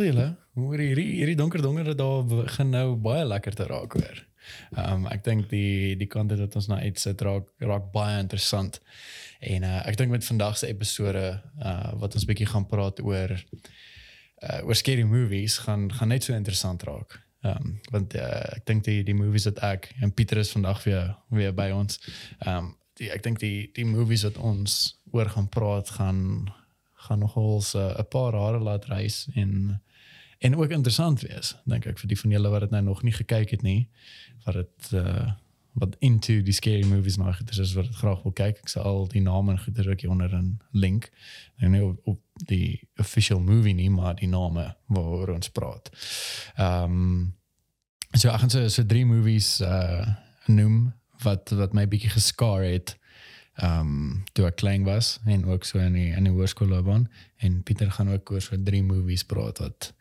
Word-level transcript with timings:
sê 0.00 0.10
julle, 0.10 0.26
hoor 0.56 0.80
hierdie 0.80 1.20
hierdie 1.20 1.38
donker 1.38 1.62
donker 1.62 1.92
daar 1.96 2.24
begin 2.28 2.72
nou 2.72 2.96
baie 2.96 3.24
lekker 3.28 3.56
te 3.58 3.68
raak 3.68 3.96
hoor. 3.98 4.26
Ehm 4.76 5.04
um, 5.04 5.08
ek 5.12 5.24
dink 5.26 5.48
die 5.50 5.96
die 6.00 6.08
kant 6.10 6.32
wat 6.32 6.56
ons 6.56 6.68
nou 6.70 6.78
uitsit 6.80 7.22
raak 7.26 7.50
raak 7.70 7.90
baie 7.94 8.18
interessant. 8.22 8.80
En 9.40 9.64
uh, 9.64 9.80
ek 9.88 9.98
dink 10.00 10.12
met 10.12 10.24
vandag 10.24 10.58
se 10.58 10.70
episode 10.72 11.24
uh 11.64 11.90
wat 12.00 12.16
ons 12.16 12.26
bietjie 12.28 12.48
gaan 12.48 12.66
praat 12.70 13.02
oor 13.04 13.34
uh 13.36 14.60
oor 14.64 14.78
scary 14.78 15.04
movies 15.04 15.58
gaan 15.66 15.90
gaan 15.92 16.12
net 16.14 16.24
so 16.24 16.36
interessant 16.36 16.86
raak. 16.88 17.18
Ehm 17.44 17.56
um, 17.56 17.76
want 17.92 18.16
uh, 18.16 18.56
ek 18.56 18.66
dink 18.72 18.84
die 18.88 19.02
die 19.04 19.16
movies 19.16 19.48
wat 19.50 19.60
ek 19.72 19.90
en 20.00 20.14
Pieter 20.14 20.40
is 20.40 20.52
vandag 20.56 20.84
weer 20.88 21.14
weer 21.28 21.52
by 21.56 21.70
ons. 21.76 22.00
Ehm 22.40 22.56
um, 22.56 22.76
ek 23.00 23.22
dink 23.24 23.38
die 23.40 23.70
die 23.76 23.88
movies 23.88 24.26
wat 24.28 24.36
ons 24.36 24.80
oor 25.12 25.28
gaan 25.28 25.48
praat 25.48 25.92
gaan 25.98 26.50
gaan 27.00 27.18
nogal 27.18 27.62
'n 27.74 28.08
paar 28.12 28.32
rare 28.32 28.58
laat 28.60 28.84
reis 28.84 29.28
en 29.34 29.80
en 30.40 30.56
ook 30.56 30.72
interessant 30.72 31.22
wees 31.26 31.54
dink 31.68 31.86
ek 31.86 32.00
vir 32.00 32.12
die 32.12 32.18
van 32.18 32.34
julle 32.36 32.52
wat 32.52 32.66
dit 32.66 32.74
nou 32.76 32.82
nog 32.88 33.04
nie 33.06 33.14
gekyk 33.16 33.56
het 33.56 33.64
nie 33.66 33.80
wat 34.46 34.60
dit 34.62 34.92
uh 35.00 35.30
wat 35.78 35.96
into 35.98 36.40
die 36.42 36.52
scary 36.52 36.84
movies 36.84 37.16
nou 37.16 37.30
het 37.30 37.50
is 37.58 37.74
wat 37.74 37.86
dit 37.86 37.96
graag 37.96 38.22
wil 38.22 38.32
kyk. 38.32 38.58
Ek 38.58 38.70
sal 38.72 38.84
al 38.84 39.04
die 39.08 39.22
name 39.22 39.56
gedruk 39.58 40.00
hier 40.02 40.10
onder 40.10 40.34
'n 40.34 40.58
link. 40.72 41.10
En 41.56 41.70
nie 41.70 41.84
op, 41.84 42.00
op 42.04 42.20
die 42.34 42.88
official 42.96 43.40
movie 43.40 43.74
nie 43.74 43.90
maar 43.90 44.14
die 44.14 44.28
name 44.28 44.76
waaroor 44.86 45.34
ons 45.34 45.48
praat. 45.48 45.90
Ehm 46.56 46.84
um, 46.84 47.34
so 48.12 48.28
ek 48.28 48.40
gaan 48.40 48.50
so 48.50 48.68
so 48.68 48.86
drie 48.86 49.06
movies 49.06 49.60
uh 49.60 50.06
noem 50.46 50.92
wat 51.22 51.50
wat 51.50 51.72
my 51.72 51.86
bietjie 51.88 52.10
geskaar 52.10 52.62
het 52.62 52.98
ehm 53.54 53.80
um, 53.80 54.24
toe 54.32 54.46
ek 54.46 54.56
klein 54.56 54.84
was 54.84 55.20
en 55.24 55.44
ook 55.44 55.64
so 55.64 55.78
in 55.78 55.92
die 55.92 56.10
in 56.10 56.24
die 56.24 56.32
hoërskoolloopbaan 56.32 57.08
en 57.36 57.62
Pieter 57.62 57.90
gaan 57.90 58.10
ook 58.10 58.30
oor 58.30 58.40
so 58.40 58.56
drie 58.62 58.82
movies 58.82 59.24
praat 59.24 59.58
wat 59.58 59.94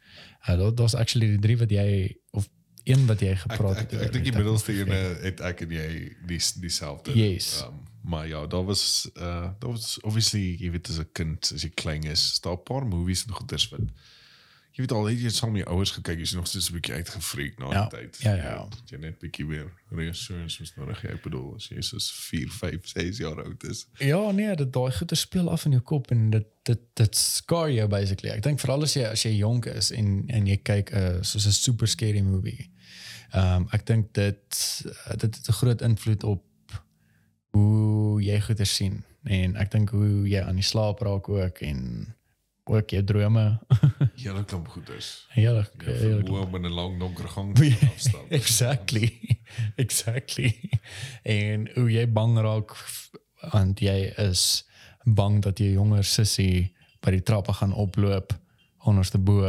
uh, 0.47 0.57
dat 0.57 0.79
was 0.79 0.95
actually 0.95 1.27
die 1.27 1.39
drie 1.39 1.57
wat 1.57 1.71
jy 1.71 2.17
of 2.31 2.49
een 2.83 3.05
wat 3.05 3.19
jy 3.19 3.35
gepraat 3.35 3.77
ek, 3.77 3.91
het. 3.91 3.93
ek, 3.93 4.07
ek 4.07 4.13
dink 4.13 4.23
die 4.29 4.35
middelste 4.35 4.73
een 4.73 4.93
het 5.23 5.39
ek 5.39 5.65
en 5.65 5.71
jy 5.71 5.87
die 6.27 6.41
dieselfde. 6.61 7.15
Yes. 7.17 7.61
Um, 7.65 7.83
maar 8.01 8.27
ja, 8.27 8.45
daar 8.47 8.65
was 8.65 9.09
uh 9.17 9.49
daar 9.59 9.71
was 9.71 9.99
obviously 10.01 10.55
jy 10.59 10.71
weet 10.71 10.89
as 10.89 10.99
'n 10.99 11.09
kind 11.11 11.51
as 11.53 11.61
jy 11.61 11.71
klein 11.73 12.03
is, 12.03 12.31
is 12.31 12.39
daar 12.39 12.57
'n 12.57 12.63
paar 12.63 12.87
movies 12.87 13.25
en 13.25 13.33
goeders 13.33 13.69
wat 13.69 13.91
jy 14.71 14.83
weet 14.85 14.91
al 14.91 15.05
het 15.09 15.19
jy 15.19 15.29
saam 15.29 15.51
met 15.51 15.63
jou 15.65 15.75
ouers 15.75 15.91
gekyk, 15.91 16.17
jy's 16.19 16.33
nog 16.33 16.47
steeds 16.47 16.69
'n 16.69 16.73
bietjie 16.73 16.93
uitgefreek 16.93 17.59
na 17.59 17.71
Ja, 17.71 17.87
die 17.87 17.97
tyd. 17.99 18.17
ja, 18.21 18.33
ja. 18.35 18.55
Dat 18.69 18.89
Jy 18.89 18.97
net 18.97 19.19
bietjie 19.19 19.45
weer 19.47 19.71
reassurance 19.91 20.61
moet 20.61 20.75
nodig 20.75 21.01
hê. 21.01 21.09
Ek 21.13 21.23
bedoel, 21.23 21.55
as 21.55 21.67
jy 21.67 21.81
soos 21.81 22.11
4, 22.11 22.49
5, 22.49 22.87
6 22.87 23.17
jaar 23.17 23.43
oud 23.43 23.63
is. 23.63 23.87
Ja, 23.99 24.31
nee, 24.31 24.55
dit 24.55 24.73
daai 24.73 24.91
goeie 24.91 25.15
speel 25.15 25.49
af 25.49 25.65
in 25.65 25.71
jou 25.71 25.81
kop 25.83 26.11
en 26.11 26.29
dit 26.29 26.45
dit 26.63 26.79
dit 26.93 27.15
scar 27.15 27.71
jou 27.71 27.87
basically. 27.87 28.29
Ek 28.31 28.41
dink 28.43 28.59
veral 28.59 28.81
as 28.83 28.93
jy 28.93 29.03
as 29.03 29.23
jy 29.23 29.37
jonk 29.37 29.65
is 29.65 29.91
en 29.91 30.23
en 30.27 30.45
jy 30.47 30.57
kyk 30.57 30.91
'n 30.93 30.97
uh, 30.97 31.21
soos 31.21 31.45
'n 31.47 31.51
super 31.51 31.87
scary 31.87 32.21
movie. 32.21 32.69
Ehm 33.33 33.55
um, 33.55 33.67
ek 33.71 33.85
dink 33.85 34.13
dit 34.13 34.81
uh, 34.85 35.15
dit 35.17 35.35
het 35.35 35.47
'n 35.49 35.51
groot 35.53 35.81
invloed 35.81 36.23
op 36.23 36.43
hoe 37.51 38.21
jy 38.23 38.39
goeie 38.41 38.65
sien 38.65 39.03
en 39.23 39.55
ek 39.55 39.71
dink 39.71 39.89
hoe 39.89 40.27
jy 40.29 40.41
aan 40.41 40.55
die 40.59 40.63
slaap 40.65 41.01
raak 41.05 41.29
ook 41.29 41.61
en 41.65 42.15
ook 42.69 42.89
jou 42.89 43.03
drome. 43.03 43.59
Hele 44.23 44.43
klomp 44.45 44.67
goeders. 44.67 45.27
Ja, 45.33 45.65
heerlik. 45.77 46.27
Hoe 46.27 46.47
in 46.53 46.65
'n 46.65 46.71
lang 46.71 46.99
donker 46.99 47.27
gang 47.27 47.55
te 47.55 47.89
afstap. 47.93 48.25
exactly. 48.39 49.39
exactly. 49.75 50.69
En 51.23 51.69
hoe 51.73 51.91
jy 51.91 52.07
bang 52.11 52.37
raak 52.37 52.75
want 53.51 53.79
jy 53.79 54.13
is 54.17 54.67
bang 55.03 55.41
dat 55.41 55.59
jy 55.59 55.71
jonger 55.71 56.03
sussie 56.03 56.75
by 56.99 57.11
die 57.11 57.23
trappe 57.23 57.53
gaan 57.53 57.73
oploop 57.73 58.35
onderste 58.83 59.17
bo 59.17 59.41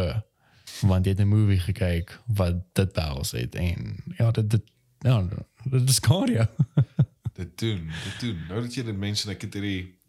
want 0.87 1.05
jy 1.05 1.12
het 1.12 1.21
'n 1.21 1.28
movie 1.28 1.59
gekyk 1.59 2.21
wat 2.27 2.62
dit 2.72 2.93
behels 2.93 3.31
het 3.31 3.55
en 3.55 3.97
ja 4.19 4.31
dit 4.31 4.50
dit 4.50 4.62
ja 5.00 5.28
dit 5.65 5.89
is 5.89 5.95
skaar 5.95 6.31
jou. 6.31 6.47
dit 7.33 7.59
doen, 7.59 7.91
dit 8.05 8.21
doen. 8.21 8.39
Nou 8.49 8.61
dat 8.61 8.75
jy 8.75 8.83
dit 8.83 8.97
mense 8.97 9.31
ek 9.31 9.41
het 9.41 9.55
hierdie 9.55 10.00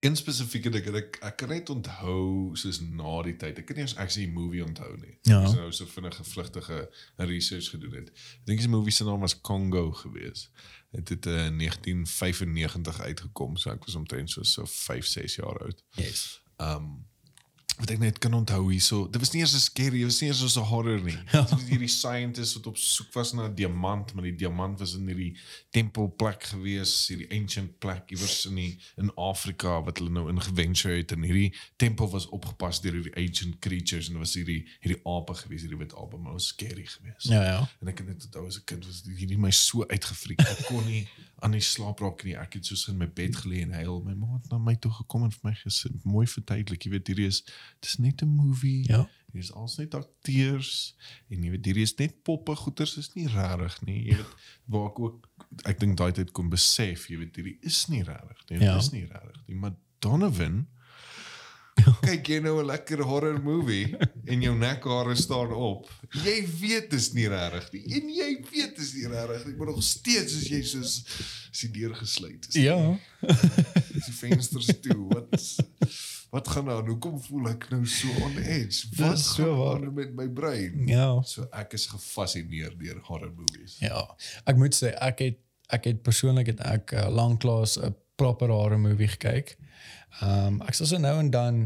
een 0.00 0.16
spesifieke 0.16 0.70
ding 0.70 0.86
ek 0.94 1.18
ek 1.26 1.36
kan 1.40 1.50
net 1.50 1.70
onthou 1.70 2.54
soos 2.58 2.78
na 2.80 3.16
die 3.26 3.34
tyd. 3.36 3.58
Ek 3.58 3.66
kan 3.66 3.78
nie 3.78 3.84
eens 3.86 3.96
actually 3.98 4.30
movie 4.30 4.62
onthou 4.64 4.92
nie. 5.00 5.16
Ja. 5.26 5.40
Ek 5.40 5.48
het 5.48 5.58
nou 5.58 5.72
so 5.74 5.90
vinnige 5.90 6.24
vlugtige 6.24 6.78
research 7.16 7.72
gedoen 7.74 7.96
het. 7.98 8.12
Ek 8.12 8.46
dink 8.52 8.62
die 8.62 8.70
movie 8.70 8.94
se 8.94 9.06
naam 9.08 9.26
was 9.26 9.40
Congo 9.40 9.90
gewees. 10.04 10.48
Het 10.94 11.08
het 11.08 11.26
uh, 11.26 11.46
in 11.50 11.58
1995 11.58 13.00
uitgekom, 13.00 13.56
so 13.56 13.74
ek 13.74 13.84
was 13.84 13.98
omtrent 13.98 14.30
so 14.30 14.46
so 14.46 14.64
5, 14.64 15.06
6 15.06 15.38
jaar 15.42 15.62
oud. 15.66 15.84
Yes. 15.98 16.40
Um 16.56 17.07
wat 17.78 17.90
ek 17.94 18.00
net 18.02 18.18
kan 18.18 18.34
onthou 18.34 18.64
hierso, 18.72 19.04
dit 19.06 19.20
was 19.22 19.30
nie 19.32 19.40
eers 19.42 19.54
'n 19.54 19.62
scary, 19.62 20.00
dit 20.02 20.08
was 20.10 20.20
nie 20.20 20.28
eers 20.28 20.42
so 20.52 20.60
'n 20.60 20.66
horror 20.66 21.00
nie. 21.00 21.16
Ja. 21.32 21.42
Dit 21.42 21.50
was 21.50 21.68
hierdie 21.68 21.88
scientist 21.88 22.54
wat 22.54 22.66
op 22.66 22.76
soek 22.76 23.12
was 23.12 23.32
na 23.32 23.46
'n 23.46 23.54
diamant, 23.54 24.14
maar 24.14 24.24
die 24.24 24.34
diamant 24.34 24.78
was 24.78 24.94
in 24.94 25.06
hierdie 25.06 25.36
tempelplek 25.70 26.42
gewees, 26.42 27.08
hierdie 27.08 27.30
ancient 27.30 27.78
plek 27.78 28.10
iewers 28.10 28.46
in 28.46 28.54
die 28.54 28.78
in 28.96 29.12
Afrika 29.14 29.82
wat 29.82 29.98
hulle 29.98 30.10
nou 30.10 30.28
ingeventure 30.28 30.96
het 30.96 31.12
en 31.12 31.22
hierdie 31.22 31.54
tempel 31.76 32.10
was 32.10 32.26
opgepas 32.26 32.80
deur 32.80 32.92
hierdie 32.92 33.14
ancient 33.16 33.58
creatures 33.58 34.08
en 34.08 34.18
dit 34.18 34.22
was 34.22 34.34
hierdie 34.34 34.66
hierdie 34.80 35.00
ape 35.04 35.34
gewees, 35.34 35.62
hierdie 35.62 35.78
wit 35.78 35.94
ape, 35.94 36.16
maar 36.16 36.32
was 36.32 36.46
scary 36.46 36.86
geweest. 36.86 37.28
Ja 37.28 37.42
ja. 37.44 37.68
En 37.80 37.88
ek 37.88 37.98
het 37.98 38.06
net 38.06 38.24
onthou 38.24 38.46
as 38.46 38.58
'n 38.58 38.64
kind 38.64 38.86
was 38.86 39.02
hierdie 39.06 39.38
my 39.38 39.50
so 39.50 39.84
uitgefriek. 39.86 40.40
Ek 40.40 40.66
kon 40.66 40.84
nie 40.86 41.06
aan 41.40 41.52
die 41.54 41.60
slaap 41.62 42.00
raak 42.02 42.24
nie. 42.24 42.34
Ek 42.36 42.54
het 42.58 42.66
soos 42.66 42.88
in 42.88 42.96
my 42.98 43.06
bed 43.06 43.36
gelê 43.36 43.60
en 43.62 43.72
huil. 43.72 44.00
My 44.04 44.14
ma 44.18 44.32
het 44.36 44.50
na 44.50 44.58
my 44.58 44.74
toe 44.76 44.90
gekom 44.90 45.22
en 45.24 45.30
vir 45.30 45.50
my 45.50 45.54
gesê, 45.60 45.90
mooi 46.04 46.26
verduidelik, 46.26 46.82
jy 46.84 46.90
weet 46.90 47.06
hierdie 47.12 47.26
is 47.30 47.44
dis 47.80 47.98
net 47.98 48.22
'n 48.22 48.28
movie. 48.28 48.84
Ja. 48.88 49.08
Hier 49.32 49.42
is 49.42 49.52
alles 49.52 49.76
net 49.76 49.94
akteurs 49.94 50.96
en 51.30 51.42
jy 51.44 51.50
weet 51.50 51.64
hierdie 51.66 51.82
is 51.84 51.94
net 51.98 52.22
poppe 52.22 52.54
goeters 52.56 52.96
is 52.96 53.12
nie 53.14 53.26
regtig 53.28 53.80
nie. 53.86 54.04
Jy 54.10 54.16
weet 54.16 54.34
waar 54.66 54.88
ek 54.90 54.98
ook 54.98 55.28
ek 55.64 55.78
dink 55.80 55.96
daai 55.98 56.12
tyd 56.12 56.32
kon 56.32 56.48
besef, 56.50 57.08
jy 57.08 57.18
weet 57.18 57.36
hierdie 57.36 57.58
is 57.62 57.86
nie 57.88 58.02
regtig 58.02 58.38
nie. 58.50 58.58
Dit 58.58 58.68
Ja. 58.68 58.76
is 58.78 58.90
nie 58.92 59.04
regtig 59.06 59.42
nie. 59.46 59.54
Maar 59.56 59.74
Donovan 60.00 60.66
kyk 62.08 62.28
jy 62.28 62.38
nou 62.44 62.58
'n 62.62 62.66
lekker 62.66 63.02
horror 63.06 63.38
movie 63.42 63.96
en 64.26 64.42
jou 64.42 64.54
nekhare 64.58 65.14
staan 65.16 65.52
op. 65.52 65.88
Jy 66.24 66.36
weet 66.60 66.90
dis 66.90 67.12
nie 67.12 67.28
regtig 67.28 67.72
nie. 67.72 67.82
En 67.98 68.08
jy 68.12 68.28
weet 68.50 68.76
dis 68.76 68.92
nie 68.94 69.08
regtig 69.08 69.46
nie. 69.46 69.56
Maar 69.56 69.66
nog 69.72 69.82
steeds 69.82 70.36
is 70.40 70.48
jy 70.48 70.62
soos 70.62 70.92
as 71.50 71.60
die 71.64 71.70
deur 71.80 71.94
gesluit 71.94 72.48
is. 72.48 72.54
Ja. 72.62 72.78
Is 73.94 74.06
die 74.06 74.14
vensters 74.20 74.70
toe. 74.80 75.08
Wat 75.12 75.34
wat 76.30 76.48
gaan 76.48 76.68
aan? 76.68 76.86
Hoekom 76.88 77.20
voel 77.24 77.48
ek 77.54 77.70
nou 77.72 77.86
so 77.88 78.08
on 78.24 78.36
edge? 78.38 78.86
Wat 78.96 79.16
Dis 79.16 79.34
so 79.34 79.54
waar. 79.56 79.80
met 79.92 80.12
my 80.14 80.28
brein? 80.28 80.86
Ja. 80.88 81.22
So 81.24 81.46
ek 81.52 81.72
is 81.72 81.86
gefassineer 81.86 82.74
deur 82.78 83.00
horror 83.08 83.32
movies. 83.32 83.78
Ja. 83.80 84.04
Ek 84.44 84.56
moet 84.60 84.76
sê 84.76 84.92
ek 85.00 85.18
het 85.24 85.38
ek 85.72 85.84
het 85.84 86.02
persoonlik 86.02 86.46
het 86.46 86.60
ek 86.64 86.92
uh, 86.96 87.08
lanklaas 87.12 87.76
'n 87.80 87.94
proper 88.18 88.50
horror 88.50 88.80
movie 88.82 89.08
gekyk. 89.14 89.54
Ehm 90.20 90.58
um, 90.58 90.62
ek 90.66 90.74
sal 90.78 90.90
so 90.90 90.98
nou 91.02 91.14
en 91.22 91.30
dan 91.30 91.60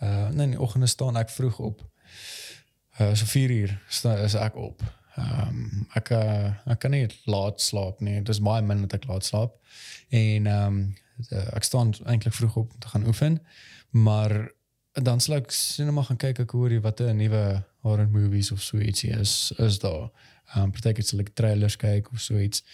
uh 0.00 0.28
nee, 0.32 0.46
in 0.48 0.54
die 0.56 0.60
oggende 0.60 0.88
staan 0.88 1.18
ek 1.20 1.32
vroeg 1.34 1.58
op. 1.60 1.84
Uh 2.98 3.12
so 3.14 3.28
4 3.28 3.50
uur 3.50 3.76
is 4.24 4.34
ek 4.34 4.56
op. 4.56 4.82
Ehm 5.20 5.48
um, 5.48 5.86
ek 5.98 6.12
uh, 6.16 6.70
ek 6.72 6.80
kan 6.84 6.94
nie 6.96 7.04
laat 7.28 7.60
slaap 7.60 8.00
nie. 8.00 8.16
Dit 8.22 8.32
is 8.36 8.42
baie 8.44 8.64
min 8.64 8.86
dat 8.86 8.96
ek 9.00 9.08
laat 9.10 9.28
slaap. 9.28 9.58
En 10.08 10.46
ehm 10.46 10.80
um, 10.80 10.82
ek 11.52 11.66
staan 11.68 11.92
eintlik 12.08 12.34
vroeg 12.34 12.56
op 12.56 12.72
om 12.72 12.80
te 12.80 12.88
gaan 12.88 13.06
oefen, 13.06 13.34
maar 13.90 14.32
dan 14.92 15.20
sal 15.20 15.36
ek 15.36 15.52
sinema 15.52 16.02
gaan 16.06 16.16
kyk 16.16 16.40
ek 16.46 16.54
hoor 16.56 16.72
jy 16.72 16.80
wat 16.80 17.02
'n 17.04 17.20
nuwe 17.20 17.42
horror 17.84 18.08
movies 18.08 18.52
of 18.52 18.62
so 18.62 18.78
ietsie 18.78 19.12
is 19.12 19.52
is 19.58 19.78
daar. 19.84 20.08
Ehm 20.54 20.62
um, 20.62 20.70
partykeer 20.74 21.06
sal 21.06 21.20
ek 21.22 21.34
trailers 21.38 21.76
kyk 21.78 22.08
of 22.12 22.20
so 22.20 22.38
iets. 22.38 22.64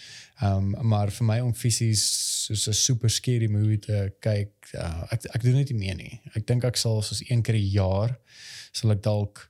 Ehm 0.41 0.73
um, 0.73 0.87
maar 0.93 1.11
vir 1.13 1.25
my 1.25 1.39
om 1.45 1.53
fisies 1.53 2.03
soos 2.47 2.67
'n 2.67 2.73
super 2.73 3.09
scary 3.09 3.47
movie 3.47 3.79
te 3.79 4.13
kyk, 4.19 4.51
uh, 4.73 5.03
ek 5.11 5.25
ek 5.35 5.43
doen 5.43 5.59
dit 5.61 5.69
nie 5.71 5.79
meer 5.85 5.95
nie. 5.95 6.21
Ek 6.35 6.47
dink 6.47 6.63
ek 6.63 6.77
sal 6.77 7.01
soos 7.01 7.21
een 7.29 7.43
keer 7.43 7.55
'n 7.55 7.71
jaar 7.71 8.17
sal 8.71 8.91
ek 8.91 9.03
dalk 9.03 9.49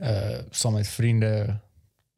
uh 0.00 0.42
saam 0.50 0.74
met 0.74 0.88
vriende 0.88 1.60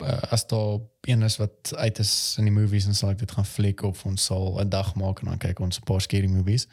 uh, 0.03 0.23
as 0.33 0.47
daar 0.47 0.81
een 1.01 1.23
is 1.23 1.37
wat 1.37 1.73
uit 1.75 1.99
is 1.99 2.35
in 2.39 2.45
die 2.45 2.53
movies 2.53 2.87
en 2.87 2.95
sal 2.95 3.11
ek 3.11 3.19
dit 3.19 3.31
gaan 3.31 3.47
fliek 3.47 3.83
of 3.83 4.05
ons 4.05 4.25
sal 4.25 4.61
'n 4.61 4.69
dag 4.69 4.95
maak 4.95 5.21
en 5.21 5.33
dan 5.33 5.39
kyk 5.39 5.61
ons 5.61 5.79
'n 5.79 5.85
paar 5.85 6.01
scary 6.01 6.27
movies. 6.27 6.67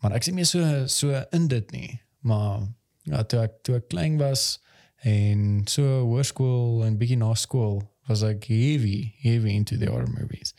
Maar 0.00 0.12
ek 0.12 0.26
nie 0.26 0.34
meer 0.34 0.46
so 0.46 0.86
so 0.86 1.24
in 1.30 1.48
dit 1.48 1.70
nie. 1.70 2.00
Maar 2.20 2.68
ja, 3.02 3.22
toe 3.22 3.40
ek 3.40 3.62
toe 3.62 3.76
ek 3.76 3.88
klein 3.88 4.16
was 4.18 4.58
en 5.04 5.64
so 5.68 6.04
hoërskool 6.08 6.84
en 6.86 6.96
bietjie 7.00 7.18
na 7.20 7.34
skool 7.36 7.82
was 8.08 8.22
ek 8.24 8.46
heavy 8.48 9.14
heavy 9.24 9.54
into 9.56 9.76
the 9.80 9.88
horror 9.90 10.10
movies. 10.10 10.54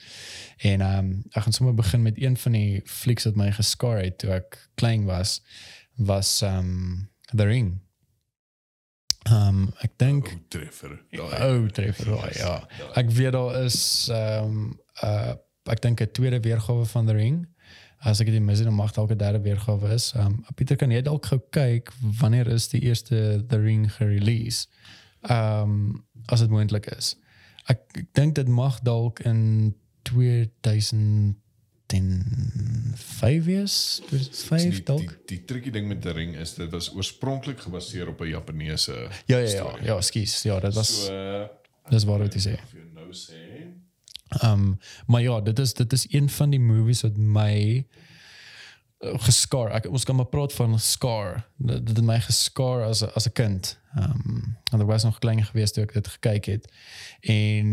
En 0.58 0.82
ehm 0.82 1.00
um, 1.00 1.24
ek 1.34 1.46
gaan 1.46 1.54
sommer 1.54 1.74
begin 1.78 2.02
met 2.02 2.22
een 2.22 2.38
van 2.38 2.58
die 2.58 2.82
flieks 2.86 3.26
wat 3.30 3.36
my 3.36 3.52
geskaar 3.52 4.02
het 4.02 4.18
toe 4.22 4.32
ek 4.38 4.60
klein 4.76 5.06
was 5.10 5.42
was 5.96 6.42
ehm 6.42 6.58
um, 6.58 7.10
The 7.34 7.46
Ring. 7.46 7.74
Ehm 9.26 9.48
um, 9.48 9.74
ek 9.82 9.98
dink 9.98 10.30
O, 10.30 10.46
treffer. 10.48 10.94
Oh, 11.18 11.68
treffer, 11.74 12.14
ja, 12.38 12.68
ja. 12.78 12.92
Ek 13.02 13.10
weet 13.10 13.34
daar 13.34 13.64
is 13.64 13.80
ehm 14.14 14.46
um, 14.46 14.80
uh 15.04 15.34
ek 15.66 15.82
dink 15.82 16.02
'n 16.02 16.12
tweede 16.14 16.40
weergawe 16.40 16.86
van 16.86 17.06
The 17.06 17.14
Ring. 17.14 17.55
As 18.06 18.20
ek 18.22 18.30
dit 18.30 18.42
mis 18.42 18.62
dan 18.62 18.74
mag 18.78 18.92
dalk 18.94 19.12
'n 19.12 19.18
derde 19.18 19.42
weergawe 19.42 19.94
is. 19.94 20.12
Ehm 20.16 20.26
um, 20.26 20.46
Pieter 20.56 20.78
kan 20.78 20.92
jy 20.92 21.02
dalk 21.02 21.26
gou 21.26 21.40
kyk 21.50 21.90
wanneer 22.22 22.48
is 22.48 22.68
die 22.70 22.82
eerste 22.86 23.44
The 23.50 23.58
Ring 23.62 23.88
gerelease? 23.92 24.68
Ehm 25.30 25.62
um, 25.62 26.06
as 26.30 26.40
dit 26.40 26.50
moontlik 26.50 26.86
is. 26.98 27.16
Ek, 27.68 27.82
ek 27.98 28.14
dink 28.14 28.36
dit 28.36 28.48
mag 28.48 28.80
dalk 28.82 29.20
in 29.26 29.74
2000 30.04 31.36
5 31.88 33.46
years, 33.46 34.02
2005 34.10 34.62
die, 34.62 34.70
die, 34.72 34.84
dalk. 34.84 35.18
die 35.30 35.38
tricky 35.46 35.70
ding 35.72 35.88
met 35.88 36.02
die 36.02 36.12
ring 36.12 36.36
is 36.36 36.56
dit 36.58 36.72
was 36.74 36.90
oorspronklik 36.94 37.60
gebaseer 37.62 38.10
op 38.10 38.22
'n 38.22 38.28
Japaneese 38.28 38.92
Ja 39.26 39.38
ja 39.38 39.38
ja, 39.38 39.48
storie. 39.48 39.86
ja, 39.86 40.02
skus. 40.02 40.42
Ja, 40.44 40.60
dit 40.60 40.74
was 40.74 41.06
so 41.06 41.14
uh, 41.14 41.48
dis 41.90 42.04
waar 42.04 42.20
wat 42.20 42.34
jy 42.34 42.42
sê. 42.42 42.56
nou 42.94 43.14
sê 43.14 43.38
um, 44.44 44.80
maar 45.06 45.22
ja, 45.22 45.42
dit 45.42 45.60
is 45.60 45.74
dit 45.74 45.94
is 45.94 46.06
een 46.10 46.30
van 46.30 46.50
die 46.50 46.60
movies 46.60 47.02
wat 47.02 47.18
my 47.18 47.86
uh, 49.00 49.14
geskaar. 49.28 49.72
Ek 49.72 49.90
ons 49.90 50.04
kan 50.04 50.16
maar 50.16 50.30
praat 50.32 50.54
van 50.54 50.80
scar. 50.80 51.46
Dit 51.58 51.86
dit 51.86 51.96
het 51.96 52.06
my 52.06 52.20
geskaar 52.20 52.84
as 52.84 53.04
as 53.14 53.28
'n 53.28 53.32
kind. 53.34 53.80
Ehm 53.96 54.12
um, 54.12 54.58
en 54.72 54.80
er 54.80 54.86
was 54.86 55.04
nog 55.04 55.20
klein 55.20 55.46
gewees 55.46 55.72
toe 55.72 55.84
ek 55.84 55.94
dit 55.94 56.08
gekyk 56.08 56.46
het. 56.46 56.72
En 57.20 57.68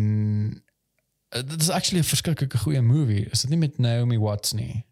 uh, 1.36 1.42
dit 1.42 1.60
is 1.60 1.70
actually 1.70 2.02
'n 2.02 2.08
verskriklike 2.08 2.58
goeie 2.58 2.80
movie. 2.80 3.26
Is 3.30 3.40
dit 3.40 3.50
nie 3.50 3.58
met 3.58 3.78
Naomi 3.78 4.18
Watts 4.18 4.52
nie? 4.52 4.84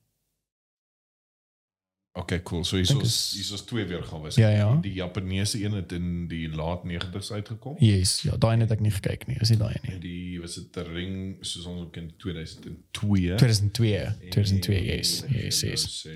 Okay, 2.12 2.40
cool. 2.42 2.64
So 2.64 2.76
hier 2.76 2.86
Dink 2.86 3.02
is 3.02 3.08
is- 3.34 3.46
hier 3.46 3.54
is 3.54 3.60
twee 3.64 3.84
weergawe. 3.84 4.30
Ja, 4.34 4.48
ja. 4.48 4.76
Die, 4.82 4.92
Japaneese 4.92 5.64
een 5.64 5.72
het 5.72 5.92
in 5.92 6.26
die 6.28 6.48
laat 6.54 6.82
90's 6.84 7.30
uitgekom. 7.32 7.76
Yes, 7.78 8.20
ja, 8.22 8.36
daai 8.36 8.58
het 8.60 8.70
ek 8.70 8.80
nie 8.80 8.90
gekyk 8.90 9.26
nie. 9.26 9.36
Is 9.40 9.48
nie 9.48 9.58
daai 9.58 9.76
nie. 9.82 9.92
En 9.94 10.00
die 10.00 10.40
was 10.40 10.54
dit 10.54 10.76
ring 10.86 11.36
soos 11.40 11.64
ons 11.70 11.80
ook 11.80 11.96
in 11.96 12.12
2002. 12.16 13.34
2002. 13.36 14.08
2002, 14.30 14.76
En 14.76 14.84
yes. 14.84 15.22
Yes, 15.28 15.60
nou 15.62 15.70
yes. 15.72 16.08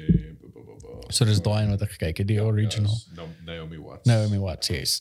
So 1.09 1.25
dis 1.25 1.41
daai 1.45 1.63
een 1.65 1.71
wat 1.71 1.83
ek 1.83 1.91
gekyk 1.99 2.19
het, 2.19 2.29
die 2.29 2.41
original. 2.43 2.91
Ja, 2.91 2.97
is 2.97 3.17
Na- 3.45 3.53
Naomi 3.53 3.79
Watts. 3.79 4.07
Naomi 4.09 4.39
Watts, 4.39 4.69
yes. 4.69 5.01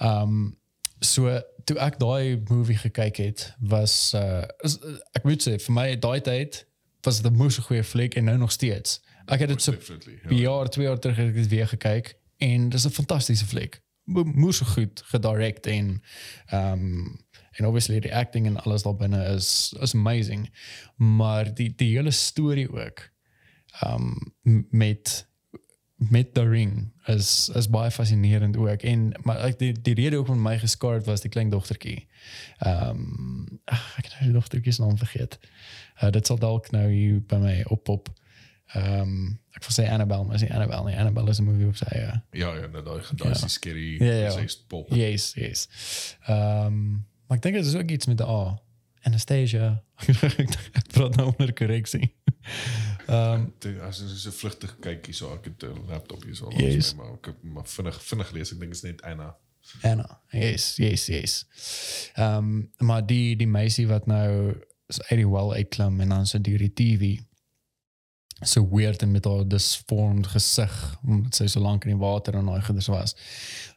Um 0.00 0.56
so 1.00 1.40
toe 1.64 1.78
ek 1.80 1.98
daai 1.98 2.42
movie 2.48 2.76
gekyk 2.76 3.16
het, 3.16 3.54
was 3.60 4.12
uh 4.14 4.44
is, 4.62 4.78
ek 5.16 5.24
moet 5.24 5.42
sê 5.48 5.56
vir 5.60 5.72
my 5.74 5.86
daai 5.98 6.20
tyd 6.20 6.66
was 7.02 7.22
dit 7.22 7.32
'n 7.32 7.36
moeë 7.36 7.60
goeie 7.66 7.84
fliek 7.84 8.14
en 8.14 8.24
nou 8.24 8.36
nog 8.38 8.52
steeds. 8.52 9.00
Ek 9.30 9.40
het 9.44 9.48
dit 9.48 9.62
so 9.62 9.72
ja. 9.72 10.36
jaar, 10.36 10.68
twee 10.68 10.86
jaar 10.86 10.98
terug 10.98 11.16
het 11.16 11.28
ek 11.28 11.34
dit 11.34 11.48
weer 11.52 11.68
gekyk 11.68 12.14
en 12.38 12.68
dis 12.68 12.84
'n 12.86 12.90
fantastiese 12.90 13.46
fliek. 13.46 13.80
Mo- 14.04 14.24
Moes 14.24 14.56
so 14.56 14.64
goed 14.66 15.02
gedirect 15.06 15.66
en 15.66 16.02
um 16.52 17.18
en 17.58 17.66
obviously 17.66 18.00
die 18.00 18.14
acting 18.14 18.46
en 18.46 18.56
alles 18.62 18.82
daar 18.82 18.96
binne 18.96 19.24
is 19.34 19.74
is 19.80 19.94
amazing. 19.94 20.50
Maar 20.96 21.54
die 21.54 21.72
die 21.76 21.96
hele 21.96 22.10
storie 22.10 22.68
ook 22.70 23.10
um 23.84 24.34
m- 24.42 24.66
met 24.70 25.28
met 25.96 26.34
the 26.34 26.48
ring 26.48 26.92
is 27.06 27.50
is 27.54 27.68
baie 27.68 27.90
fascinerend 27.90 28.56
ook 28.56 28.82
en 28.82 29.12
maar 29.22 29.36
ek 29.44 29.58
die 29.58 29.72
die 29.82 29.94
rede 29.94 30.16
hoekom 30.16 30.42
my 30.42 30.58
geskaar 30.58 30.94
het 30.94 31.06
was 31.06 31.20
die 31.20 31.30
klein 31.30 31.50
dogtertjie. 31.50 32.06
Ehm 32.58 32.88
um, 32.88 33.60
ek 33.98 34.04
het 34.04 34.12
nou 34.12 34.24
die 34.24 34.32
dogtertjie 34.32 34.72
se 34.72 34.82
naam 34.82 34.98
vergeet. 34.98 35.38
Uh, 36.02 36.10
dit 36.10 36.26
sal 36.26 36.38
dalk 36.38 36.70
nou 36.70 36.90
hier 36.92 37.20
by 37.26 37.36
my 37.36 37.62
oppop. 37.68 38.08
Ehm 38.08 38.19
um, 38.74 39.38
ek 39.56 39.64
wil 39.66 39.74
sê 39.84 39.88
Annabelle, 39.90 40.24
maar 40.24 40.34
is 40.34 40.42
nie 40.42 40.52
Annabelle 40.54 40.84
nie. 40.90 40.96
Annabelle 40.98 41.30
is 41.30 41.38
'n 41.40 41.44
movie 41.44 41.66
op 41.66 41.76
sy 41.76 41.84
eie. 41.90 42.22
Ja, 42.32 42.54
ja, 42.54 42.66
nou 42.66 42.82
daai 42.82 43.00
daai 43.16 43.30
is 43.30 43.40
die 43.40 43.48
scary 43.48 43.96
Ja, 43.98 44.12
ja. 44.30 44.44
pop. 44.68 44.90
Yes, 44.94 45.32
yes. 45.34 45.68
Ehm 46.26 46.66
um, 46.66 47.06
maar 47.28 47.36
ek 47.38 47.42
dink 47.42 47.54
dit 47.56 47.66
is 47.66 47.74
ook 47.74 47.90
iets 47.90 48.06
met 48.06 48.18
de 48.18 48.26
A. 48.26 48.58
Anastasia. 49.02 49.82
ek 50.78 50.86
praat 50.92 51.16
nou 51.16 51.26
onder 51.32 51.52
korreksie. 51.52 52.14
Ehm 53.06 53.46
um, 53.66 53.80
As 53.86 53.98
jy 54.00 54.08
so 54.16 54.30
vlugtig 54.30 54.76
kyk 54.80 55.06
hier 55.06 55.14
so 55.14 55.32
ek 55.34 55.44
het 55.50 55.62
'n 55.64 55.86
laptop 55.88 56.24
hier 56.24 56.34
so 56.36 56.50
Yes. 56.56 56.94
maar 56.94 57.12
ek 57.14 57.26
heb 57.26 57.42
maar 57.42 57.66
vinnig 57.66 58.02
vinnig 58.02 58.30
lees 58.32 58.52
ek 58.52 58.60
dink 58.60 58.72
is 58.72 58.82
net 58.82 59.02
Anna. 59.02 59.34
Anna. 59.82 60.20
Yes, 60.32 60.76
yes, 60.76 61.06
yes. 61.06 61.44
Ehm 62.14 62.36
um, 62.36 62.70
maar 62.78 63.06
die 63.06 63.36
die 63.36 63.48
meisie 63.48 63.86
wat 63.88 64.06
nou 64.06 64.54
is 64.88 65.02
uit 65.02 65.18
die 65.20 65.28
wel 65.28 65.52
uitklim 65.54 66.00
en 66.00 66.08
dan 66.08 66.26
so 66.26 66.38
deur 66.40 66.58
die 66.58 66.72
TV 66.74 67.20
so 68.40 68.68
weird 68.70 69.02
en 69.02 69.10
met 69.10 69.24
haar 69.24 69.48
disformed 69.48 70.26
gesig 70.26 70.98
omdat 71.06 71.34
sy 71.34 71.46
so 71.46 71.60
lank 71.60 71.84
in 71.84 71.92
die 71.94 72.00
water 72.00 72.34
en 72.34 72.48
daai 72.48 72.62
goeders 72.64 72.88
was. 72.88 73.16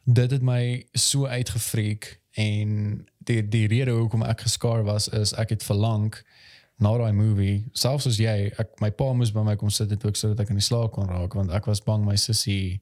Dit 0.04 0.30
het 0.30 0.42
my 0.42 0.86
so 0.92 1.26
uitgefreek 1.26 2.20
en 2.40 3.04
die 3.28 3.42
die 3.48 3.66
rede 3.68 3.90
hoekom 3.90 4.24
ek 4.24 4.46
geskaar 4.46 4.84
was 4.84 5.08
is 5.08 5.34
ek 5.38 5.54
het 5.56 5.64
verlang 5.64 6.14
na 6.82 6.96
daai 6.98 7.12
movie, 7.14 7.64
selfs 7.72 8.08
as 8.10 8.18
jy, 8.18 8.50
ek 8.58 8.80
my 8.82 8.90
pa 8.90 9.12
moes 9.14 9.30
by 9.34 9.44
my 9.46 9.54
kom 9.56 9.70
sit 9.70 9.92
het 9.94 10.02
ook 10.04 10.16
sodat 10.18 10.42
ek 10.42 10.50
in 10.50 10.58
die 10.58 10.66
slaap 10.66 10.96
kon 10.96 11.10
raak 11.12 11.36
want 11.38 11.52
ek 11.54 11.68
was 11.70 11.84
bang 11.84 12.02
my 12.06 12.16
sussie 12.18 12.80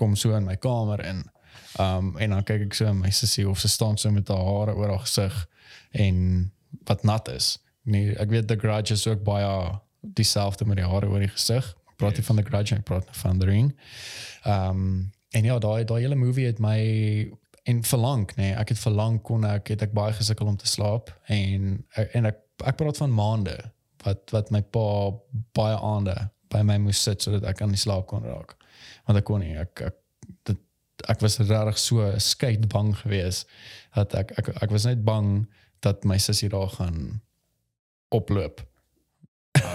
kom 0.00 0.16
so 0.16 0.32
in 0.36 0.46
my 0.48 0.56
kamer 0.56 1.02
in. 1.04 1.24
Um 1.82 2.14
en 2.22 2.36
dan 2.36 2.46
kyk 2.46 2.70
ek 2.70 2.78
so 2.78 2.94
my 2.96 3.12
sussie 3.12 3.44
of 3.48 3.60
sy 3.60 3.68
staan 3.68 3.98
so 4.00 4.12
met 4.14 4.30
haar 4.32 4.46
hare 4.46 4.78
oor 4.78 4.94
haar 4.94 5.04
gesig 5.04 5.36
en 5.92 6.50
wat 6.88 7.04
nat 7.04 7.28
is. 7.34 7.58
Nee, 7.82 8.14
ek 8.22 8.30
weet 8.32 8.48
The 8.48 8.56
Grudge 8.56 8.94
is 8.94 9.06
ook 9.10 9.24
baie 9.26 9.50
dieselfde 10.00 10.64
met 10.64 10.80
die 10.80 10.86
hare 10.86 11.08
oor 11.08 11.22
die 11.22 11.32
gesig. 11.32 11.66
Ek 11.92 11.96
praat 12.00 12.16
nie 12.16 12.24
van 12.24 12.40
The 12.40 12.44
Grudge, 12.46 12.76
ek 12.76 12.86
praat 12.88 13.08
van 13.22 13.40
The 13.40 13.48
Ring. 13.48 13.72
Um 14.48 15.10
en 15.30 15.46
ja, 15.46 15.58
daai 15.62 15.84
daai 15.86 16.00
hele 16.02 16.18
movie 16.18 16.48
het 16.48 16.58
my 16.58 16.78
en 17.70 17.82
verlang, 17.86 18.24
nee, 18.34 18.54
ek 18.58 18.72
het 18.72 18.80
verlang 18.82 19.20
kon 19.22 19.44
ek 19.46 19.68
het 19.74 19.84
ek 19.84 19.92
baie 19.94 20.14
gesukkel 20.16 20.48
om 20.50 20.56
te 20.58 20.66
slaap 20.66 21.12
en 21.30 21.76
en 22.16 22.30
ek 22.32 22.40
ek 22.66 22.80
praat 22.80 22.98
van 23.00 23.14
maande 23.14 23.54
wat 24.04 24.32
wat 24.34 24.50
my 24.50 24.62
pa 24.74 24.86
baie 25.56 25.76
aande 25.76 26.16
by 26.50 26.64
my 26.66 26.80
moes 26.82 27.02
sit 27.04 27.22
sodat 27.22 27.46
ek 27.46 27.62
aan 27.62 27.76
die 27.76 27.80
slaap 27.80 28.08
kon 28.10 28.26
raak. 28.26 28.56
Want 29.06 29.20
ek 29.20 29.28
kon 29.28 29.44
nie 29.44 29.54
ek 29.60 29.84
ek 29.90 30.00
dit 30.48 30.66
ek 31.08 31.22
was 31.24 31.38
regtig 31.40 31.78
so 31.80 32.10
skei 32.20 32.56
bang 32.74 32.90
geweest 33.04 33.48
dat 33.96 34.16
ek 34.18 34.34
ek 34.40 34.50
ek 34.64 34.74
was 34.74 34.88
net 34.88 35.04
bang 35.04 35.46
dat 35.84 36.04
my 36.04 36.18
sussie 36.20 36.50
daar 36.52 36.68
gaan 36.74 37.20
oploop 38.10 38.64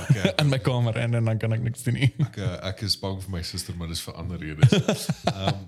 Okay. 0.09 0.33
in 0.41 0.49
my 0.49 0.59
kamer 0.59 0.97
en, 1.01 1.13
en 1.15 1.31
dan 1.31 1.37
kan 1.41 1.53
ek 1.53 1.61
niks 1.65 1.83
doen 1.87 1.99
nie. 1.99 2.11
Ek 2.27 2.37
ek 2.71 2.85
is 2.87 2.97
bang 3.01 3.21
vir 3.23 3.31
my 3.39 3.41
suster, 3.41 3.75
maar 3.77 3.91
dis 3.91 4.01
vir 4.05 4.13
ander 4.21 4.41
redes. 4.41 5.09
Ehm 5.31 5.65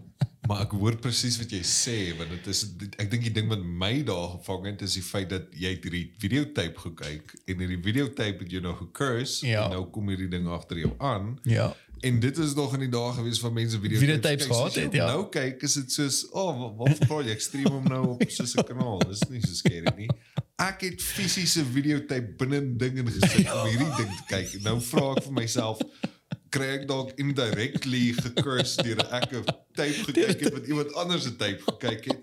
maar 0.48 0.64
ek 0.64 0.74
hoor 0.80 0.96
presies 1.04 1.38
wat 1.42 1.52
jy 1.52 1.60
sê, 1.68 1.96
want 2.18 2.32
dit 2.32 2.46
is 2.52 2.62
ek 3.02 3.10
dink 3.12 3.26
die 3.28 3.34
ding 3.36 3.50
wat 3.52 3.64
my 3.84 3.98
daar 4.08 4.38
gevang 4.38 4.70
het 4.72 4.86
is 4.86 4.96
die 4.96 5.04
feit 5.04 5.28
dat 5.34 5.50
jy 5.52 5.74
hierdie 5.76 6.06
videotape 6.22 6.84
gekyk 6.86 7.34
en 7.52 7.64
hierdie 7.64 7.80
videotape 7.84 8.46
het 8.46 8.56
jou 8.56 8.62
nou 8.64 8.76
gecurse 8.80 9.44
Ja. 9.48 9.66
en 9.66 9.76
nou 9.76 9.84
kom 9.92 10.08
hierdie 10.12 10.30
ding 10.32 10.48
agter 10.48 10.80
jou 10.86 10.94
aan. 11.04 11.36
Ja. 11.44 11.74
En 12.06 12.20
dit 12.22 12.38
is 12.38 12.54
nog 12.56 12.74
in 12.78 12.86
die 12.86 12.92
dae 12.94 13.12
gewees 13.18 13.40
van 13.42 13.54
mense 13.58 13.80
videotapes 13.82 14.06
Videotapes 14.06 14.48
gehad 14.48 14.76
jy 14.78 14.84
het, 14.88 14.98
ja. 15.00 15.08
Nou 15.12 15.28
kyk 15.34 15.64
is 15.68 15.78
dit 15.82 15.92
soos, 15.92 16.20
"Oh, 16.32 16.52
wat 16.62 16.76
wat 16.78 16.98
vir 16.98 17.08
projek 17.08 17.42
stream 17.42 17.72
hom 17.74 17.84
nou 17.84 18.04
op 18.14 18.24
so 18.30 18.44
'n 18.44 18.64
kanaal." 18.64 19.00
Dis 19.10 19.28
nie 19.30 19.42
so 19.42 19.54
skerry 19.54 19.94
nie. 19.98 20.10
Ek 20.58 20.82
het 20.82 21.02
fisiese 21.06 21.62
videotape 21.70 22.34
binne 22.40 22.60
'n 22.62 22.78
ding 22.82 22.98
in 22.98 23.08
gesit 23.14 23.46
om 23.54 23.68
hierdie 23.72 23.96
ding 23.98 24.10
te 24.18 24.24
kyk. 24.32 24.56
Nou 24.66 24.80
vra 24.82 25.12
ek 25.16 25.24
vir 25.28 25.34
myself, 25.38 25.82
kry 26.50 26.70
ek 26.80 26.88
dalk 26.90 27.12
indirectly 27.22 28.14
gecurse 28.18 28.82
deur 28.82 29.04
ek 29.14 29.34
'n 29.38 29.44
tape 29.78 30.02
gekyk 30.10 30.40
het 30.42 30.54
wat 30.54 30.66
iemand 30.68 30.94
anders 30.98 31.24
se 31.30 31.36
tape 31.36 31.62
gekyk 31.72 32.06
het. 32.12 32.22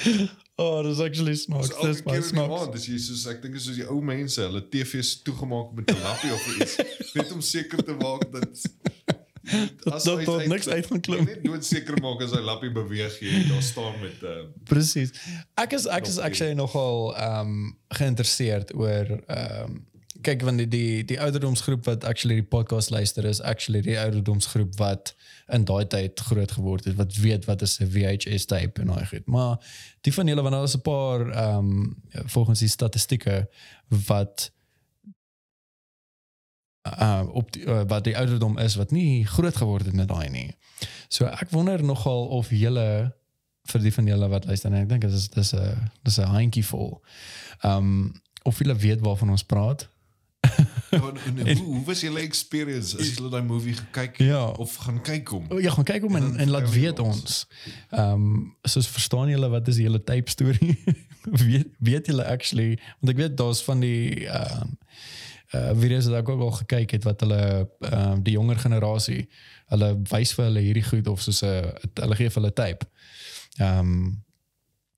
Oh, 0.60 0.82
that's 0.84 1.00
actually 1.00 1.32
That's 1.32 2.02
keer 2.02 2.20
my 2.20 2.20
smart. 2.20 2.50
maand, 2.50 2.72
dis 2.76 2.84
jy 2.86 2.98
soos 3.00 3.22
ek 3.32 3.40
dink 3.42 3.54
is 3.56 3.64
soos 3.64 3.78
die 3.80 3.86
ou 3.88 4.02
mense, 4.04 4.36
hulle 4.44 4.60
TV's 4.68 5.22
toegemaak 5.24 5.72
met 5.72 5.88
'n 5.88 6.02
lappie 6.04 6.32
of 6.36 6.44
iets, 6.56 6.76
net 7.16 7.32
om 7.32 7.40
seker 7.40 7.80
te 7.82 7.94
maak 7.96 8.26
dat 8.32 8.60
Dat 9.84 10.04
dat 10.04 10.46
niks 10.46 10.68
uit 10.68 10.86
gaan 10.86 11.00
klim. 11.00 11.24
Net 11.24 11.44
dood 11.44 11.64
seker 11.64 12.00
maak 12.00 12.22
as 12.22 12.34
hy 12.36 12.40
lappie 12.44 12.72
beweeg 12.72 13.18
jy 13.20 13.44
daar 13.48 13.62
staan 13.62 13.98
met 14.00 14.22
uh, 14.22 14.42
Presies. 14.70 15.12
Ek 15.60 15.72
is 15.76 15.86
ek 15.86 16.06
is 16.06 16.18
actually 16.18 16.54
nogal 16.54 17.14
ehm 17.16 17.54
um, 17.54 17.78
geïnteresseerd 18.00 18.74
oor 18.74 19.16
ehm 19.26 19.62
um, 19.62 19.78
kyk 20.24 20.42
want 20.44 20.60
die 20.60 20.68
die 20.68 21.04
die 21.08 21.18
ouderdomsgroep 21.20 21.86
wat 21.88 22.04
actually 22.04 22.40
die 22.40 22.48
podcast 22.54 22.90
luister 22.90 23.24
is 23.24 23.40
actually 23.40 23.80
die 23.84 23.96
ouderdomsgroep 23.98 24.76
wat 24.80 25.14
in 25.52 25.64
daai 25.64 25.86
tyd 25.90 26.20
groot 26.28 26.52
geword 26.58 26.88
het 26.88 26.98
wat 27.00 27.16
weet 27.24 27.48
wat 27.48 27.62
is 27.62 27.78
'n 27.80 27.90
VHS 27.90 28.44
tape 28.44 28.80
en 28.80 28.92
daai 28.92 29.06
goed. 29.06 29.26
Maar 29.26 29.56
die 30.00 30.14
van 30.14 30.26
julle 30.26 30.42
want 30.42 30.54
daar 30.54 30.68
is 30.68 30.76
'n 30.76 30.86
paar 30.86 31.20
ehm 31.30 31.58
um, 31.58 32.02
volgens 32.26 32.58
die 32.58 32.68
statistieke 32.68 33.48
wat 33.88 34.50
uh 36.88 37.22
op 37.36 37.52
die, 37.52 37.64
uh, 37.66 37.82
wat 37.86 38.04
die 38.04 38.16
ouderdom 38.16 38.58
is 38.58 38.74
wat 38.80 38.90
nie 38.90 39.24
groot 39.26 39.56
geword 39.56 39.84
het 39.86 39.94
met 39.94 40.08
daai 40.08 40.28
nie. 40.30 40.56
So 41.08 41.24
ek 41.28 41.50
wonder 41.50 41.82
nogal 41.84 42.26
of 42.26 42.48
julle 42.50 43.12
vir 43.70 43.80
die 43.84 43.92
van 43.92 44.06
julle 44.08 44.28
wat 44.32 44.44
luister 44.48 44.72
en 44.72 44.80
ek 44.80 44.88
dink 44.88 45.02
dit 45.04 45.12
is 45.12 45.28
dis 45.28 45.52
'n 45.54 45.90
dis 46.02 46.18
'n 46.18 46.30
handjie 46.32 46.64
vol. 46.64 47.02
Um 47.64 48.12
of 48.42 48.58
julle 48.58 48.74
weet 48.76 49.00
waarvan 49.00 49.30
ons 49.30 49.42
praat. 49.44 49.88
en, 50.90 51.02
en, 51.26 51.46
en, 51.46 51.56
hoe, 51.58 51.66
hoe 51.66 51.84
was 51.84 52.00
julle 52.00 52.20
experience 52.20 52.96
as 52.98 53.10
julle 53.14 53.28
daai 53.30 53.42
movie 53.44 53.74
gekyk 53.76 54.18
Ja. 54.18 54.44
of 54.56 54.74
gaan 54.76 55.02
kyk 55.02 55.28
hom? 55.28 55.46
Ja, 55.60 55.70
gaan 55.70 55.84
kyk 55.84 56.02
hom 56.02 56.16
en 56.16 56.22
En 56.32 56.36
en 56.36 56.50
laat 56.50 56.70
weet 56.72 56.98
ons. 56.98 57.20
ons. 57.20 57.46
Um 57.90 58.56
soos 58.62 58.88
verstaan 58.88 59.28
julle 59.28 59.48
wat 59.48 59.68
is 59.68 59.76
die 59.76 59.84
hele 59.84 60.02
tape 60.04 60.30
storie? 60.30 60.78
weet 61.44 61.68
weet 61.78 62.06
julle 62.06 62.24
actually 62.24 62.78
want 63.00 63.10
ek 63.12 63.16
weet 63.16 63.36
daar's 63.36 63.62
van 63.62 63.80
die 63.80 64.24
um 64.26 64.32
uh 64.32 64.62
video's 65.50 66.06
wat 66.06 66.14
ek 66.20 66.28
ook 66.28 66.40
al 66.40 66.50
gekyk 66.50 66.90
het 66.90 67.04
wat 67.04 67.20
hulle 67.20 67.68
ehm 67.80 68.12
um, 68.12 68.22
die 68.22 68.32
jonger 68.32 68.58
generasie 68.58 69.28
hulle 69.66 69.88
wys 70.10 70.32
vir 70.34 70.44
hulle 70.44 70.60
hierdie 70.60 70.84
goed 70.84 71.06
of 71.08 71.20
soos 71.22 71.42
'n 71.42 71.72
hulle 71.94 72.14
gee 72.16 72.30
vir 72.30 72.42
hulle 72.42 72.52
tape. 72.52 72.86
Ehm 73.58 73.78
um, 73.78 74.22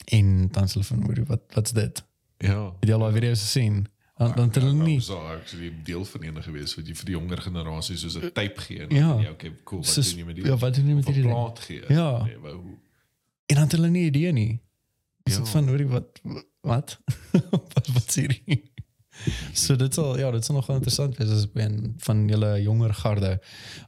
en 0.05 0.49
dan 0.51 0.67
sê 0.69 0.73
hulle 0.73 0.85
van 0.85 1.03
"Hoerie, 1.03 1.25
wat 1.25 1.41
wat's 1.55 1.73
dit? 1.73 2.05
Ja. 2.39 2.73
Het 2.81 2.89
jy 2.89 2.93
al 2.95 3.01
daai 3.01 3.13
video's 3.13 3.41
gesien? 3.41 3.87
Dan 4.19 4.33
dan 4.37 4.47
het 4.47 4.55
hulle 4.55 4.73
nie 4.73 5.01
So 5.01 5.17
actually 5.19 5.73
deel 5.85 6.05
van 6.05 6.23
een 6.25 6.43
gewees 6.43 6.75
wat 6.75 6.87
jy 6.87 6.95
vir 6.95 7.05
die 7.05 7.15
jonger 7.15 7.41
generasie 7.43 7.97
soos 7.97 8.17
'n 8.17 8.31
tape 8.33 8.61
gee 8.61 8.81
en 8.87 8.95
Ja. 8.97 9.19
ja, 9.21 9.31
okay, 9.31 9.53
cool. 9.65 9.81
Wat 9.81 9.91
soos- 9.91 10.09
doen 10.11 10.19
jy 10.19 10.25
met 10.25 10.37
die 10.37 10.45
ja, 10.45 10.57
wat 10.57 10.75
doen 10.75 10.87
jy 10.89 10.95
met 10.95 11.07
ding? 11.07 11.23
plaat 11.27 11.59
gee? 11.61 11.83
Ja. 11.89 12.23
Nee, 12.25 12.39
wou 12.39 12.61
En 13.47 13.55
dan 13.59 13.65
het 13.65 13.73
hulle 13.73 13.89
nie 13.91 14.05
idee 14.07 14.33
nie. 14.33 14.61
Is 15.23 15.33
Ja. 15.35 15.39
dit 15.39 15.49
van 15.49 15.69
hoerie 15.69 15.87
wat 15.89 16.21
wat 16.61 16.99
wat 17.75 17.87
wat 17.95 18.07
sê 18.19 18.23
jy? 18.47 18.63
So 19.53 19.77
dit 19.77 19.95
sal 19.95 20.19
ja, 20.19 20.31
dit 20.31 20.45
sal 20.45 20.55
nog 20.57 20.67
wel 20.67 20.77
interessant 20.77 21.17
wees 21.19 21.31
as 21.31 21.47
ben 21.53 21.95
van 21.99 22.29
julle 22.29 22.63
jonger 22.63 22.95
garde. 22.95 23.41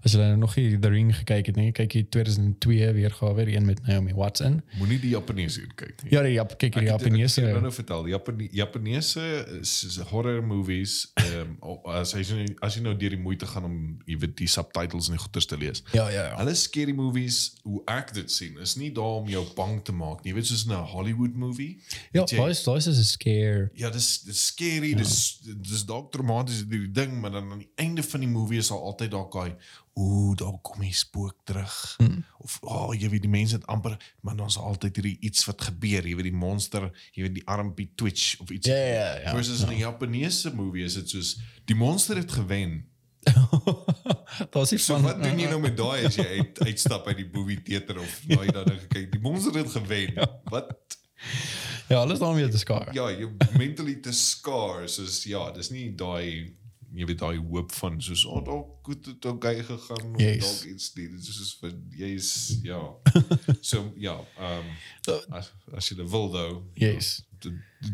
As 0.05 0.12
julle 0.12 0.26
nou 0.29 0.37
nog 0.38 0.57
nie 0.57 0.79
The 0.79 0.88
Ring 0.88 1.14
gekyk 1.17 1.47
het 1.47 1.57
nie, 1.57 1.73
kyk 1.73 1.93
jy 1.93 2.03
2002 2.11 2.93
weergawe, 2.93 3.45
die 3.45 3.57
een 3.57 3.67
met 3.67 3.81
Naomi 3.87 4.12
Watson. 4.14 4.62
moenie 4.79 5.00
die 5.00 5.11
Japaneese 5.11 5.61
hier 5.61 5.75
kyk 5.75 6.03
nie. 6.05 6.12
Ja, 6.12 6.23
die 6.23 6.33
Jap 6.35 6.59
kyk 6.59 6.75
Ek 6.76 6.83
het- 6.83 6.83
ek 6.85 7.00
het 7.00 7.00
jou 7.00 7.11
nou 7.11 7.19
Japaneese. 7.21 7.75
vertel, 7.75 8.07
Japane 8.09 8.49
Japaneese 8.53 10.05
horror 10.11 10.43
movies. 10.43 11.11
Ehm 11.14 11.57
um, 11.62 11.79
as 11.91 12.12
jy 12.12 12.23
nou- 12.35 12.57
as 12.61 12.75
jy 12.76 12.83
nou 12.83 12.95
deur 12.97 13.11
die 13.11 13.19
moeite 13.21 13.47
gaan 13.47 13.64
om 13.64 13.76
jy 14.07 14.19
weet 14.19 14.37
die 14.37 14.49
subtitles 14.49 15.09
en 15.09 15.17
die 15.17 15.23
goeters 15.23 15.47
te 15.47 15.57
lees. 15.59 15.83
Ja, 15.93 16.09
ja, 16.09 16.25
ja. 16.31 16.37
Hulle 16.38 16.55
scary 16.55 16.93
movies, 16.93 17.55
hoe 17.62 17.83
ek 17.91 18.12
dit 18.14 18.31
sien, 18.31 18.59
is 18.62 18.76
nie 18.76 18.91
daar 18.93 19.21
om 19.23 19.29
jou 19.29 19.45
bang 19.57 19.81
te 19.85 19.93
maak 19.93 20.23
nie. 20.25 20.33
Jy 20.33 20.37
weet 20.38 20.47
soos 20.47 20.67
'n 20.67 20.73
Hollywood 20.95 21.35
movie. 21.37 21.79
Ja, 22.12 22.25
jy- 22.26 22.37
daai 22.38 22.50
is 22.50 22.62
daai 22.64 22.76
is 22.79 22.87
'n 22.88 23.03
scare. 23.05 23.71
Ja, 23.75 23.91
dis 23.91 24.23
dis 24.23 24.47
scary, 24.47 24.91
ja. 24.91 24.97
Dis 25.45 25.59
dis 25.71 25.85
dalk 25.88 26.11
traumaties 26.12 26.64
die 26.71 26.90
ding, 26.90 27.16
maar 27.21 27.35
dan 27.35 27.50
aan 27.52 27.62
die 27.64 27.73
einde 27.81 28.02
van 28.02 28.25
die 28.25 28.31
movie 28.31 28.61
is 28.62 28.71
daar 28.73 28.85
altyd 28.90 29.11
dalk 29.14 29.33
daai 29.33 29.57
ooh, 29.95 30.37
daar 30.37 30.57
kom 30.62 30.81
die 30.83 30.95
spook 30.95 31.37
terug. 31.45 31.95
Mm. 31.99 32.25
Of 32.38 32.59
oh, 32.66 32.90
jy 32.95 33.09
weet 33.12 33.23
die 33.23 33.31
mense 33.31 33.59
het 33.61 33.66
amper, 33.71 33.95
maar 34.26 34.37
dan's 34.37 34.57
altyd 34.59 34.99
hierdie 34.99 35.16
iets 35.28 35.47
wat 35.49 35.62
gebeur, 35.69 36.07
jy 36.07 36.16
weet 36.19 36.31
die 36.31 36.40
monster, 36.40 36.88
jy 37.14 37.26
weet 37.26 37.37
die 37.38 37.47
armpie 37.50 37.90
twitch 37.95 38.40
of 38.43 38.50
iets. 38.50 38.71
Ja, 38.71 38.76
ja, 38.76 39.07
ja, 39.23 39.37
Versus 39.37 39.62
in 39.62 39.75
'n 39.75 39.85
Japaneese 39.85 40.54
movie 40.54 40.85
is 40.85 40.99
dit 40.99 41.14
soos 41.14 41.37
die 41.64 41.78
monster 41.78 42.16
het 42.16 42.33
gewen. 42.33 42.85
Daar's 44.52 44.73
iets 44.73 44.85
So 44.85 44.95
van 44.95 45.02
wat 45.02 45.23
doen 45.23 45.38
jy 45.38 45.49
nou 45.49 45.61
met 45.61 45.76
daai 45.76 46.04
as 46.07 46.16
jy 46.19 46.26
uit, 46.26 46.59
uitstap 46.61 47.07
uit 47.07 47.16
die 47.23 47.31
movie 47.33 47.62
teater 47.62 48.00
of 48.02 48.21
daai 48.26 48.50
dan 48.52 48.75
kyk, 48.88 49.12
die 49.12 49.21
monster 49.21 49.54
het 49.54 49.71
gewen. 49.71 50.19
Wat 50.50 50.99
Ja, 51.88 51.97
alles 52.00 52.19
daarom 52.19 52.37
weer 52.37 52.50
te 52.50 52.59
skaar. 52.59 52.95
ja, 52.95 53.09
jy 53.11 53.29
mentally 53.59 53.95
te 54.00 54.12
scar 54.12 54.88
soos 54.88 55.25
ja, 55.25 55.50
dis 55.53 55.71
nie 55.71 55.91
daai 55.95 56.57
jy 56.95 57.07
weet 57.11 57.19
daai 57.19 57.38
hoop 57.50 57.73
van 57.75 57.97
soos 58.03 58.23
oh 58.25 58.38
dalk 58.47 58.69
goed 58.87 59.07
het 59.07 59.25
okay 59.26 59.57
gegaan 59.67 60.14
of 60.14 60.21
Yes. 60.21 60.45
dalk 60.45 60.71
iets 60.75 60.93
nie. 60.95 61.09
Dit 61.11 61.21
is 61.26 61.35
soos 61.37 61.57
vir 61.61 61.73
jy's 61.99 62.29
ja. 62.62 62.81
so 63.71 63.93
ja, 63.97 64.14
ehm 64.38 64.69
So- 65.05 65.21
as 65.31 65.50
as 65.75 65.88
jy 65.91 65.97
dit 65.97 66.11
wil 66.11 66.31
though. 66.31 66.62
Yes. 66.75 67.23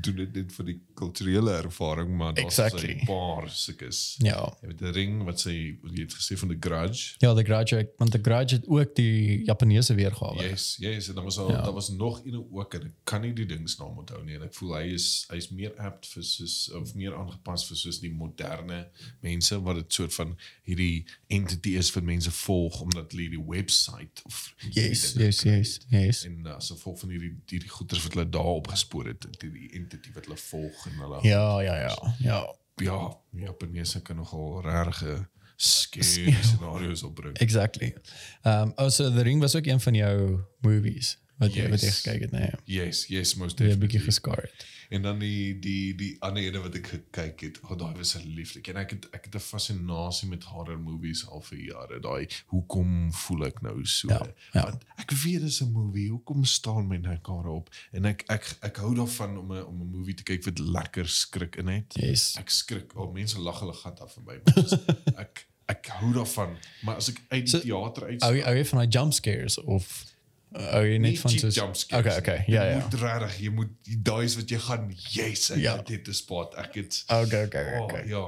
Doen 0.00 0.16
dit 0.16 0.34
net 0.34 0.52
vir 0.54 0.64
die 0.68 0.76
kulturele 0.94 1.50
ervaring 1.64 2.12
maar 2.16 2.34
daar's 2.34 2.58
Exactly. 2.58 2.92
'n 3.00 3.06
paar 3.06 3.48
sulkes. 3.50 4.14
Ja. 4.22 4.56
Jy 4.62 4.66
weet 4.68 4.78
die 4.78 4.90
ring 4.90 5.24
wat 5.24 5.40
sy 5.40 5.50
jy 5.82 6.00
het 6.04 6.14
gesê 6.14 6.36
van 6.38 6.48
die 6.48 6.56
grudge. 6.60 7.14
Ja, 7.18 7.34
The 7.34 7.42
Grudge, 7.44 7.76
ek- 7.76 7.94
want 7.98 8.10
The 8.12 8.20
Grudge 8.22 8.54
het 8.54 8.68
ook 8.68 8.94
die 8.94 9.44
Japaneese 9.44 9.94
weergawe. 9.94 10.42
Yes, 10.42 10.76
yes, 10.78 11.08
en 11.08 11.14
dan 11.14 11.24
was 11.24 11.38
al, 11.38 11.50
Ja. 11.50 11.62
daar 11.62 11.72
was 11.72 11.88
nog 11.88 12.20
een 12.24 12.46
ook 12.52 12.74
en 12.74 12.82
ek 12.82 12.92
kan 13.04 13.20
nie 13.22 13.32
die 13.32 13.46
dingsnaam 13.46 13.98
onthou 13.98 14.24
nie 14.24 14.34
en 14.34 14.42
ek 14.42 14.54
voel 14.54 14.74
hy 14.76 14.84
is 14.94 15.26
hy 15.30 15.36
is 15.36 15.48
meer 15.50 15.74
apt 15.78 16.06
vir 16.06 16.22
soos 16.22 16.70
of 16.72 16.94
meer 16.94 17.14
aangepas 17.16 17.66
vir 17.66 17.76
soos 17.76 18.00
die 18.00 18.12
moderne 18.12 18.88
mense 19.22 19.62
wat 19.62 19.76
dit 19.76 19.92
soort 19.92 20.14
van 20.14 20.36
hierdie 20.64 21.04
entity 21.28 21.76
is 21.76 21.90
vir 21.90 22.02
mense 22.02 22.30
volg 22.30 22.80
omdat 22.80 23.12
hulle 23.12 23.28
die 23.30 23.44
website 23.48 24.22
of 24.24 24.54
Yes, 24.70 25.14
yes, 25.14 25.42
yes, 25.42 25.78
kry. 25.78 25.98
yes. 26.06 26.24
en 26.24 26.46
uh, 26.46 26.58
so 26.58 26.76
volg 26.76 27.00
van 27.00 27.10
hierdie 27.10 27.34
hierdie 27.48 27.68
goeters 27.68 28.02
wat 28.02 28.12
hulle 28.14 28.28
daar 28.30 28.44
opgespoor 28.60 29.06
het 29.06 29.26
die 29.40 29.70
entity 29.72 30.12
wat 30.14 30.26
hulle 30.28 30.38
volg 30.38 30.86
en 30.86 31.02
hulle 31.02 31.18
Ja, 31.26 31.60
ja, 31.60 31.76
ja. 31.76 32.14
Ja. 32.18 32.40
ja 32.76 33.00
Japaneese 33.30 34.02
kan 34.02 34.16
nogal 34.16 34.60
regte 34.62 35.28
scary 35.56 36.32
scenario's 36.48 37.02
opbring 37.02 37.36
Exactly. 37.38 37.94
Um 38.42 38.72
also 38.76 39.10
The 39.10 39.22
Ring 39.22 39.40
was 39.40 39.56
ook 39.56 39.66
een 39.66 39.80
van 39.80 39.94
jou 39.94 40.40
movies 40.60 41.18
wat 41.40 41.54
jy 41.56 41.68
wat 41.72 41.80
jy 41.80 41.86
Yes. 41.90 42.02
gekyk 42.04 42.20
het, 42.28 42.32
nee. 42.36 42.50
yes 42.64 43.06
yes 43.08 43.34
most 43.40 43.58
Jy 43.58 43.64
'n 43.64 43.68
definitely 43.68 43.86
bietjie 43.86 44.04
geskaar 44.06 44.42
het. 44.44 44.66
En 44.90 45.02
dan 45.02 45.18
die 45.22 45.54
die 45.62 45.94
die 45.94 46.16
ander 46.20 46.42
ene 46.42 46.58
wat 46.64 46.74
ek 46.74 46.86
gekyk 46.90 47.40
het, 47.46 47.60
oh, 47.62 47.76
daai 47.78 47.94
was 47.94 48.16
lieflik. 48.24 48.68
En 48.68 48.76
ek 48.76 48.90
het 48.90 49.04
ek 49.14 49.24
het 49.28 49.34
'n 49.34 49.38
fascinasie 49.38 50.28
met 50.28 50.44
horror 50.44 50.78
movies 50.78 51.22
al 51.28 51.40
vir 51.40 51.58
jare. 51.58 52.00
Daai 52.00 52.26
hoekom 52.50 53.12
voel 53.12 53.44
ek 53.46 53.62
nou 53.62 53.84
so? 53.86 54.08
Ja, 54.08 54.26
ja. 54.52 54.62
Want 54.64 54.84
ek 54.98 55.10
weet 55.10 55.40
dis 55.40 55.60
'n 55.62 55.70
movie. 55.72 56.08
Hoekom 56.10 56.44
staan 56.44 56.86
my 56.88 56.96
nek 56.96 57.24
daarop? 57.24 57.70
En 57.92 58.04
ek 58.04 58.24
ek 58.28 58.56
ek 58.62 58.76
hou 58.76 58.94
daarvan 58.94 59.38
om 59.38 59.52
'n 59.52 59.64
om 59.64 59.80
'n 59.82 59.90
movie 59.90 60.14
te 60.14 60.22
kyk 60.22 60.44
wat 60.44 60.58
lekker 60.58 61.08
skrik 61.08 61.56
in 61.56 61.66
het. 61.68 61.94
Yes. 61.94 62.36
Ek 62.36 62.50
skrik. 62.50 62.96
Oh, 62.96 63.12
mense 63.12 63.38
lag 63.40 63.60
hulle 63.60 63.72
gat 63.74 64.00
af 64.00 64.12
vir 64.14 64.22
my. 64.26 64.40
dis- 64.54 64.72
ek 65.24 65.46
ek 65.68 65.86
hou 65.86 66.12
daarvan. 66.12 66.56
Maar 66.82 66.96
as 66.96 67.08
ek 67.08 67.20
uit 67.28 67.40
die 67.46 67.48
So, 67.48 67.60
teater 67.60 68.04
uit 68.08 68.22
hou 68.22 68.34
jy 68.34 68.64
van 68.64 68.78
daai 68.78 68.88
jump 68.90 69.12
scares 69.12 69.58
of 69.58 70.04
hou 70.52 70.82
jy 70.86 70.96
net 70.98 71.18
van 71.20 71.30
soos 71.30 71.54
scares 71.54 71.86
Okay, 71.92 72.18
okay. 72.18 72.44
Ja, 72.46 72.64
Jy 72.64 72.70
ja. 72.76 72.80
moet 72.84 72.94
regtig, 73.00 73.38
jy 73.40 73.50
moet 73.50 73.68
daai 74.02 74.24
is 74.24 74.34
wat 74.36 74.50
jy 74.50 74.58
gaan, 74.58 74.90
yes, 75.14 75.50
ek 75.50 75.58
Ja. 75.62 75.76
het 75.76 75.86
dit 75.86 76.04
te 76.04 76.12
spot. 76.12 76.54
Ek 76.58 76.74
het 76.74 77.04
Okay, 77.08 77.44
okay, 77.46 77.76
Oh, 77.78 77.84
okay. 77.84 78.06
ja. 78.08 78.24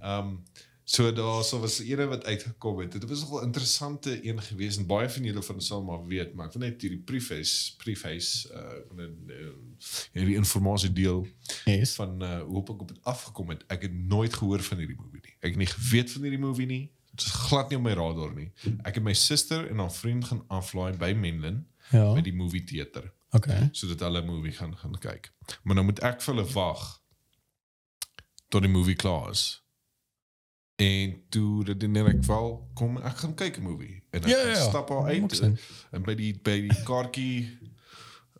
Ehm 0.00 0.18
um, 0.28 0.42
so 0.88 1.12
daar 1.12 1.42
so 1.44 1.58
was 1.60 1.80
ene 1.84 2.06
wat 2.08 2.24
uitgekom 2.24 2.78
het. 2.80 2.92
Dit 2.92 3.04
was 3.08 3.20
nogal 3.20 3.42
interessante 3.42 4.14
een 4.24 4.40
gewees 4.42 4.76
en 4.80 4.86
baie 4.86 5.08
van 5.08 5.22
julle 5.24 5.42
van 5.42 5.60
sal 5.60 5.82
maar 5.84 6.06
weet, 6.06 6.32
maar 6.34 6.46
ek 6.46 6.52
wil 6.56 6.62
net 6.64 6.80
hierdie 6.80 7.02
preface 7.04 7.74
preface 7.76 8.48
uh, 8.48 8.80
uh 8.96 9.52
hierdie 10.12 10.34
inligting 10.40 10.94
deel 10.94 11.26
Yes. 11.64 11.94
van 11.94 12.22
uh, 12.22 12.40
hoe 12.40 12.56
op 12.56 12.70
ek 12.70 12.80
op 12.80 12.88
dit 12.88 12.98
afgekom 13.02 13.48
het. 13.52 13.64
Ek 13.68 13.82
het 13.82 13.92
nooit 14.08 14.34
gehoor 14.34 14.60
van 14.64 14.78
hierdie 14.78 14.96
movie 14.96 15.20
nie. 15.22 15.34
Ek 15.40 15.50
het 15.52 15.56
nie 15.60 15.66
geweet 15.66 16.10
van 16.12 16.22
hierdie 16.22 16.40
movie 16.40 16.66
nie. 16.66 16.90
Dit 17.18 17.26
is 17.26 17.32
glad 17.48 17.68
nie 17.72 17.78
op 17.78 17.84
my 17.84 17.92
radar 17.98 18.30
nie. 18.34 18.52
Ek 18.86 18.94
het 19.00 19.02
my 19.04 19.12
suster 19.18 19.66
en 19.70 19.78
haar 19.82 19.92
vriend 19.92 20.24
gaan 20.28 20.44
aflaai 20.54 20.92
by 21.00 21.12
Menlyn 21.18 21.64
Ja. 21.90 22.12
by 22.14 22.20
die 22.22 22.34
movie 22.36 22.62
teater 22.64 23.08
Okay. 23.34 23.68
sodat 23.72 24.00
hulle 24.06 24.20
'n 24.22 24.26
movie 24.26 24.52
gaan 24.52 24.76
gaan 24.76 24.94
kyk. 24.98 25.32
Maar 25.64 25.74
nou 25.74 25.84
moet 25.86 25.98
ek 26.00 26.22
vir 26.22 26.34
hulle 26.34 26.46
wag 26.52 26.84
tot 28.48 28.62
die 28.62 28.70
movie 28.70 28.94
klaar 28.96 29.30
is. 29.30 29.62
En 30.78 31.16
toe 31.28 31.64
dit 31.64 31.88
net 31.90 32.06
ek 32.06 32.22
wel 32.24 32.70
kom 32.74 32.96
ek 33.02 33.16
gaan 33.24 33.34
kyk 33.34 33.58
'n 33.58 33.62
movie 33.62 34.02
en 34.10 34.22
ek 34.22 34.28
Ja, 34.30 34.38
ja, 34.38 34.48
ja. 34.48 34.68
stap 34.68 34.90
al 34.90 35.06
uit 35.06 35.40
en, 35.40 35.58
en 35.92 36.02
by 36.02 36.14
die 36.14 36.32
by 36.42 36.60
die 36.68 36.82
kaartjie 36.84 37.58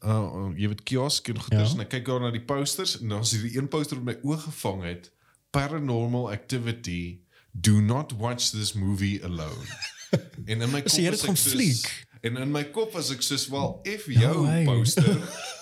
uh 0.04 0.52
jy 0.56 0.68
weet 0.68 0.82
kiosk 0.86 1.28
en 1.28 1.40
goeders 1.40 1.68
Ja. 1.72 1.74
en 1.74 1.80
ek 1.80 1.88
kyk 1.90 2.04
daar 2.06 2.20
na 2.20 2.30
die 2.30 2.44
posters 2.44 3.00
en 3.00 3.08
dan 3.08 3.20
is 3.26 3.32
hierdie 3.32 3.56
een 3.58 3.68
poster 3.68 3.96
wat 3.96 4.04
my 4.04 4.16
oog 4.30 4.42
gevang 4.44 4.82
het 4.82 5.10
paranormal 5.50 6.30
activity 6.32 7.20
do 7.60 7.80
not 7.80 8.12
watch 8.12 8.50
this 8.52 8.72
movie 8.74 9.20
alone. 9.22 9.66
en 10.50 10.62
in 10.62 10.70
my 10.70 10.80
kop 10.80 10.90
So 10.90 11.00
jy 11.02 11.04
het 11.10 11.18
dit 11.18 11.24
gaan 11.28 11.36
fliek? 11.36 12.06
En 12.20 12.36
in 12.36 12.50
my 12.50 12.64
kop 12.74 12.92
was 12.92 13.10
ek 13.14 13.22
soos 13.22 13.46
wel 13.48 13.80
if 13.84 14.06
jou 14.10 14.46
hey. 14.46 14.64
poster 14.64 15.18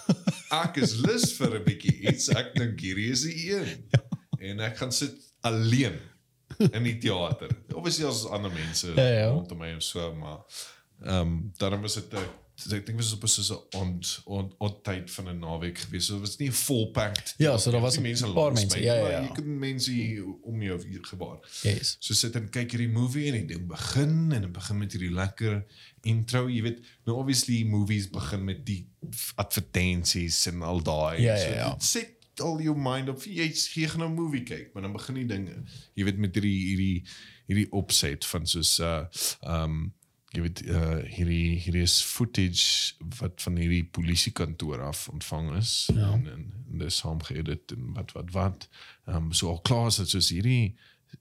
ek 0.65 0.77
is 0.83 0.95
lus 1.03 1.33
vir 1.37 1.59
'n 1.59 1.65
bietjie 1.67 1.97
iets. 2.13 2.29
Ek 2.33 2.55
dink 2.55 2.81
hierdie 2.81 3.11
is 3.13 3.23
die 3.27 3.51
een. 3.53 3.89
En 4.39 4.61
ek 4.61 4.77
gaan 4.79 4.93
sit 4.93 5.15
alleen 5.41 5.99
in 6.71 6.83
die 6.87 6.97
teater. 7.03 7.51
Obviously 7.75 8.07
as 8.09 8.25
ander 8.27 8.53
mense 8.55 8.93
Ja, 8.95 9.09
ja. 9.09 9.29
rondom 9.35 9.59
my 9.59 9.73
en 9.75 9.83
so, 9.83 10.15
maar 10.15 10.41
ehm 11.03 11.21
um, 11.21 11.53
daarom 11.59 11.83
was 11.83 11.95
dit 11.95 12.13
'n 12.15 12.25
ek 12.57 12.87
dink 12.87 12.97
was 12.99 13.13
op 13.13 13.27
so 13.29 13.69
'n 13.73 13.77
ont 13.77 14.23
ont 14.25 14.55
ont 14.59 14.85
tyd 14.85 15.11
van 15.11 15.29
'n 15.29 15.39
naweek 15.39 15.79
gewees. 15.79 16.07
So 16.07 16.13
dit 16.15 16.23
was 16.23 16.37
nie 16.37 16.53
vol 16.53 16.91
packed. 16.91 17.35
Ja, 17.37 17.59
so 17.59 17.71
daar 17.71 17.81
was 17.81 17.99
nie 17.99 18.17
een 18.17 18.33
paar 18.33 18.53
mense, 18.53 18.81
ja, 18.81 18.95
ja, 18.95 19.03
maar 19.03 19.11
ja. 19.11 19.21
Jy 19.21 19.33
kan 19.33 19.59
mense 19.59 19.93
om 20.43 20.63
jou 20.63 20.89
hier 20.89 21.05
gebaar. 21.05 21.39
Yes. 21.63 21.97
So 21.99 22.15
sit 22.15 22.35
en 22.35 22.49
kyk 22.51 22.71
hierdie 22.71 22.89
movie 22.89 23.27
en 23.27 23.33
die 23.33 23.55
ding 23.55 23.67
begin 23.67 24.33
en 24.33 24.41
dit 24.41 24.53
begin 24.53 24.79
met 24.79 24.93
hierdie 24.93 25.13
lekker 25.13 25.65
intro, 26.01 26.49
jy 26.49 26.63
weet, 26.63 26.81
nou 27.05 27.19
obviously 27.19 27.65
movies 27.65 28.09
begin 28.11 28.45
met 28.45 28.67
die 28.67 28.89
advertensies 29.35 30.47
en 30.47 30.63
al 30.63 30.83
daai. 30.83 31.21
Ja, 31.21 31.35
ja, 31.35 31.39
so 31.39 31.53
ja. 31.53 31.71
dit 31.73 31.85
Set 31.85 32.41
al 32.41 32.61
jou 32.61 32.77
mind 32.77 33.09
op 33.09 33.23
jy 33.25 33.49
gee 33.53 33.89
gaan 33.89 34.05
'n 34.05 34.15
movie 34.15 34.43
kyk, 34.43 34.73
maar 34.73 34.83
dan 34.83 34.93
begin 34.93 35.15
die 35.15 35.27
dinge. 35.27 35.63
Jy 35.95 36.05
weet 36.05 36.19
met 36.19 36.35
hierdie 36.35 36.67
hierdie 36.67 37.05
hierdie 37.47 37.71
opset 37.73 38.25
van 38.25 38.47
soos 38.47 38.79
uh 38.79 39.05
um 39.43 39.95
jy 40.35 40.41
weet 40.43 40.63
uh 40.67 40.97
hierdie 41.17 41.55
hierdie 41.63 41.83
is 41.87 42.01
footage 42.03 42.95
wat 43.21 43.41
van 43.45 43.57
hierdie 43.57 43.85
polisiekantoor 43.85 44.83
af 44.89 45.09
ontvang 45.09 45.53
is 45.57 45.89
Ja. 45.95 46.13
en, 46.13 46.27
en, 46.27 46.43
en 46.73 46.79
dis 46.83 46.97
saamgeëdit 46.97 47.73
en 47.77 47.93
wat 47.95 48.13
wat 48.13 48.31
wat. 48.35 48.69
Um 49.07 49.33
so 49.33 49.49
al 49.49 49.61
klaar 49.61 49.87
is 49.87 49.97
dit 50.03 50.09
soos 50.09 50.29
hierdie 50.35 50.75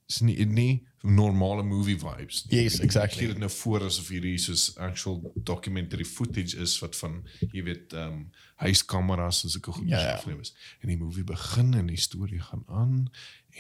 is 0.09 0.19
nie 0.21 0.45
nie 0.45 0.83
normale 1.05 1.63
movie 1.63 1.97
vibes. 2.01 2.45
nie. 2.49 2.63
Yes, 2.63 2.79
exactly. 2.79 3.27
Dit 3.27 3.37
nou 3.37 3.49
voor 3.53 3.83
asof 3.85 4.07
hierdie 4.09 4.37
soos 4.41 4.71
actual 4.81 5.19
documentary 5.35 6.03
footage 6.05 6.57
is 6.57 6.73
wat 6.81 6.95
van 6.97 7.21
jy 7.51 7.63
weet 7.63 7.93
ehm 7.93 8.13
um, 8.13 8.31
huiskameras 8.55 9.43
en 9.43 9.49
sulke 9.53 9.71
goed 9.71 9.87
Ja, 9.89 9.99
ja. 10.01 10.15
gefilm 10.17 10.39
is. 10.39 10.53
En 10.81 10.87
die 10.87 10.97
movie 10.97 11.23
begin 11.23 11.73
en 11.73 11.87
die 11.91 11.99
storie 12.01 12.39
gaan 12.41 12.63
aan 12.67 13.09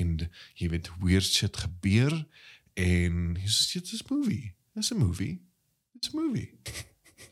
en 0.01 0.17
jy 0.55 0.69
weet 0.69 0.89
weird 0.99 1.23
shit 1.37 1.57
gebeur 1.57 2.25
en 2.73 3.33
dis 3.37 3.71
dit 3.73 3.91
is 3.93 4.03
movie. 4.09 4.53
Dis 4.75 4.91
'n 4.91 4.97
movie. 4.97 5.39
It's 5.95 6.09
a 6.13 6.17
movie. 6.17 6.49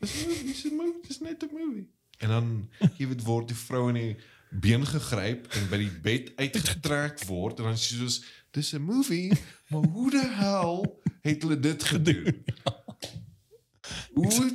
It's 0.00 0.24
a 0.24 0.26
movie. 0.28 0.50
It's 0.50 0.64
a 0.64 0.70
movie. 0.70 1.00
It's 1.08 1.20
net 1.20 1.42
'n 1.42 1.50
movie. 1.52 1.86
En 2.18 2.28
dan 2.28 2.70
jy 2.98 3.06
weet 3.08 3.22
word 3.22 3.48
die 3.48 3.56
vrou 3.56 3.88
in 3.88 3.94
die 3.94 4.16
been 4.50 4.86
gegryp 4.86 5.46
en 5.58 5.68
by 5.70 5.76
die 5.82 5.90
bed 6.02 6.32
uitgetrek 6.36 7.24
word 7.26 7.58
en 7.58 7.64
dan 7.64 7.72
is 7.74 7.86
sy 7.88 7.94
soos 7.98 8.20
dis 8.54 8.72
'n 8.74 8.82
movie, 8.82 9.32
maar 9.68 9.82
hoe 9.92 10.10
die 10.10 10.28
hel 10.40 11.00
het 11.22 11.42
hulle 11.42 11.60
dit 11.60 11.82
gedoen? 11.84 12.26
Hoe 14.14 14.52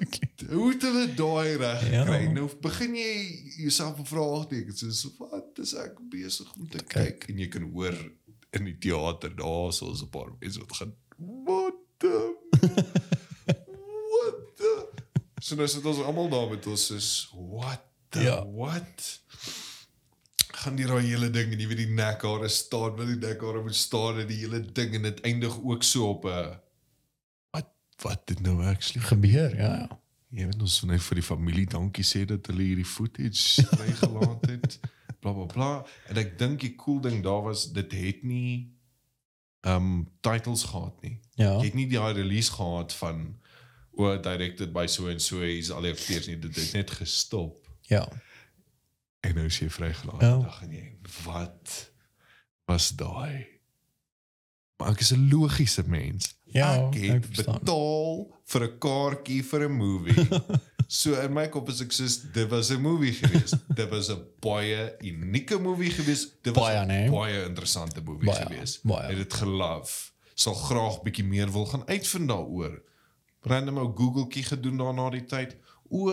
hoe 0.49 0.71
het 0.71 0.81
hulle 0.81 1.13
daai 1.13 1.55
reg 1.59 1.81
Ja. 1.91 2.01
gekry? 2.05 2.31
Nou 2.31 2.49
begin 2.61 2.95
jy 2.95 3.11
jouself 3.61 3.99
'n 3.99 4.05
vraag 4.05 4.47
teken 4.47 4.77
soos 4.77 5.03
wat 5.17 5.59
is 5.59 5.73
ek 5.75 5.99
besig 6.09 6.53
om 6.55 6.67
te 6.69 6.83
kyk 6.83 7.27
en 7.29 7.37
jy 7.37 7.47
kan 7.47 7.61
hoor 7.71 7.93
in 8.57 8.63
die 8.65 8.77
teater 8.77 9.35
daar 9.35 9.73
so 9.73 9.91
'n 9.91 10.09
paar 10.09 10.31
mense 10.39 10.59
wat 10.59 10.73
gaan 10.79 10.93
the 11.19 11.58
what 14.13 14.39
the 14.57 14.71
So 15.39 15.55
nou 15.55 15.67
sit 15.71 15.85
ons 15.87 16.01
almal 16.03 16.29
daar 16.29 16.49
met 16.51 16.67
ons 16.67 16.89
is 16.91 17.09
what 17.33 17.83
the 18.09 18.21
Ja. 18.25 18.45
what 18.45 19.21
gaan 20.59 20.75
die 20.75 20.87
daai 20.87 21.05
hele 21.05 21.29
ding 21.31 21.53
en 21.53 21.61
jy 21.61 21.67
weet 21.71 21.85
die 21.85 21.93
nekhare 21.95 22.49
staan 22.51 22.97
wat 22.97 23.07
die 23.07 23.19
nekhare 23.21 23.61
moet 23.63 23.75
staan 23.75 24.19
en 24.19 24.27
die 24.27 24.41
hele 24.41 24.59
ding 24.59 24.97
en 24.97 25.07
dit 25.07 25.21
eindig 25.29 25.55
ook 25.63 25.83
so 25.87 26.09
op 26.09 26.25
'n 26.25 26.59
wat 27.55 27.71
wat 28.03 28.27
dit 28.27 28.39
nou 28.41 28.59
actually 28.65 29.05
Gebeur, 29.05 29.55
ja. 29.55 29.73
ja. 29.75 29.99
Jy 30.29 30.45
weet 30.45 30.61
ons 30.61 30.81
net 30.85 31.01
vir 31.01 31.15
die 31.15 31.25
familie 31.25 31.65
dankie 31.65 32.05
sê 32.05 32.25
dat 32.25 32.45
hulle 32.51 32.61
hierdie 32.61 32.85
footage 32.85 33.63
vrygelaat 33.65 34.45
het. 34.45 34.79
bla 35.21 35.33
bla 35.33 35.45
bla. 35.45 35.69
En 36.07 36.17
ek 36.21 36.37
dink 36.37 36.59
die 36.61 36.75
cool 36.75 36.99
ding 37.01 37.23
daar 37.23 37.41
was 37.47 37.71
dit 37.73 37.91
het 37.91 38.23
nie 38.23 38.78
um 39.67 40.09
titles 40.21 40.63
gehad 40.63 41.01
nie. 41.01 41.19
Ja. 41.35 41.57
Jy 41.57 41.65
het 41.65 41.73
nie 41.73 41.87
die 41.87 41.99
release 41.99 42.51
gehad 42.51 42.93
van 42.93 43.39
o 43.91 44.19
directed 44.21 44.71
by 44.73 44.85
so 44.87 45.07
en 45.11 45.19
so 45.19 45.41
is 45.43 45.71
al 45.71 45.81
die 45.81 45.91
akteurs 45.91 46.27
nie. 46.27 46.39
Dit 46.39 46.55
het 46.55 46.73
net 46.73 46.91
gestop. 46.91 47.67
Ja. 47.91 48.07
En 49.19 49.35
nou 49.35 49.45
is 49.45 49.59
jy 49.59 49.69
vrygelaat. 49.69 50.21
Ja. 50.21 50.29
Dan 50.29 50.51
gaan 50.51 50.71
jy 50.71 50.97
wat 51.23 51.91
was 52.69 52.89
daai? 52.95 53.47
Maar 54.79 54.93
ek 54.93 54.99
is 55.03 55.11
'n 55.11 55.27
logiese 55.29 55.83
mens. 55.87 56.35
Ja, 56.45 56.87
ek 56.87 56.95
ek 56.95 57.11
het 57.11 57.25
verstaan. 57.25 57.59
betaal 57.59 58.39
vir 58.45 58.63
'n 58.63 58.77
kaartjie 58.77 59.43
vir 59.43 59.69
'n 59.69 59.71
movie. 59.75 60.27
so 60.89 61.13
in 61.21 61.33
my 61.35 61.43
kop 61.53 61.69
is 61.69 61.81
ek 61.85 61.91
soos 61.93 62.15
dit 62.33 62.49
was 62.49 62.69
'n 62.73 62.81
movie 62.81 63.13
geweest. 63.13 63.57
dit 63.79 63.89
was 63.93 64.09
'n 64.09 64.23
baie 64.41 64.95
unieke 65.05 65.59
movie 65.61 65.91
geweest. 65.93 66.37
Dit 66.41 66.55
was 66.55 66.65
Baie, 66.65 66.85
nee. 66.85 67.09
baie 67.13 67.43
interessante 67.45 68.01
movie 68.01 68.25
Baie, 68.31 68.45
geweest. 68.45 68.83
baie. 68.83 69.07
Het 69.13 69.17
dit 69.17 69.33
gelove. 69.33 70.11
Sal 70.33 70.53
graag 70.55 71.01
bietjie 71.03 71.25
meer 71.25 71.51
wil 71.51 71.65
gaan 71.65 71.85
uitvind 71.87 72.27
daaroor. 72.27 72.81
Random 73.41 73.77
ou 73.77 73.91
Googletjie 73.95 74.43
gedoen 74.43 74.77
daarna 74.77 75.09
die 75.09 75.25
tyd. 75.25 75.57
O, 75.91 76.09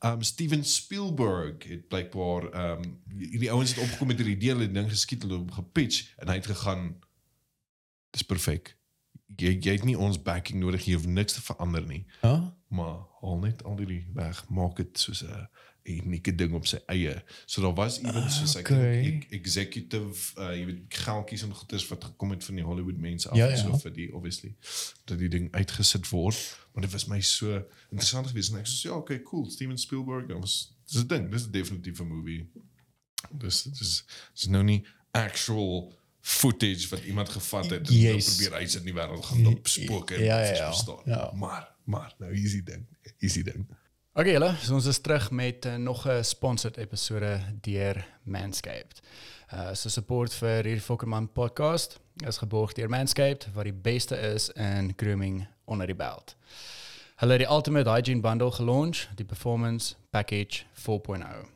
um 0.00 0.22
Steven 0.22 0.64
Spielberg 0.64 1.62
het 1.68 1.88
blykbaar 1.88 2.42
um 2.70 3.00
hierdie 3.18 3.50
ouens 3.52 3.74
het 3.74 3.82
opgekom 3.84 4.06
met 4.06 4.18
hierdie 4.18 4.50
het 4.50 4.58
die 4.58 4.72
ding 4.72 4.88
geskiet, 4.90 5.22
hulle 5.22 5.38
het 5.38 5.42
hom 5.42 5.52
gepitch 5.64 6.12
en 6.18 6.28
hy 6.28 6.34
het 6.34 6.46
gegaan 6.46 6.96
dis 8.10 8.22
perfek. 8.22 8.76
Jy 9.36 9.58
jy 9.60 9.72
het 9.76 9.84
nie 9.84 9.98
ons 9.98 10.18
backing 10.22 10.60
nodig, 10.62 10.84
jy 10.86 10.94
hoef 10.94 11.06
niks 11.06 11.32
te 11.36 11.42
verander 11.42 11.86
nie, 11.86 12.04
Ja. 12.22 12.54
maar 12.68 12.98
haal 13.26 13.38
net 13.42 13.62
al 13.64 13.76
die 13.76 14.06
weg, 14.14 14.44
maak 14.48 14.76
dit 14.76 14.98
soos 14.98 15.22
'n 15.24 15.48
unieke 15.86 16.32
ding 16.34 16.54
op 16.54 16.66
sy 16.66 16.78
eie. 16.90 17.12
So 17.46 17.62
daar 17.62 17.74
was 17.74 18.00
iemand 18.00 18.32
soos 18.32 18.56
ek 18.56 18.70
Okay. 18.70 19.02
dink 19.02 19.24
ek 19.24 19.32
executive 19.38 20.32
uh 20.40 20.50
jy 20.56 20.64
weet 20.66 20.80
geldjies 20.88 21.42
en 21.46 21.52
goeders 21.54 21.86
wat 21.88 22.04
gekom 22.04 22.30
het 22.30 22.44
van 22.44 22.54
die 22.54 22.64
Hollywood 22.64 22.96
mense 22.98 23.28
af 23.28 23.36
Ja, 23.36 23.46
ja. 23.48 23.56
so 23.56 23.76
vir 23.78 23.92
die 23.92 24.08
obviously 24.14 24.54
dat 25.04 25.18
die 25.18 25.28
ding 25.28 25.52
uitgesit 25.54 26.08
word, 26.10 26.56
maar 26.74 26.82
dit 26.82 26.92
was 26.92 27.06
my 27.06 27.20
so 27.20 27.62
interessant 27.90 28.26
geweest 28.26 28.50
en 28.52 28.58
ek 28.58 28.66
sê 28.66 28.88
ja, 28.88 28.96
okay, 28.96 29.22
cool, 29.22 29.50
Steven 29.50 29.78
Spielberg, 29.78 30.26
dat 30.26 30.40
was 30.40 30.74
dis 30.90 31.02
'n 31.02 31.06
ding, 31.06 31.30
dis 31.30 31.50
definitief 31.50 32.00
'n 32.00 32.06
movie. 32.08 32.50
Dus 33.30 33.62
dit 33.62 33.80
is 33.80 34.04
dis 34.34 34.46
nou 34.46 34.64
nie 34.64 34.84
actual 35.12 35.92
footage 36.20 36.88
wat 36.88 37.04
iemand 37.04 37.28
gevat 37.28 37.70
het 37.70 37.88
en 37.88 37.94
Yes. 37.94 38.14
yes. 38.26 38.34
probeer 38.36 38.58
uit 38.58 38.74
in 38.74 38.84
die 38.84 38.92
wêreld 38.94 39.24
gaan 39.24 39.46
op 39.46 39.66
spook 39.68 40.10
en 40.10 40.22
Ja, 40.24 40.40
ja, 40.42 40.54
ja. 40.54 40.68
bestaan. 40.68 41.02
Ja. 41.04 41.32
Maar 41.34 41.74
maar 41.84 42.14
nou 42.18 42.32
easy 42.34 42.62
ding. 42.64 42.86
Easy 43.18 43.42
ding. 43.42 43.66
Okay 44.16 44.32
julle, 44.32 44.54
so 44.64 44.72
ons 44.74 44.86
is 44.88 44.98
terug 45.04 45.30
met 45.30 45.66
uh, 45.66 45.74
nog 45.76 46.06
'n 46.08 46.24
sponsored 46.24 46.76
episode 46.76 47.40
deur 47.60 48.06
Manscaped. 48.22 49.00
Uh 49.52 49.74
so 49.74 49.88
support 49.88 50.34
vir 50.34 50.64
hierdie 50.64 50.80
Fokkerman 50.80 51.32
podcast 51.32 51.98
is 52.26 52.38
geborg 52.38 52.72
deur 52.72 52.88
Manscaped 52.88 53.48
wat 53.54 53.64
die 53.64 53.72
beste 53.72 54.16
is 54.16 54.48
in 54.48 54.92
grooming 54.96 55.46
onder 55.64 55.86
die 55.86 55.94
belt. 55.94 56.36
Hulle 57.16 57.32
het 57.32 57.40
die 57.40 57.54
Ultimate 57.54 57.90
Hygiene 57.90 58.20
Bundle 58.20 58.50
gelaunch, 58.50 59.08
die 59.14 59.24
Performance 59.24 59.94
Package 60.10 60.64
4.0. 60.72 61.46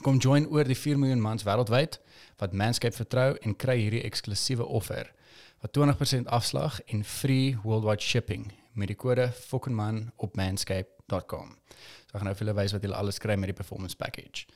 Kom 0.00 0.18
join 0.18 0.46
oor 0.46 0.64
die 0.64 0.76
4 0.76 0.98
miljoen 0.98 1.20
mans 1.20 1.42
wêreldwyd 1.42 2.00
wat 2.36 2.52
Manscaped 2.52 2.96
vertrou 2.96 3.36
en 3.40 3.56
kry 3.56 3.78
hierdie 3.78 4.02
eksklusiewe 4.02 4.64
offer 4.64 5.12
wat 5.60 5.78
20% 5.78 6.26
afslag 6.26 6.80
en 6.86 7.04
free 7.04 7.56
worldwide 7.62 8.02
shipping 8.02 8.50
met 8.78 8.88
die 8.88 8.96
kode 8.96 9.28
FOKKENMAN 9.32 10.12
op 10.16 10.36
manscaped.com. 10.36 11.52
So 12.08 12.16
ek 12.16 12.20
gaan 12.20 12.28
nou 12.28 12.36
vir 12.36 12.46
julle 12.46 12.56
wys 12.56 12.74
wat 12.76 12.86
julle 12.86 12.98
alles 12.98 13.20
kry 13.22 13.36
met 13.40 13.52
die 13.52 13.56
performance 13.56 13.96
package. 13.96 14.46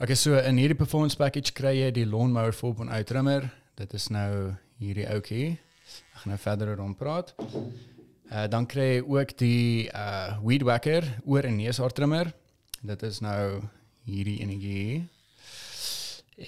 Okay, 0.00 0.16
so 0.16 0.38
in 0.38 0.56
hierdie 0.56 0.78
performance 0.78 1.16
package 1.16 1.52
kry 1.52 1.74
jy 1.76 1.90
die 1.92 2.06
lawnmower 2.08 2.54
4.0 2.56 3.04
trimmer. 3.08 3.50
Dit 3.76 3.92
is 3.96 4.08
nou 4.12 4.54
hierdie 4.80 5.04
ouetjie. 5.12 5.58
Ek 6.14 6.22
gaan 6.22 6.32
nou 6.32 6.40
verder 6.40 6.72
oor 6.72 6.94
praat. 6.96 7.34
Uh 8.30 8.46
dan 8.48 8.68
kry 8.70 8.86
jy 8.94 9.02
ook 9.04 9.34
die 9.40 9.90
uh 9.92 10.38
weed 10.44 10.64
whacker 10.64 11.04
oor 11.24 11.44
en 11.44 11.58
neushaar 11.60 11.92
trimmer. 11.92 12.32
Dit 12.80 13.02
is 13.04 13.20
nou 13.20 13.60
hierdie 14.08 14.38
enetjie. 14.40 15.02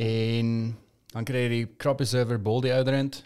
En 0.01 0.73
dan 1.13 1.29
kry 1.29 1.45
jy 1.45 1.51
die 1.53 1.67
crop 1.77 2.01
preserver 2.01 2.41
ball 2.41 2.63
deodorant. 2.65 3.21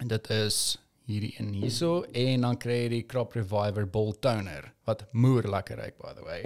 En 0.00 0.08
dit 0.08 0.30
is 0.30 0.78
hierdie 1.12 1.34
een 1.38 1.52
hierso 1.54 2.02
en 2.12 2.46
dan 2.46 2.58
kry 2.60 2.78
jy 2.84 2.88
die 2.96 3.04
crop 3.08 3.36
reviver 3.36 3.86
ball 3.86 4.14
toner 4.24 4.72
wat 4.88 5.04
moer 5.12 5.46
lekker 5.50 5.78
ruik 5.82 5.98
by 6.00 6.14
the 6.16 6.24
way. 6.26 6.42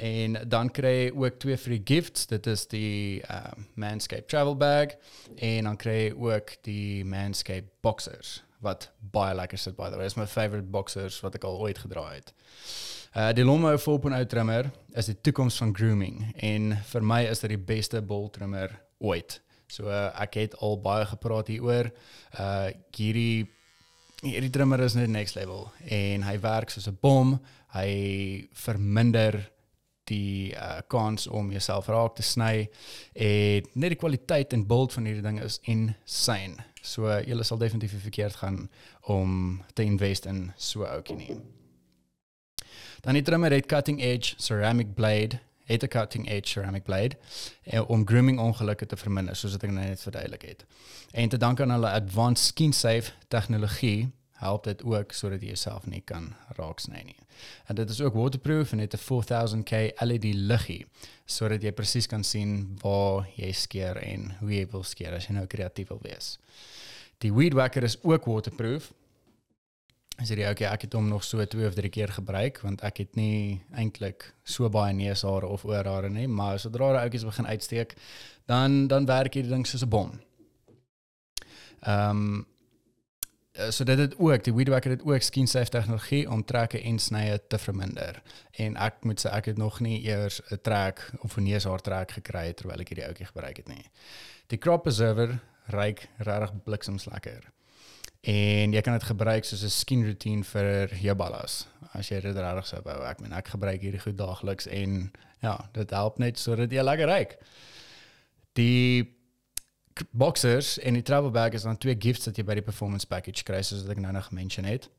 En 0.00 0.38
dan 0.48 0.70
kry 0.72 0.92
jy 0.94 1.08
ook 1.12 1.40
twee 1.42 1.56
free 1.60 1.82
gifts. 1.84 2.26
Dit 2.30 2.46
is 2.48 2.64
die 2.70 3.20
um, 3.28 3.66
Manscaped 3.74 4.30
travel 4.32 4.56
bag 4.56 4.94
en 5.36 5.68
dan 5.68 5.76
kry 5.80 5.96
jy 6.06 6.14
ook 6.16 6.54
die 6.66 7.04
Manscaped 7.04 7.74
boxers 7.84 8.38
wat 8.64 8.90
baie 9.12 9.34
lekker 9.34 9.58
sit 9.58 9.76
by 9.76 9.90
the 9.90 9.96
way. 9.96 10.06
Dis 10.08 10.16
my 10.16 10.28
favorite 10.28 10.68
boxers 10.72 11.20
wat 11.24 11.36
ek 11.36 11.44
al 11.48 11.60
ooit 11.60 11.80
gedra 11.80 12.06
het. 12.12 12.32
Uh 13.10 13.30
die 13.34 13.44
Lomo 13.44 13.72
4.0 13.74 14.26
trimmer 14.30 14.70
is 14.94 15.08
die 15.10 15.18
toekoms 15.18 15.56
van 15.58 15.72
grooming 15.74 16.28
en 16.36 16.76
vir 16.92 17.02
my 17.02 17.24
is 17.26 17.40
dit 17.42 17.56
die 17.56 17.64
beste 17.72 18.02
bol 18.06 18.28
trimmer 18.30 18.76
ooit. 19.02 19.40
So 19.70 19.88
uh, 19.90 20.10
ek 20.22 20.36
het 20.38 20.58
al 20.62 20.76
baie 20.82 21.08
gepraat 21.10 21.50
hieroor. 21.50 21.90
Uh 22.38 22.70
hierdie 22.94 23.48
hierdie 24.20 24.50
trimmer 24.52 24.80
is 24.84 24.94
net 24.94 25.08
next 25.08 25.36
level 25.38 25.70
en 25.88 26.24
hy 26.26 26.36
werk 26.42 26.70
soos 26.70 26.88
'n 26.88 26.98
bom. 27.00 27.38
Hy 27.72 28.48
verminder 28.52 29.50
die 30.10 30.52
uh, 30.54 30.80
kans 30.88 31.26
om 31.26 31.52
jouself 31.54 31.88
raak 31.88 32.16
te 32.18 32.22
sny 32.22 32.68
en 33.14 33.68
net 33.74 33.94
die 33.94 34.00
kwaliteit 34.00 34.52
en 34.52 34.66
beeld 34.66 34.92
van 34.92 35.06
hierdie 35.06 35.22
ding 35.22 35.38
is 35.40 35.60
insane. 35.70 36.64
So 36.82 37.06
jy 37.06 37.36
sal 37.42 37.60
definitief 37.60 37.94
verkeerd 38.02 38.40
gaan 38.42 38.68
om 39.02 39.62
te 39.74 39.86
invest 39.86 40.26
in 40.26 40.52
so 40.56 40.82
'n 40.82 40.92
ouetjie 40.96 41.16
nie. 41.16 41.36
Dan 43.00 43.14
die 43.14 43.22
trimmer 43.22 43.52
het 43.52 43.66
cutting 43.66 44.00
edge 44.00 44.34
ceramic 44.36 44.94
blade, 44.94 45.40
het 45.70 45.82
'n 45.82 45.88
cutting 45.88 46.28
edge 46.28 46.48
ceramic 46.48 46.84
blade 46.84 47.16
eh, 47.62 47.90
om 47.90 48.06
grooming 48.06 48.38
ongelukke 48.38 48.86
te 48.86 48.96
verminder, 48.96 49.36
soos 49.36 49.52
wat 49.52 49.62
ek 49.62 49.70
nou 49.70 49.86
net 49.86 50.00
verduidelik 50.00 50.42
het. 50.42 50.64
En 51.10 51.28
te 51.28 51.36
danke 51.36 51.62
aan 51.62 51.70
hulle 51.70 51.90
advanced 51.90 52.46
skin 52.46 52.72
safe 52.72 53.12
tegnologie 53.28 54.12
help 54.40 54.64
dit 54.64 54.82
ook 54.82 55.12
sodat 55.12 55.40
jy 55.40 55.46
jouself 55.52 55.86
nie 55.86 56.00
kan 56.04 56.34
raaksny 56.56 57.02
nie. 57.04 57.18
En 57.66 57.74
dit 57.74 57.90
is 57.90 58.00
ook 58.00 58.14
waterproof 58.14 58.72
en 58.72 58.78
het 58.78 58.94
'n 58.94 59.04
4000K 59.08 59.72
LED 60.00 60.24
liggie 60.34 60.86
sodat 61.24 61.62
jy 61.62 61.72
presies 61.72 62.06
kan 62.06 62.24
sien 62.24 62.78
waar 62.82 63.28
jy 63.34 63.52
skeer 63.52 63.96
en 63.96 64.36
hoe 64.38 64.50
jy 64.50 64.66
wil 64.70 64.82
skeer 64.82 65.14
as 65.14 65.26
jy 65.26 65.34
nou 65.34 65.46
kreatief 65.46 65.88
wil 65.88 66.00
wees. 66.02 66.38
Die 67.18 67.32
weed 67.32 67.52
whacker 67.52 67.82
is 67.82 68.02
ook 68.02 68.24
waterproof. 68.24 68.92
Sê 70.20 70.36
jy 70.36 70.50
okay, 70.50 70.68
ek 70.68 70.82
het 70.84 70.92
hom 70.92 71.08
nog 71.08 71.24
so 71.24 71.44
twee 71.48 71.66
of 71.66 71.74
drie 71.74 71.88
keer 71.88 72.12
gebruik 72.12 72.60
want 72.60 72.82
ek 72.84 72.98
het 73.04 73.16
nie 73.16 73.62
eintlik 73.72 74.26
so 74.44 74.68
baie 74.68 74.92
neushare 74.92 75.48
of 75.48 75.64
oorhare 75.64 76.10
nie, 76.12 76.26
maar 76.28 76.58
sodra 76.60 76.92
die 76.92 77.00
oudjies 77.06 77.24
begin 77.24 77.46
uitsteek, 77.46 77.94
dan 78.50 78.86
dan 78.88 79.08
werk 79.08 79.34
hierdie 79.34 79.52
ding 79.52 79.66
soos 79.66 79.84
'n 79.84 79.88
bom. 79.88 80.20
Ehm 81.80 82.10
um, 82.10 82.46
so 83.70 83.84
dit 83.84 83.98
het 83.98 84.18
ook 84.18 84.44
die 84.44 84.54
Weedwacker 84.54 84.90
het 84.90 85.02
ook 85.02 85.22
skin 85.22 85.46
safe 85.46 85.68
tegnologie 85.68 86.30
om 86.30 86.44
trekke 86.44 86.82
en 86.82 86.98
snye 86.98 87.40
te 87.48 87.58
verminder. 87.58 88.22
En 88.50 88.76
ek 88.76 89.04
moet 89.04 89.20
sê 89.20 89.32
ek 89.32 89.44
het 89.44 89.58
nog 89.58 89.80
nie 89.80 90.02
eers 90.02 90.40
'n 90.50 90.60
trek 90.62 91.10
of 91.20 91.36
'n 91.36 91.42
neushaar 91.42 91.80
trek 91.80 92.10
gekry 92.10 92.52
terwyl 92.52 92.80
ek 92.80 92.88
hierdie 92.88 93.06
ouetjie 93.06 93.26
gebruik 93.26 93.56
het 93.56 93.68
nie. 93.68 93.90
Die 94.46 94.58
crop 94.58 94.82
preserver 94.82 95.40
ryk 95.66 96.08
regtig 96.18 96.62
bliksems 96.64 97.04
lekker. 97.04 97.52
En 98.20 98.72
jy 98.72 98.80
kan 98.84 98.98
dit 98.98 99.08
gebruik 99.08 99.44
soos 99.44 99.62
'n 99.64 99.72
skin 99.72 100.02
routine 100.04 100.44
vir 100.44 100.94
jou 100.94 101.14
ballas. 101.14 101.66
As 101.92 102.08
jy 102.08 102.20
dit 102.20 102.36
regtig 102.36 102.66
sou 102.66 102.82
wou. 102.84 103.02
Ek 103.02 103.20
meen 103.20 103.32
ek 103.32 103.48
gebruik 103.48 103.80
hierdie 103.80 104.00
goed 104.00 104.16
daagliks 104.16 104.66
en 104.66 105.12
ja, 105.40 105.68
dit 105.72 105.90
help 105.90 106.18
net 106.18 106.38
sodat 106.38 106.70
jy 106.70 106.82
lekker 106.82 107.08
ryk. 107.08 107.38
Die 108.52 109.16
boxers 110.12 110.78
en 110.78 110.94
die 110.94 111.02
travel 111.02 111.30
bag 111.30 111.52
is 111.52 111.62
dan 111.62 111.78
twee 111.78 111.96
gifts 111.98 112.26
wat 112.26 112.36
jy 112.36 112.44
by 112.44 112.54
die 112.54 112.66
performance 112.66 113.06
package 113.06 113.44
kry 113.44 113.62
soos 113.62 113.82
wat 113.82 113.96
ek 113.96 114.02
nou 114.04 114.12
nog 114.12 114.28
gemention 114.28 114.64
het. 114.64 114.90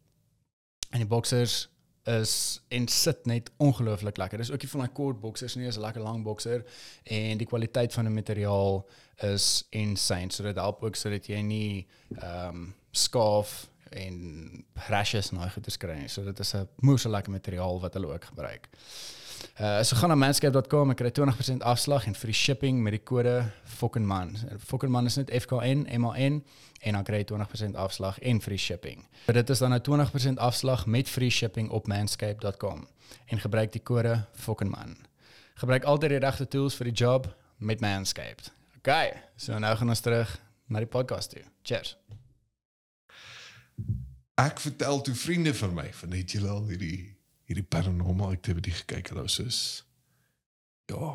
En 0.91 0.99
die 0.99 1.07
boxers 1.07 1.69
is 2.09 2.61
en 2.69 2.87
sit 2.87 3.25
net 3.25 3.51
ongelooflik 3.57 4.17
lekker. 4.17 4.37
Dis 4.41 4.51
ook 4.51 4.61
nie 4.61 4.69
van 4.69 4.79
daai 4.79 4.93
kort 4.97 5.21
boxers 5.21 5.55
nie, 5.55 5.67
is 5.67 5.77
'n 5.77 5.81
lekker 5.81 6.01
lang 6.01 6.23
boxer 6.23 6.65
en 7.03 7.37
die 7.37 7.47
kwaliteit 7.47 7.93
van 7.93 8.05
die 8.05 8.13
materiaal 8.13 8.89
is 9.17 9.67
insane. 9.69 10.31
So 10.31 10.43
dit 10.43 10.55
help 10.55 10.83
ook 10.83 10.95
sodat 10.95 11.27
jy 11.27 11.41
nie 11.41 11.87
ehm 12.17 12.55
um, 12.55 12.73
skaaf 12.91 13.69
en 13.91 14.15
rashes 14.87 15.31
en 15.31 15.41
daai 15.41 15.49
goeie 15.51 15.77
kry 15.77 15.97
nie. 15.99 16.09
So 16.09 16.23
dit 16.23 16.39
is 16.39 16.53
'n 16.55 16.67
moeë 16.81 17.09
lekker 17.09 17.31
materiaal 17.31 17.79
wat 17.81 17.93
hulle 17.93 18.13
ook 18.13 18.25
gebruik. 18.25 18.69
Uh 19.59 19.83
so 19.83 19.95
gaan 19.95 20.09
na 20.09 20.15
manscape.com 20.15 20.89
en 20.89 20.95
kry 20.95 21.11
20% 21.11 21.63
afslag 21.63 22.05
en 22.05 22.15
free 22.15 22.33
shipping 22.33 22.81
met 22.81 22.91
die 22.91 23.03
kode 23.03 23.51
FOKKENMAN. 23.63 24.37
FOKKENMAN 24.59 25.05
is 25.05 25.15
net 25.15 25.31
FKN 25.31 25.87
M 25.99 26.05
A 26.05 26.13
N 26.17 26.43
en 26.81 26.93
dan 26.93 27.03
kry 27.03 27.17
jy 27.17 27.25
20% 27.33 27.75
afslag 27.75 28.19
en 28.19 28.41
free 28.41 28.57
shipping. 28.57 29.07
Maar 29.25 29.35
dit 29.35 29.49
is 29.49 29.59
dan 29.59 29.69
nou 29.69 29.81
20% 29.81 30.37
afslag 30.37 30.85
met 30.85 31.09
free 31.09 31.29
shipping 31.29 31.69
op 31.69 31.87
manscape.com 31.87 32.87
en 33.25 33.39
gebruik 33.39 33.71
die 33.71 33.81
kode 33.83 34.25
FOKKENMAN. 34.33 34.97
Gebruik 35.53 35.83
altyd 35.83 36.09
die 36.09 36.19
regte 36.19 36.47
tools 36.47 36.75
vir 36.75 36.89
die 36.89 36.95
job 37.03 37.35
met 37.57 37.81
Manscaped. 37.81 38.51
Okay, 38.77 39.13
so 39.35 39.59
nou 39.59 39.75
gaan 39.77 39.93
ons 39.93 40.01
terug 40.01 40.39
na 40.67 40.81
die 40.81 40.89
podcast 40.89 41.35
toe. 41.35 41.43
Cheers. 41.61 41.97
Ek 44.41 44.59
vertel 44.63 45.01
toe 45.05 45.15
vriende 45.15 45.53
van 45.55 45.73
my 45.77 45.87
van 45.93 46.13
net 46.15 46.33
julle 46.35 46.49
al 46.49 46.65
hierdie 46.69 47.17
hierdie 47.49 47.67
paranormal 47.67 48.31
activity 48.31 48.71
gekyk 48.71 49.11
hulle 49.11 49.27
soos 49.27 49.57
ja. 50.91 51.09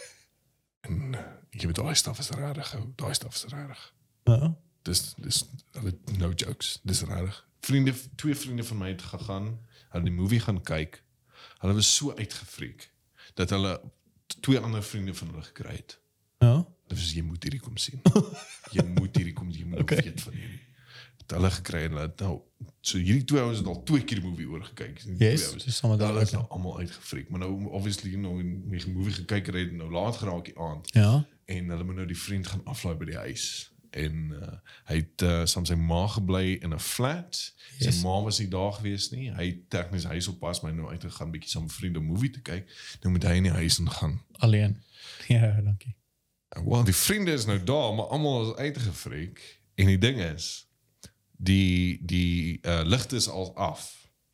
en 0.88 1.16
jy 1.52 1.68
weet 1.68 1.80
daai 1.80 1.94
staf 1.98 2.20
is 2.22 2.30
regtig 2.36 2.72
daai 3.00 3.14
staf 3.14 3.36
is 3.36 3.46
regtig. 3.52 3.82
Ja. 4.30 4.52
Dis 4.82 5.14
dis 5.14 5.44
hulle 5.76 5.94
no 6.18 6.32
jokes. 6.34 6.78
Dis 6.82 7.02
regtig. 7.06 7.38
Vriende 7.62 7.94
twee 8.16 8.34
vriende 8.34 8.64
van 8.64 8.80
my 8.80 8.88
het 8.90 9.02
gegaan, 9.12 9.52
hulle 9.94 10.04
die 10.08 10.14
movie 10.14 10.40
gaan 10.42 10.62
kyk. 10.66 11.02
Hulle 11.62 11.74
was 11.78 11.94
so 11.94 12.14
uitgefreek 12.18 12.90
dat 13.38 13.50
hulle 13.54 13.76
twee 14.40 14.58
ander 14.58 14.82
vriende 14.82 15.14
van 15.14 15.28
hulle 15.28 15.42
gekry 15.42 15.76
het. 15.76 15.98
Ja. 16.42 16.56
Dit 16.90 16.98
is 16.98 17.12
jy 17.14 17.22
moet 17.22 17.42
hierdie 17.42 17.62
kom 17.62 17.76
sien. 17.76 18.02
jy 18.76 18.84
moet 18.96 19.16
hierdie 19.16 19.36
kom, 19.36 19.50
jy 19.50 19.64
moet 19.64 19.84
okay. 19.84 20.02
weet 20.02 20.26
van 20.26 20.36
hierdie. 20.36 20.61
Het 21.32 21.40
hulle 21.40 21.50
gekry 21.50 21.82
en 21.86 21.90
hulle 21.96 22.06
het 22.10 22.20
nou 22.20 22.34
so 22.84 22.98
hierdie 22.98 23.24
twee 23.24 23.40
ouens 23.40 23.58
het 23.58 23.66
al 23.66 23.82
twee 23.88 24.04
keer 24.04 24.20
die 24.20 24.28
movie 24.28 24.46
oor 24.48 24.64
gekyk. 24.64 25.00
Yes, 25.18 25.46
dis 25.64 25.76
sommer 25.80 25.98
Hulle 26.02 26.20
is 26.26 26.30
nou 26.34 26.44
almal 26.52 26.78
uitgefreek, 26.84 27.30
maar 27.30 27.40
nou 27.40 27.68
obviously 27.72 28.14
nou 28.20 28.34
in 28.42 28.50
die 28.70 28.92
movie 28.92 29.12
gekyk 29.22 29.46
het 29.48 29.54
het 29.54 29.72
nou 29.72 29.90
laat 29.90 30.16
geraak 30.20 30.44
die 30.50 30.58
aand 30.58 30.90
Ja. 30.94 31.24
en 31.46 31.68
hulle 31.72 31.84
moet 31.84 31.94
nou 32.02 32.06
die 32.06 32.18
vriend 32.18 32.46
gaan 32.46 32.60
aflaai 32.64 32.96
by 33.00 33.04
die 33.04 33.16
huis. 33.16 33.70
En 33.92 34.30
uh, 34.32 34.52
hy 34.88 34.96
het 35.02 35.22
uh, 35.22 35.42
saam 35.44 35.64
sy 35.68 35.74
ma 35.76 36.06
gebly 36.08 36.54
in 36.64 36.72
'n 36.72 36.78
flat. 36.80 37.40
Yes. 37.78 37.98
Sy 37.98 38.02
ma 38.06 38.22
was 38.24 38.38
nie 38.38 38.48
daar 38.48 38.72
gewees 38.72 39.10
nie. 39.10 39.30
Hy 39.32 39.64
tegnies 39.68 40.04
huis 40.04 40.28
op 40.28 40.38
pas 40.40 40.62
my 40.62 40.70
nou 40.70 40.88
uitgegaan 40.90 41.30
bietjie 41.30 41.50
saam 41.50 41.68
vriende 41.70 42.00
movie 42.00 42.30
te 42.30 42.40
kyk. 42.40 42.68
Nou 43.02 43.12
moet 43.12 43.24
hy 43.24 43.34
in 43.36 43.42
die 43.50 43.52
huis 43.52 43.78
ingaan. 43.78 44.20
Alleen. 44.38 44.78
Ja, 45.28 45.60
dankie. 45.64 45.94
Want 46.64 46.86
die 46.86 46.94
vriende 46.96 47.32
is 47.32 47.44
nou 47.46 47.58
daar, 47.64 47.94
maar 47.94 48.06
almal 48.06 48.50
is 48.50 48.56
uitgefreek 48.56 49.60
en 49.74 49.86
die 49.86 49.98
ding 49.98 50.18
is 50.20 50.66
die 51.42 51.98
die 52.06 52.58
uh, 52.62 52.80
ligte 52.84 53.16
is 53.16 53.28
al 53.28 53.56
af. 53.56 53.90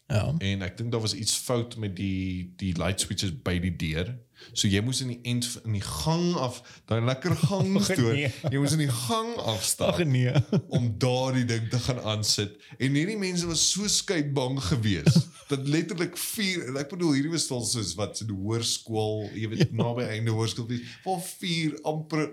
Ja. 0.09 0.35
En 0.39 0.63
ek 0.65 0.79
dink 0.79 0.93
daar 0.93 1.05
was 1.05 1.15
iets 1.15 1.37
fout 1.37 1.77
met 1.77 1.97
die 1.97 2.53
die 2.57 2.73
light 2.81 3.01
switches 3.01 3.35
by 3.45 3.59
die 3.61 3.75
deur. 3.77 4.15
So 4.57 4.69
jy 4.71 4.81
moes 4.81 5.03
in 5.05 5.11
die 5.13 5.19
end 5.29 5.45
in 5.67 5.75
die 5.77 5.85
gang 5.85 6.31
af, 6.41 6.63
daai 6.89 7.03
lekker 7.05 7.35
gang 7.51 7.75
stoor. 7.85 8.15
nee. 8.17 8.31
Jy 8.49 8.63
moes 8.63 8.77
in 8.77 8.85
die 8.87 8.93
gang 8.93 9.35
afstap 9.53 9.99
Ag 9.99 10.05
nee. 10.09 10.33
om 10.79 10.87
daardie 11.03 11.45
ding 11.49 11.69
te 11.69 11.81
gaan 11.85 12.01
aansit. 12.15 12.57
En 12.79 12.97
hierdie 12.97 13.19
mense 13.21 13.51
was 13.51 13.67
so 13.75 13.89
skei 13.93 14.23
bang 14.25 14.57
geweest 14.71 15.29
dat 15.53 15.69
letterlik 15.69 16.17
vier 16.21 16.71
en 16.71 16.81
ek 16.81 16.93
bedoel 16.95 17.19
hierdie 17.19 17.35
was 17.35 17.49
al 17.53 17.65
soos 17.69 17.93
wat 18.01 18.17
so 18.17 18.25
'n 18.29 18.37
hoërskool, 18.37 19.29
jy 19.37 19.53
weet 19.53 19.67
ja. 19.67 19.73
naby 19.83 20.09
einde 20.09 20.33
hoërskool 20.37 20.73
waar 21.05 21.21
vier 21.37 21.77
amper 21.89 22.29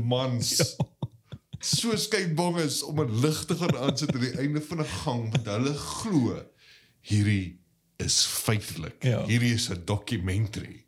mans 0.00 0.56
ja. 0.56 0.88
So 1.60 1.96
skei 1.96 2.26
bang 2.34 2.56
is 2.58 2.82
om 2.82 3.00
'n 3.00 3.20
lig 3.20 3.44
te 3.46 3.54
gaan 3.54 3.76
aansit 3.76 4.14
aan 4.14 4.20
die 4.20 4.36
einde 4.38 4.60
van 4.60 4.80
'n 4.80 4.84
gang 5.04 5.22
want 5.32 5.46
hulle 5.46 5.74
glo 5.74 6.42
hierdie 7.02 7.58
is 7.98 8.24
feitelik. 8.26 9.02
Ja. 9.04 9.24
Hierdie 9.26 9.54
is 9.54 9.68
'n 9.70 9.82
dokumentary. 9.84 10.84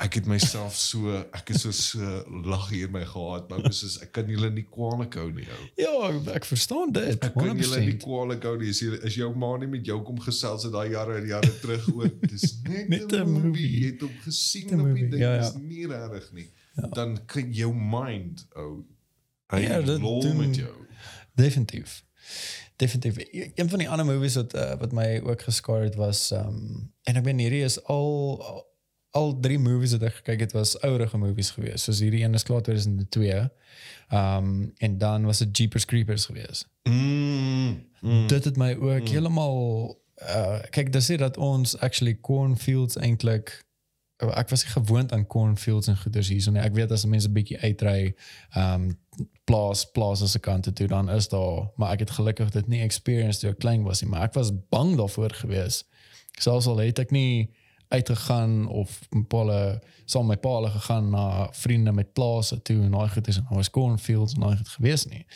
Ek 0.00 0.14
het 0.14 0.26
myself 0.26 0.74
so 0.76 1.12
ek 1.32 1.50
is 1.50 1.60
so 1.62 1.70
so 1.70 2.24
lag 2.44 2.68
hier 2.70 2.90
my 2.90 3.04
gehad, 3.04 3.48
maar 3.48 3.58
ek 3.58 3.64
was 3.66 3.78
soos 3.80 3.98
ek 4.02 4.12
kan 4.12 4.26
julle 4.28 4.50
nie 4.50 4.64
kwaadlik 4.70 5.14
hou 5.14 5.30
nie 5.32 5.46
ou. 5.46 5.66
Ja, 5.76 6.32
ek 6.34 6.44
verstaan 6.44 6.92
dit. 6.92 7.24
Ek 7.24 7.34
kan 7.34 7.56
julle 7.56 7.80
nie 7.80 7.92
100%. 7.94 8.02
kwaadlik 8.02 8.42
hou 8.42 8.56
nie. 8.58 8.68
As 8.70 8.80
jy 8.80 8.98
is 9.06 9.14
jou 9.14 9.34
ma 9.36 9.56
nie 9.58 9.66
met 9.68 9.84
jou 9.86 10.02
kom 10.02 10.18
gesels 10.20 10.62
het 10.64 10.72
daai 10.72 10.90
jare 10.90 11.16
en 11.20 11.26
jare 11.26 11.52
terug 11.60 11.86
ook. 11.94 12.20
Dis 12.30 12.60
net, 12.64 12.88
Net 12.88 13.12
'n 13.12 13.26
movie. 13.30 13.42
movie. 13.42 13.80
Jy 13.80 13.86
het 13.92 14.00
hom 14.00 14.16
gesien 14.24 14.80
op 14.80 14.94
die 14.94 15.08
ding. 15.08 15.20
ja, 15.22 15.34
ja. 15.34 15.40
Dis 15.40 15.54
nie 15.62 15.86
regtig 15.86 16.32
nie. 16.32 16.50
Dan 16.94 17.18
kan 17.26 17.52
jou 17.52 17.74
mind 17.74 18.46
ou 18.56 18.84
hy 19.50 19.60
Ja, 19.66 19.80
dit 19.80 20.00
lol 20.00 20.20
doen- 20.20 20.36
met 20.36 20.56
jou. 20.56 20.70
Definitief. 21.34 22.02
Definitief. 22.76 23.16
E- 23.32 23.50
Een 23.54 23.68
van 23.68 23.78
die 23.78 23.88
ander 23.88 24.06
movies 24.06 24.34
wat 24.34 24.54
uh, 24.54 24.74
wat 24.78 24.92
my 24.92 25.20
ook 25.24 25.42
geskaar 25.42 25.82
het 25.82 25.94
was 25.94 26.30
um 26.30 26.92
en 27.02 27.16
ek 27.16 27.24
weet 27.24 27.38
hierdie 27.38 27.64
is 27.64 27.78
al 27.84 28.66
al- 29.10 29.40
drie 29.40 29.58
movies 29.58 29.92
wat 29.96 30.02
ek 30.02 30.14
gekyk 30.20 30.40
het 30.40 30.52
was 30.52 30.76
ouerige 30.80 31.18
movies 31.18 31.50
geweest. 31.50 31.84
Soos 31.84 31.98
hierdie 32.00 32.22
een 32.24 32.34
is 32.34 32.42
klaar 32.46 32.62
2002. 32.62 33.48
Um 34.12 34.72
en 34.76 34.98
dan 34.98 35.24
was 35.24 35.38
dit 35.38 35.56
Jeepers 35.56 35.84
Creepers 35.84 36.24
geweest. 36.26 36.68
Mm, 36.88 37.86
mm. 38.00 38.26
Dit 38.26 38.44
het 38.44 38.56
my 38.56 38.74
ook 38.74 39.08
heeltemal 39.08 39.98
uh 40.22 40.60
kyk 40.70 40.92
dis 40.92 41.06
sê 41.12 41.16
dat 41.16 41.36
ons 41.36 41.78
actually 41.78 42.18
cornfields 42.20 42.96
eintlik 42.96 43.48
uh, 43.50 43.69
ek 44.20 44.48
was 44.48 44.64
nie 44.64 44.72
gewoond 44.72 45.12
aan 45.12 45.26
cornfields 45.26 45.88
en 45.88 45.96
goeders 45.96 46.28
hierso 46.28 46.50
nie. 46.50 46.60
Ek 46.60 46.74
weet 46.74 46.92
as 46.92 47.06
mense 47.06 47.28
'n 47.28 47.32
bietjie 47.32 47.60
uitry 47.60 48.14
um 48.56 48.98
plaas 49.44 49.84
plaas 49.84 50.22
as 50.22 50.36
'n 50.36 50.40
kant 50.40 50.74
toe 50.76 50.86
dan 50.86 51.10
is 51.10 51.28
daar, 51.28 51.70
maar 51.76 51.92
ek 51.92 52.00
het 52.00 52.10
gelukkig 52.10 52.50
dit 52.50 52.68
nie 52.68 52.82
experience 52.82 53.40
toe 53.40 53.50
ek 53.50 53.58
klein 53.58 53.82
was 53.82 54.02
nie, 54.02 54.10
maar 54.10 54.22
ek 54.22 54.34
was 54.34 54.52
bang 54.68 54.96
daarvoor 54.96 55.32
gewees. 55.34 55.84
Selfs 56.38 56.66
al 56.66 56.78
het 56.78 56.98
ek 56.98 57.10
nie 57.10 57.50
uitgegaan 57.88 58.68
of 58.68 59.00
palle 59.28 59.82
saam 60.04 60.26
met 60.26 60.40
paal 60.40 60.68
gegaan 60.70 61.10
na 61.10 61.48
vriende 61.52 61.92
met 61.92 62.12
plase 62.12 62.62
toe 62.62 62.82
en 62.82 62.90
daai 62.90 63.08
goed 63.08 63.28
is 63.28 63.36
en 63.36 63.46
daar 63.48 63.58
was 63.58 63.70
cornfields 63.70 64.34
en 64.34 64.40
daai 64.40 64.56
goed 64.56 64.68
gewees 64.68 65.06
nie. 65.06 65.26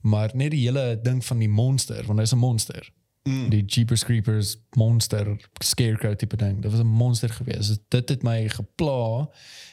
Maar 0.00 0.30
net 0.34 0.50
die 0.50 0.64
hele 0.64 1.00
ding 1.02 1.24
van 1.24 1.38
die 1.38 1.48
monster, 1.48 2.06
want 2.06 2.18
hy's 2.18 2.32
'n 2.32 2.38
monster. 2.38 2.92
Mm. 3.22 3.48
Die 3.48 3.64
Jeepers 3.64 4.04
Creepers 4.04 4.56
monster 4.70 5.36
scarecrow 5.58 6.14
tipe 6.14 6.36
ding. 6.36 6.62
Dit 6.62 6.70
was 6.70 6.80
'n 6.80 6.86
monster 6.86 7.30
gewees. 7.30 7.78
Dit 7.88 8.08
het 8.08 8.22
my 8.22 8.48
gepla 8.48 9.30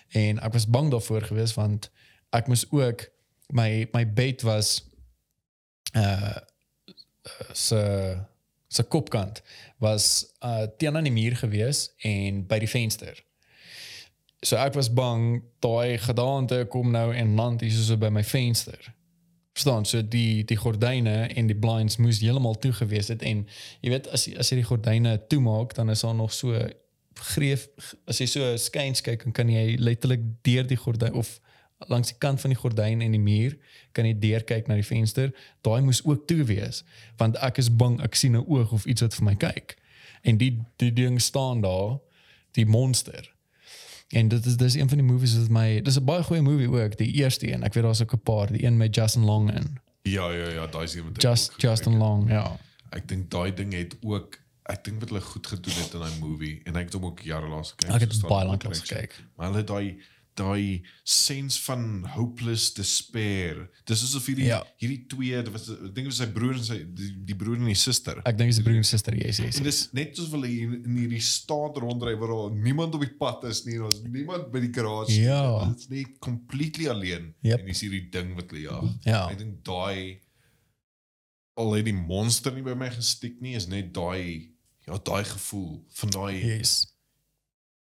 en 0.07 0.39
ek 0.39 0.53
was 0.53 0.67
bang 0.67 0.91
daarvoor 0.91 1.21
gewees 1.21 1.53
want 1.53 1.89
ek 2.29 2.47
moes 2.47 2.71
ook 2.71 3.09
my 3.47 3.87
my 3.91 4.13
bed 4.13 4.41
was 4.41 4.85
uh 5.93 6.37
se 7.51 8.17
se 8.67 8.83
kopkant 8.83 9.41
was 9.77 10.33
uh 10.39 10.65
teen 10.77 10.95
aan 10.95 11.03
die 11.03 11.11
muur 11.11 11.35
gewees 11.35 11.93
en 11.97 12.45
by 12.47 12.59
die 12.59 12.69
venster. 12.69 13.23
So 14.41 14.55
ek 14.55 14.73
was 14.73 14.93
bang 14.93 15.43
daai 15.59 15.97
gedaante 15.97 16.65
kom 16.69 16.91
nou 16.91 17.13
en 17.15 17.35
land 17.35 17.61
hier 17.61 17.71
so 17.71 17.97
by 17.97 18.09
my 18.09 18.23
venster. 18.23 18.93
Verstaan, 19.59 19.85
so 19.85 19.99
die 20.01 20.45
die 20.47 20.55
gordyne 20.55 21.27
en 21.35 21.49
die 21.51 21.57
blinds 21.57 21.97
moes 21.99 22.21
heeltemal 22.23 22.55
toe 22.63 22.71
gewees 22.77 23.09
het 23.11 23.25
en 23.27 23.41
jy 23.83 23.91
weet 23.91 24.07
as 24.15 24.29
as 24.39 24.53
jy 24.53 24.61
die 24.61 24.69
gordyne 24.69 25.17
toemaak 25.27 25.75
dan 25.75 25.91
is 25.91 26.05
daar 26.05 26.15
nog 26.15 26.31
so 26.31 26.55
greef 27.33 27.67
as 28.07 28.21
jy 28.23 28.27
so 28.31 28.53
skuins 28.55 29.03
kyk 29.03 29.25
dan 29.27 29.35
kan 29.35 29.51
jy 29.51 29.75
letterlik 29.75 30.23
deur 30.47 30.63
die 30.67 30.79
gordyn 30.79 31.17
of 31.19 31.39
langs 31.87 32.07
die 32.07 32.17
kant 32.17 32.41
van 32.41 32.53
die 32.53 32.59
gordyn 32.59 33.01
en 33.01 33.11
die 33.15 33.21
muur 33.23 33.55
kan 33.91 34.07
jy 34.07 34.15
deur 34.19 34.43
kyk 34.47 34.67
na 34.67 34.75
die 34.79 34.85
venster. 34.85 35.31
Daai 35.65 35.81
moes 35.85 36.01
ook 36.05 36.27
toe 36.27 36.43
wees 36.49 36.83
want 37.21 37.39
ek 37.45 37.61
is 37.63 37.71
bang 37.71 37.99
ek 38.03 38.15
sien 38.15 38.35
'n 38.35 38.45
oog 38.47 38.71
of 38.71 38.85
iets 38.85 39.01
wat 39.01 39.15
vir 39.15 39.25
my 39.25 39.35
kyk. 39.35 39.77
En 40.23 40.37
die 40.37 40.59
die 40.77 40.93
ding 40.93 41.21
staan 41.21 41.61
daar, 41.61 41.99
die 42.51 42.65
monster. 42.65 43.31
En 44.09 44.27
dit 44.27 44.45
is 44.45 44.57
dis 44.57 44.73
een 44.73 44.89
van 44.89 44.97
die 44.97 45.05
movies 45.05 45.35
wat 45.37 45.49
my 45.49 45.81
dis 45.81 45.99
'n 45.99 46.03
baie 46.03 46.23
goeie 46.23 46.41
movie 46.41 46.69
ook, 46.69 46.97
die 46.97 47.11
eerste 47.11 47.51
een. 47.51 47.63
Ek 47.63 47.73
weet 47.73 47.83
daar's 47.83 48.01
ook 48.01 48.13
'n 48.13 48.21
paar, 48.21 48.51
die 48.51 48.63
een 48.65 48.77
met 48.77 48.95
Justin 48.95 49.23
Long 49.23 49.53
in. 49.53 49.77
Ja, 50.01 50.31
ja, 50.31 50.49
ja, 50.49 50.67
daai 50.67 50.83
is 50.83 50.93
een 50.95 51.07
ek 51.07 51.21
Just 51.21 51.53
Justin. 51.57 51.97
Long, 51.97 52.29
ja. 52.29 52.57
Ek 52.89 53.07
dink 53.07 53.31
daai 53.31 53.53
ding 53.53 53.73
het 53.73 53.97
ook 54.01 54.39
ek 54.63 54.83
dink 54.83 54.99
wat 54.99 55.09
hulle 55.09 55.21
goed 55.21 55.47
gedoen 55.47 55.73
het 55.73 55.93
in 55.93 55.99
daai 55.99 56.19
movie 56.19 56.61
en 56.63 56.75
ek 56.75 56.83
het 56.89 56.93
hom 56.93 57.05
ook 57.05 57.19
jare 57.25 57.47
laas 57.47 57.73
gekyk. 57.77 57.95
Ek 57.95 57.99
het 58.05 58.13
so 58.13 58.27
baie 58.27 58.45
lank 58.45 58.63
lank 58.63 58.75
gekyk. 58.75 59.15
Maar 59.35 59.51
hulle 59.51 59.63
daai 59.63 59.97
daai 60.39 60.81
sens 61.03 61.57
van 61.67 62.05
hopeless 62.15 62.69
despair. 62.77 63.65
Dis 63.89 64.03
asof 64.07 64.25
hierdie 64.31 64.47
Ja. 64.47 64.61
hierdie 64.81 65.03
twee, 65.11 65.35
dit 65.43 65.51
was 65.53 65.67
ek 65.69 65.81
dink 65.83 65.95
dit 65.95 66.05
was 66.09 66.17
sy 66.21 66.27
broer 66.35 66.55
en 66.57 66.63
sy 66.63 66.77
die, 66.95 67.09
die 67.29 67.35
broer 67.35 67.57
en 67.59 67.65
die 67.69 67.75
suster. 67.77 68.21
Ek 68.25 68.37
dink 68.39 68.49
dis 68.53 68.61
broer 68.63 68.79
en 68.79 68.87
suster, 68.87 69.15
yes, 69.19 69.37
yes. 69.43 69.57
En 69.59 69.67
dis 69.67 69.81
net 69.93 70.15
soos 70.17 70.31
hulle 70.33 70.47
hier 70.47 70.73
in 70.79 70.95
hierdie 71.03 71.21
staat 71.21 71.77
rondry 71.83 72.15
waar 72.19 72.31
al 72.37 72.49
niemand 72.55 72.95
op 72.95 73.01
die 73.05 73.13
pad 73.19 73.43
is 73.51 73.65
nie, 73.67 73.77
daar's 73.81 73.99
niemand 74.05 74.49
by 74.53 74.59
die 74.63 74.71
garage 74.73 75.11
nie. 75.11 75.25
Ja. 75.27 75.65
Dit 75.69 75.79
is 75.85 75.89
net 75.89 76.19
completely 76.19 76.87
alleen 76.89 77.33
Yep. 77.41 77.59
en 77.59 77.65
dis 77.65 77.81
hierdie 77.81 78.09
ding 78.11 78.33
wat 78.35 78.49
hulle 78.51 78.61
jag. 78.65 78.89
Ja. 79.05 79.27
Ek 79.29 79.37
dink 79.37 79.63
daai 79.63 80.19
al 81.59 81.73
het 81.75 81.85
die 81.89 81.93
monster 81.97 82.53
nie 82.55 82.63
by 82.63 82.73
my 82.79 82.87
gestiek 82.93 83.41
nie, 83.43 83.55
is 83.59 83.67
net 83.67 83.91
daai 83.93 84.51
ja, 84.87 84.95
daai 84.97 85.23
gevoel 85.27 85.83
van 85.99 86.09
daai 86.15 86.37
Yes. 86.39 86.77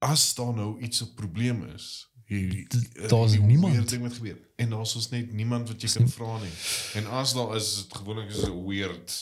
as 0.02 0.34
daar 0.38 0.54
nou 0.56 0.80
iets 0.82 1.02
'n 1.04 1.14
probleem 1.16 1.64
is. 1.76 2.08
Hier 2.28 2.68
daar's 3.08 3.38
niemand. 3.40 3.74
weird 3.74 3.90
ding 3.90 4.02
wat 4.04 4.14
gebeur. 4.14 4.38
En 4.56 4.70
daar's 4.70 4.96
ons 4.96 5.10
net 5.10 5.32
niemand 5.32 5.68
wat 5.68 5.82
jy 5.82 5.90
kan 5.96 6.10
vra 6.10 6.38
nie. 6.42 6.52
En 6.94 7.08
as 7.08 7.34
daar 7.34 7.56
is, 7.56 7.64
is 7.64 7.76
dit 7.84 7.96
gewoonlik 7.98 8.30
is 8.30 8.44
'n 8.46 8.66
weird 8.68 9.14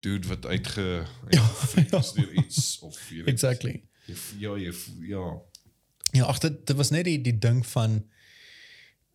dude 0.00 0.28
wat 0.28 0.46
uitge 0.46 1.06
uitgefreak 1.30 1.92
is 1.92 2.12
deur 2.12 2.32
iets 2.32 2.78
of 2.78 3.08
weet, 3.08 3.26
Exactly. 3.26 3.82
jy- 4.06 4.14
Ja, 4.38 4.56
jy 4.56 4.72
ja. 5.00 5.40
Ja, 6.12 6.24
ag 6.24 6.38
dit 6.38 6.66
dit 6.66 6.76
was 6.76 6.90
net 6.90 7.04
die 7.04 7.20
die 7.20 7.38
ding 7.38 7.66
van 7.66 8.04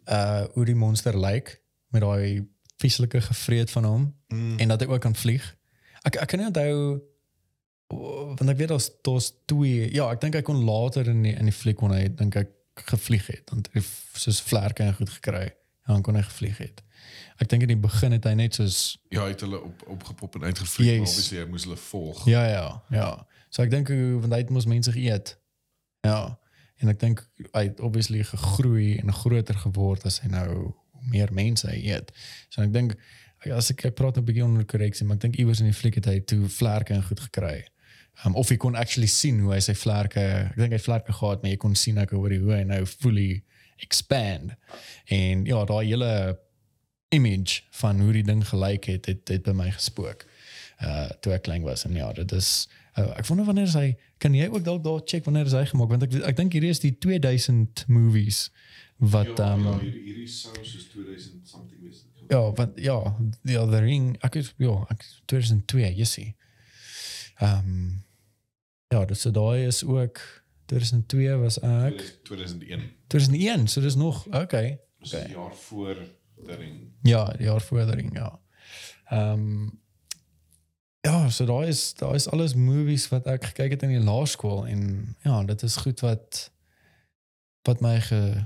uh 0.10 0.44
hoe 0.54 0.66
die 0.66 0.76
monster 0.76 1.20
lyk 1.20 1.62
met 1.88 2.02
daai 2.02 2.48
vieslike 2.78 3.22
gevreet 3.22 3.72
van 3.72 3.84
hom 3.84 4.16
Mm. 4.28 4.58
en 4.60 4.68
dat 4.68 4.80
hy 4.82 4.88
ook 4.88 5.02
kan 5.02 5.16
vlieg. 5.16 5.56
Ek 6.04 6.16
ek 6.16 6.28
kan 6.28 6.40
nie 6.40 6.48
onthou 6.48 7.02
want 7.90 8.50
ek 8.50 8.58
weet 8.58 8.70
daar's 8.70 8.90
daar's 9.02 9.32
twee. 9.50 9.88
Ja, 9.94 10.10
ek 10.14 10.22
dink 10.22 10.36
hy 10.38 10.42
kon 10.46 10.64
later 10.66 11.08
in 11.10 11.24
die 11.26 11.34
in 11.34 11.50
die 11.50 11.56
fliek 11.56 11.78
kon 11.82 11.92
hy 11.96 12.08
dink 12.14 12.36
ek 12.36 12.52
gevlieg 12.90 13.26
het 13.28 13.50
want 13.52 13.70
hy 13.74 13.82
soos 14.16 14.42
vlerke 14.46 14.84
en 14.86 14.94
goed 15.00 15.10
gekry. 15.10 15.48
Ja, 15.88 15.96
dan 15.96 16.04
kon 16.06 16.16
hy 16.16 16.22
gevlieg 16.28 16.58
het. 16.62 16.84
Ek 17.42 17.50
dink 17.50 17.64
in 17.66 17.72
die 17.74 17.80
begin 17.80 18.12
het 18.14 18.26
hy 18.30 18.34
net 18.38 18.56
soos 18.60 18.98
Ja, 19.10 19.24
hy 19.26 19.34
het 19.34 19.42
hulle 19.42 19.62
op 19.64 19.84
opgepop 19.96 20.36
en 20.36 20.42
maar 20.42 20.54
Yes. 20.54 21.10
obviously 21.16 21.40
hy 21.42 21.46
moes 21.50 21.64
hulle 21.66 21.78
volg. 21.78 22.26
Ja, 22.30 22.44
ja, 22.48 22.84
ja. 22.94 23.10
So 23.50 23.64
ek 23.64 23.72
dink 23.72 23.90
want 23.90 24.34
hy 24.34 24.38
het 24.44 24.50
mos 24.54 24.66
mense 24.70 24.92
geëet. 24.94 25.34
Ja. 26.06 26.38
En 26.80 26.90
ek 26.94 27.00
dink 27.00 27.24
hy 27.56 27.64
het 27.72 27.80
obviously 27.82 28.22
gegroei 28.24 29.00
en 29.02 29.12
groter 29.14 29.56
geword 29.66 30.06
as 30.06 30.20
hy 30.24 30.30
nou 30.30 30.76
meer 31.10 31.34
mense 31.34 31.68
hy 31.68 31.80
eet. 31.90 32.12
So 32.54 32.62
ek 32.62 32.72
dink 32.76 32.96
as 33.56 33.72
ek 33.72 33.86
ek 33.86 33.96
praat 33.96 34.18
'n 34.20 34.26
bietjie 34.26 34.44
onder 34.46 34.66
korreksie, 34.66 35.06
maar 35.08 35.16
ek 35.16 35.22
dink 35.22 35.36
iewers 35.40 35.60
in 35.60 35.66
die 35.72 35.74
fliek 35.74 35.96
het 35.96 36.06
hy 36.06 36.20
toe 36.20 36.48
vlerke 36.48 36.94
en 36.94 37.04
goed 37.04 37.20
gekry. 37.20 37.66
Um, 38.26 38.36
of 38.36 38.50
jy 38.52 38.58
kon 38.60 38.76
actually 38.76 39.08
sien 39.08 39.40
hoe 39.40 39.54
hy 39.54 39.62
sy 39.64 39.74
vlerke, 39.80 40.24
ek 40.50 40.58
dink 40.60 40.76
hy 40.76 40.82
vlerke 40.84 41.14
gehad, 41.16 41.40
maar 41.42 41.54
jy 41.54 41.60
kon 41.62 41.76
sien 41.80 42.02
ek 42.02 42.12
hoor 42.12 42.34
hoe 42.36 42.56
hy 42.58 42.64
nou 42.68 42.82
fully 42.90 43.44
expand. 43.80 44.58
En 45.08 45.46
ja, 45.48 45.62
daai 45.66 45.86
hele 45.86 46.12
image 47.16 47.62
van 47.80 48.02
hoe 48.04 48.14
die 48.14 48.26
ding 48.28 48.44
gelyk 48.48 48.90
het, 48.92 49.08
het 49.10 49.32
het 49.32 49.48
by 49.48 49.56
my 49.56 49.70
gespook. 49.72 50.28
Uh 50.84 51.08
toe 51.24 51.34
ek 51.36 51.48
klein 51.48 51.64
was 51.68 51.86
en 51.88 51.96
ja, 51.96 52.12
dit 52.16 52.32
is 52.36 52.68
uh, 52.96 53.10
ek 53.20 53.28
wonder 53.28 53.48
wanneer 53.48 53.72
hy 53.76 53.88
kan 54.24 54.36
jy 54.36 54.48
ook 54.48 54.64
dalk 54.64 54.84
daar 54.84 55.02
check 55.04 55.26
wanneer 55.28 55.50
hy 55.52 55.66
gemaak 55.72 55.92
want 55.92 56.06
ek 56.08 56.16
ek 56.30 56.38
dink 56.38 56.56
hierdie 56.56 56.72
is 56.72 56.80
die 56.84 56.94
2000 56.96 57.84
movies 57.92 58.46
wat 59.00 59.40
um 59.44 59.66
ja, 59.68 59.76
hierdie 59.82 60.06
hierdie 60.08 60.30
sou 60.32 60.54
soos 60.60 60.88
2000 60.94 61.48
something 61.48 61.84
wees. 61.84 62.06
ja 62.32 62.42
wat 62.56 62.80
ja 62.80 62.98
die 63.48 63.60
other 63.60 63.84
ring 63.84 64.14
ek 64.24 64.40
is 64.44 64.54
ja 64.60 64.76
ek 64.94 65.04
2002 65.32 65.92
jy 66.00 66.08
sien. 66.08 66.32
Um 67.44 68.04
ja, 68.90 69.06
dis 69.06 69.22
so 69.22 69.32
daai 69.32 69.66
is 69.68 69.84
ook 69.86 70.20
2002 70.70 71.38
was 71.42 71.60
ek 71.60 72.04
2001. 72.24 72.82
2001, 73.08 73.68
so 73.68 73.82
dis 73.82 73.96
nog 73.96 74.26
okay. 74.34 74.80
Dis 75.00 75.14
Okay. 75.14 75.28
'n 75.28 75.32
jaar 75.32 75.56
voor 75.56 75.96
die 76.46 76.56
ring. 76.56 76.92
Ja, 77.02 77.34
jaar 77.40 77.62
vordering, 77.62 78.14
ja. 78.18 78.40
Ehm 79.10 79.32
um, 79.40 79.80
ja, 81.02 81.30
so 81.30 81.46
daar 81.46 81.68
is 81.68 81.94
daar 81.94 82.16
is 82.16 82.30
alles 82.30 82.54
movies 82.54 83.08
wat 83.10 83.26
ek 83.26 83.46
gekyk 83.46 83.72
het 83.72 83.84
in 83.84 83.90
die 83.90 84.00
laerskool 84.04 84.66
en 84.68 85.16
ja, 85.24 85.44
dit 85.44 85.62
is 85.64 85.76
goed 85.76 86.00
wat 86.00 86.52
wat 87.64 87.80
my 87.82 88.00
ge 88.02 88.44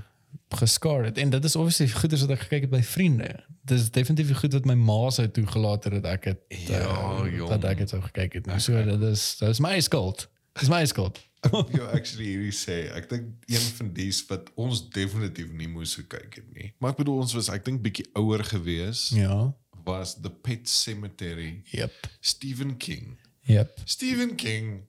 geskaar 0.54 1.04
het 1.04 1.18
en 1.18 1.30
dit 1.30 1.44
is 1.44 1.56
obviously 1.56 1.88
goeders 1.88 2.20
wat 2.20 2.30
ek 2.30 2.40
gekyk 2.46 2.60
het 2.60 2.70
by 2.70 2.82
vriende. 2.82 3.44
Dit 3.64 3.78
is 3.80 3.90
definitief 3.90 4.36
goed 4.38 4.52
wat 4.52 4.64
my 4.64 4.74
ma 4.74 5.10
sou 5.10 5.26
toegelaat 5.30 5.84
het 5.84 5.92
dat 6.02 6.04
ek 6.12 6.24
het 6.24 6.40
Ja, 6.48 7.26
jong. 7.26 7.48
dat 7.48 7.64
ek 7.64 7.78
het 7.78 7.88
so 7.90 8.00
gekyk 8.00 8.32
het. 8.32 8.46
Nou, 8.46 8.60
so 8.60 8.84
dit 8.84 9.02
is 9.02 9.36
dit 9.40 9.48
is 9.48 9.60
my 9.60 9.80
skuld. 9.80 10.28
Dis 10.58 10.68
my 10.72 10.84
skuld. 10.86 11.20
Ja, 11.76 11.90
actually 11.92 12.24
hierdie 12.30 12.54
sê, 12.56 12.76
ek 12.96 13.04
dink 13.10 13.26
een 13.52 13.64
van 13.76 13.90
dies 13.92 14.22
wat 14.30 14.46
ons 14.56 14.78
definitief 14.94 15.50
nie 15.52 15.66
moes 15.68 15.92
gekyk 15.98 16.38
het 16.40 16.46
nie. 16.56 16.70
Maar 16.80 16.94
ek 16.94 17.02
bedoel 17.02 17.18
ons 17.20 17.34
was 17.36 17.50
ek 17.52 17.66
dink 17.66 17.82
bietjie 17.84 18.06
ouer 18.16 18.40
gewees 18.48 19.10
Ja. 19.12 19.52
was 19.84 20.14
The 20.24 20.30
Pet 20.32 20.64
Cemetery. 20.72 21.58
Yep. 21.76 21.92
Stephen 22.24 22.78
King. 22.80 23.18
Yep. 23.50 23.82
Stephen 23.84 24.32
King. 24.40 24.86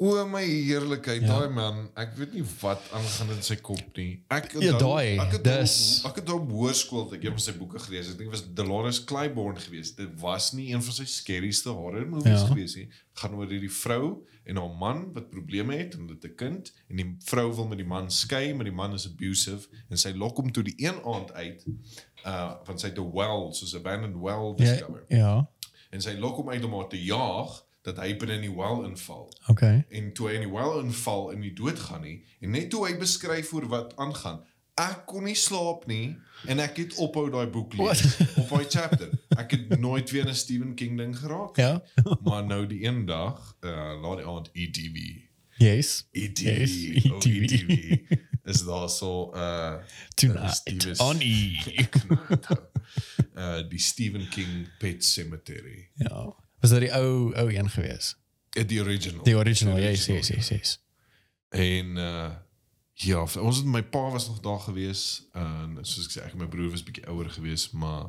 O 0.00 0.26
my 0.30 0.44
heerlikheid, 0.44 1.22
Ja. 1.22 1.26
daai 1.26 1.48
man, 1.50 1.88
ek 1.96 2.12
weet 2.16 2.32
nie 2.32 2.44
wat 2.60 2.80
aangaan 2.92 3.30
in 3.34 3.42
sy 3.42 3.56
kop 3.56 3.96
nie. 3.96 4.22
Ek 4.30 4.52
Ja, 4.60 4.78
daai, 4.78 5.18
ek 5.18 5.32
het 5.32 5.42
dis- 5.44 6.02
hom- 6.02 6.10
ek 6.10 6.16
het 6.20 6.30
op 6.30 6.50
hoërskool 6.50 7.12
ek 7.14 7.22
het 7.22 7.30
van 7.32 7.40
sy 7.40 7.52
boeke 7.58 7.78
gelees. 7.78 8.10
Ek 8.10 8.18
dink 8.18 8.30
dit 8.30 8.40
was 8.40 8.44
Dolores 8.54 9.04
Claiborne 9.04 9.58
geweest. 9.58 9.96
Dit 9.96 10.10
was 10.20 10.52
nie 10.52 10.72
een 10.72 10.82
van 10.82 10.92
sy 10.94 11.04
scarieste 11.04 11.70
horror 11.70 12.06
movies 12.06 12.40
Ja. 12.40 12.46
geweest 12.46 12.76
nie. 12.76 12.88
Gaan 13.14 13.34
oor 13.34 13.46
hierdie 13.48 13.72
vrou 13.72 14.24
en 14.46 14.56
haar 14.56 14.70
man 14.78 15.12
wat 15.14 15.30
probleme 15.30 15.74
het 15.76 15.94
en 15.94 16.06
dit 16.06 16.24
'n 16.24 16.34
kind 16.36 16.72
en 16.90 16.96
die 16.96 17.16
vrou 17.24 17.52
wil 17.54 17.66
met 17.66 17.78
die 17.78 17.86
man 17.86 18.08
skei, 18.10 18.54
maar 18.54 18.64
die 18.64 18.72
man 18.72 18.94
is 18.94 19.06
abusive 19.06 19.66
en 19.90 19.96
sy 19.96 20.12
lok 20.12 20.36
hom 20.36 20.52
toe 20.52 20.62
die 20.62 20.74
een 20.76 21.02
aand 21.04 21.32
uit 21.32 21.64
uh 22.24 22.54
want 22.66 22.80
sy 22.80 22.86
het 22.88 22.98
'n 22.98 23.10
well, 23.12 23.52
soos 23.52 23.72
'n 23.74 23.78
abandoned 23.78 24.16
well 24.16 24.54
Ja. 24.56 24.64
discover. 24.64 25.04
Ja. 25.08 25.48
En 25.90 26.00
sy 26.02 26.12
lok 26.18 26.36
hom 26.36 26.48
uit 26.50 26.64
om 26.64 26.72
haar 26.74 26.88
te 26.88 27.02
jaag 27.02 27.64
dat 27.82 27.96
hy 27.96 28.14
binne 28.16 28.34
in 28.34 28.40
die 28.40 28.54
well 28.56 28.84
inval 28.84 29.28
Okay. 29.50 29.84
en 29.90 30.12
toe 30.12 30.28
hy 30.28 30.34
in 30.34 30.40
die 30.48 30.52
well 30.52 30.80
inval 30.82 31.32
en 31.32 31.40
nie 31.40 31.52
doodgaan 31.54 32.02
nie 32.02 32.24
en 32.40 32.50
net 32.50 32.70
toe 32.70 32.86
hy 32.86 32.94
beskryf 32.98 33.52
oor 33.54 33.66
wat 33.68 33.96
aangaan 33.96 34.40
ek 34.78 35.06
kon 35.06 35.24
nie 35.24 35.34
slaap 35.34 35.86
nie 35.90 36.16
en 36.46 36.58
ek 36.62 36.76
het 36.76 36.94
ophou 37.02 37.30
daai 37.30 37.46
boek 37.50 37.74
lees 37.74 38.02
op 38.40 38.48
daai 38.50 38.66
chapter 38.68 39.10
ek 39.38 39.50
het 39.56 39.78
nooit 39.80 40.10
weer 40.10 40.26
'n 40.28 40.34
Stephen 40.34 40.74
King 40.74 40.98
ding 40.98 41.16
geraak 41.18 41.56
Ja. 41.56 41.82
maar 42.26 42.44
nou 42.46 42.66
die 42.66 42.84
een 42.84 43.04
dag 43.06 43.56
uh 43.64 43.94
laat 44.02 44.16
die 44.18 44.26
aand 44.26 44.50
ETV 44.52 45.26
Yes. 45.58 46.06
ETV 46.12 46.44
Yes, 46.46 47.10
oh, 47.10 47.16
ETV. 47.18 47.42
ETV 47.42 47.70
is 48.44 48.64
daar 48.64 48.88
so 48.88 49.32
uh 49.34 49.74
Tonight 50.14 50.54
Stevens- 50.54 51.00
on 51.00 51.18
E. 51.20 51.58
uh 53.36 53.60
die 53.70 53.78
Stephen 53.78 54.28
King 54.28 54.68
Pet 54.78 55.04
Cemetery 55.04 55.88
Ja. 55.94 56.34
Was 56.60 56.70
dit 56.70 56.80
die 56.80 56.92
ou 56.94 57.34
ou 57.34 57.48
een 57.54 57.70
gewees? 57.70 58.16
Uh, 58.56 58.64
die 58.66 58.80
original 58.80 59.22
Die 59.24 59.36
original, 59.36 59.74
original, 59.76 60.16
yes, 60.16 60.28
yes, 60.28 60.48
yes. 60.48 60.78
En 61.50 61.96
uh 61.96 62.30
ja, 62.98 63.20
ons 63.38 63.56
het 63.56 63.66
my 63.66 63.82
pa 63.82 64.10
was 64.10 64.26
nog 64.26 64.40
daar 64.42 64.58
gewees 64.58 65.28
en 65.32 65.78
soos 65.86 66.08
ek 66.08 66.10
sê 66.16 66.24
ek 66.26 66.32
en 66.34 66.38
my 66.42 66.48
broer 66.50 66.70
was 66.72 66.82
bietjie 66.82 67.04
ouer 67.06 67.28
gewees, 67.30 67.68
maar 67.70 68.08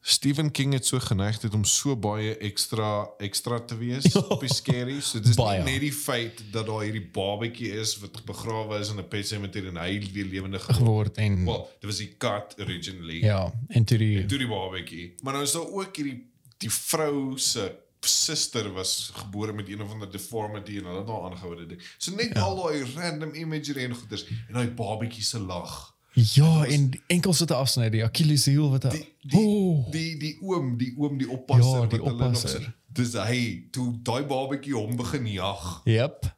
Stephen 0.00 0.50
King 0.50 0.72
het 0.74 0.86
so 0.86 0.98
geneig 0.98 1.38
het 1.42 1.54
om 1.54 1.62
so 1.64 1.94
baie 1.96 2.32
ekstra 2.38 3.06
ekstra 3.22 3.60
te 3.66 3.76
wees 3.78 4.16
op 4.34 4.40
die 4.42 4.50
scary. 4.54 5.00
So 5.00 5.20
dis 5.22 5.34
Baie. 5.38 5.62
nie 5.62 5.72
net 5.72 5.80
die 5.86 5.92
feit 5.94 6.42
dat 6.54 6.66
daar 6.66 6.82
hierdie 6.82 7.06
babatjie 7.14 7.72
is 7.78 7.96
wat 8.02 8.18
begrawe 8.26 8.78
is 8.82 8.90
in 8.90 8.98
'n 9.02 9.08
pet 9.08 9.26
cemetery 9.26 9.68
en 9.70 9.78
hy 9.82 9.98
weer 10.12 10.24
lewendig 10.34 10.62
geword. 10.66 11.16
En 11.22 11.44
Well, 11.44 11.66
dit 11.80 11.86
was 11.90 11.98
die 12.02 12.12
kat 12.18 12.54
originally. 12.58 13.22
ja, 13.22 13.52
en 13.68 13.84
toe 13.84 13.98
die 13.98 14.26
Toe 14.26 14.38
die 14.38 14.48
babatjie. 14.50 15.14
Maar 15.22 15.32
nou 15.32 15.44
is 15.44 15.52
daar 15.52 15.66
ook 15.66 15.96
hierdie 15.96 16.24
die 16.62 16.70
vrou 16.72 17.38
se 17.38 17.66
suster 18.06 18.72
was 18.72 19.10
gebore 19.14 19.52
met 19.52 19.68
een 19.68 19.82
of 19.82 19.90
ander 19.90 20.10
deformity 20.10 20.78
en 20.78 20.84
hulle 20.84 21.00
het 21.00 21.08
haar 21.08 21.30
aangehou 21.30 21.66
dit. 21.66 21.82
So 21.98 22.14
net 22.14 22.34
ja. 22.34 22.40
al 22.40 22.56
daai 22.60 22.84
random 22.94 23.34
imagery 23.34 23.84
en 23.84 23.94
goeders 23.94 24.26
en 24.28 24.52
daai 24.54 24.70
babatjie 24.70 25.24
se 25.24 25.40
lag. 25.42 25.96
Ja, 26.16 26.64
en 26.64 26.90
die 26.90 27.00
enkels 27.12 27.42
wat 27.44 27.50
afsny, 27.50 27.90
die 27.92 28.04
Achilles 28.04 28.46
heel 28.48 28.70
wat 28.72 28.86
Die 28.90 29.02
die, 29.20 29.40
oh, 29.40 29.90
die 29.92 30.14
die 30.16 30.36
oom, 30.40 30.76
die 30.80 30.94
oom 30.96 31.18
die 31.20 31.28
oppasser 31.28 31.64
Ja, 31.64 31.72
die 31.72 31.80
wat 31.80 31.92
hulle 31.92 32.04
nog 32.04 32.36
oppasser. 32.36 32.70
Dis 32.96 33.12
hy 33.20 33.40
toe 33.70 33.90
daai 34.06 34.22
babatjie 34.24 34.72
hom 34.78 34.96
begin 34.96 35.26
jag. 35.28 35.66
Yep. 35.84 36.30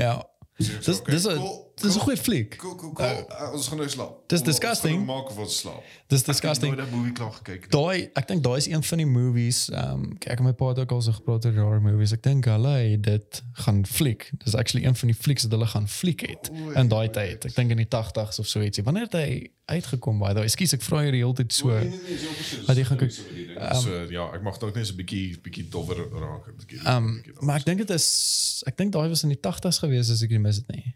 Ja. 0.00 0.14
So 0.56 0.78
Dis 0.78 1.00
sê, 1.00 1.04
dis 1.10 1.26
'n 1.26 1.36
"Cool." 1.36 1.71
Dis 1.80 1.94
'n 1.96 2.00
goeie 2.00 2.16
fliek. 2.16 2.56
Cool, 2.56 2.74
cool, 2.76 2.92
cool. 2.92 3.06
Uh, 3.30 3.52
ons 3.52 3.68
gaan 3.68 3.78
nou 3.78 3.88
slaap. 3.88 4.28
Dis 4.28 4.42
disgusting. 4.42 4.96
Ons 4.98 5.06
maak 5.06 5.38
ons 5.38 5.58
slaap. 5.58 5.82
Dis 6.06 6.20
Ek 6.20 6.26
het 6.26 6.26
disgusting. 6.26 6.76
nooit 6.76 6.90
movie 6.90 7.12
klaar 7.12 7.32
gekyk. 7.32 7.70
Daai 7.70 8.10
ek 8.14 8.26
dink 8.28 8.42
daai 8.44 8.56
is 8.56 8.66
een 8.66 8.82
van 8.82 8.98
die 8.98 9.06
movies. 9.06 9.70
Ehm 9.70 9.92
um, 9.92 10.12
ek 10.20 10.28
het 10.38 10.40
my 10.40 10.52
pa 10.52 10.68
het 10.68 10.78
ook 10.78 10.92
al 10.92 11.02
so 11.02 11.12
gepraat 11.12 11.46
oor 11.46 11.52
horror 11.54 11.80
movies. 11.82 12.12
Ek 12.12 12.22
dink 12.22 12.44
hulle 12.44 12.74
het 12.90 13.02
dit 13.02 13.42
gaan 13.64 13.86
fliek. 13.86 14.30
Dis 14.44 14.54
actually 14.54 14.86
een 14.86 14.94
van 14.96 15.08
die 15.08 15.16
flieks 15.16 15.42
wat 15.42 15.52
hulle 15.52 15.66
gaan 15.66 15.88
fliek 15.88 16.20
het 16.20 16.50
Oei, 16.52 16.74
in 16.76 16.88
daai 16.88 17.08
tyd. 17.10 17.44
Ek 17.44 17.54
dink 17.54 17.70
in 17.70 17.76
die 17.76 17.88
80s 17.88 18.38
of 18.38 18.46
so 18.46 18.60
ietsie. 18.60 18.84
Wanneer 18.84 19.02
het 19.08 19.12
hy 19.12 19.50
uitgekom 19.64 20.18
by 20.18 20.32
daai? 20.34 20.44
Ekskuus, 20.44 20.72
ek 20.74 20.82
vra 20.82 21.02
jy 21.04 21.10
die 21.10 21.22
hele 21.24 21.34
tyd 21.34 21.52
so. 21.52 21.68
Nee, 21.68 21.88
nee, 21.88 21.98
nee. 21.98 22.66
Wat 22.66 22.76
jy 22.76 22.84
gaan 22.84 22.98
kyk. 22.98 23.12
Ding. 23.16 23.76
so 23.82 24.06
ja, 24.10 24.28
ek 24.34 24.42
mag 24.42 24.58
dalk 24.58 24.74
net 24.74 24.86
so 24.86 24.92
'n 24.92 24.96
bietjie 24.96 25.38
bietjie 25.40 25.68
dowwer 25.70 25.96
raak. 25.96 26.52
Ehm 26.84 26.96
um, 26.96 27.22
maar 27.40 27.56
ek 27.56 27.64
dink 27.64 27.78
dit 27.78 27.90
is 27.90 28.62
ek 28.66 28.76
dink 28.76 28.92
daai 28.92 29.08
was 29.08 29.22
in 29.22 29.28
die 29.32 29.40
80s 29.40 29.78
gewees 29.80 30.10
as 30.10 30.22
ek 30.22 30.30
nie 30.30 30.38
mis 30.38 30.60
dit 30.60 30.68
nie. 30.76 30.94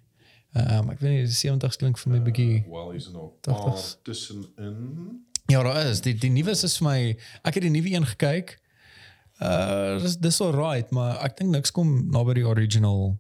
Um, 0.57 0.90
ek 0.90 1.01
weet 1.01 1.11
nie 1.11 1.25
die 1.27 1.35
70s 1.51 1.77
klink 1.77 1.99
vir 1.99 2.12
my 2.12 2.21
bietjie 2.25 2.64
Wel, 2.71 2.90
hier's 2.95 3.11
nog 3.12 3.33
'n 3.47 3.53
80s. 3.53 3.64
paar 3.64 4.03
tussenin. 4.03 5.25
Ja, 5.49 5.62
daar 5.62 5.87
is. 5.87 6.01
Die 6.01 6.14
die 6.14 6.31
nuwe 6.31 6.51
is 6.51 6.77
vir 6.79 6.87
my 6.88 7.16
ek 7.45 7.55
het 7.55 7.62
die 7.62 7.71
nuwe 7.71 7.90
een 7.92 8.07
gekyk. 8.07 8.59
Uh 9.42 10.01
dis 10.03 10.16
dis 10.16 10.40
alright, 10.40 10.90
maar 10.90 11.19
ek 11.25 11.37
dink 11.37 11.51
niks 11.51 11.71
kom 11.71 12.09
naby 12.11 12.35
die 12.35 12.47
original 12.49 13.19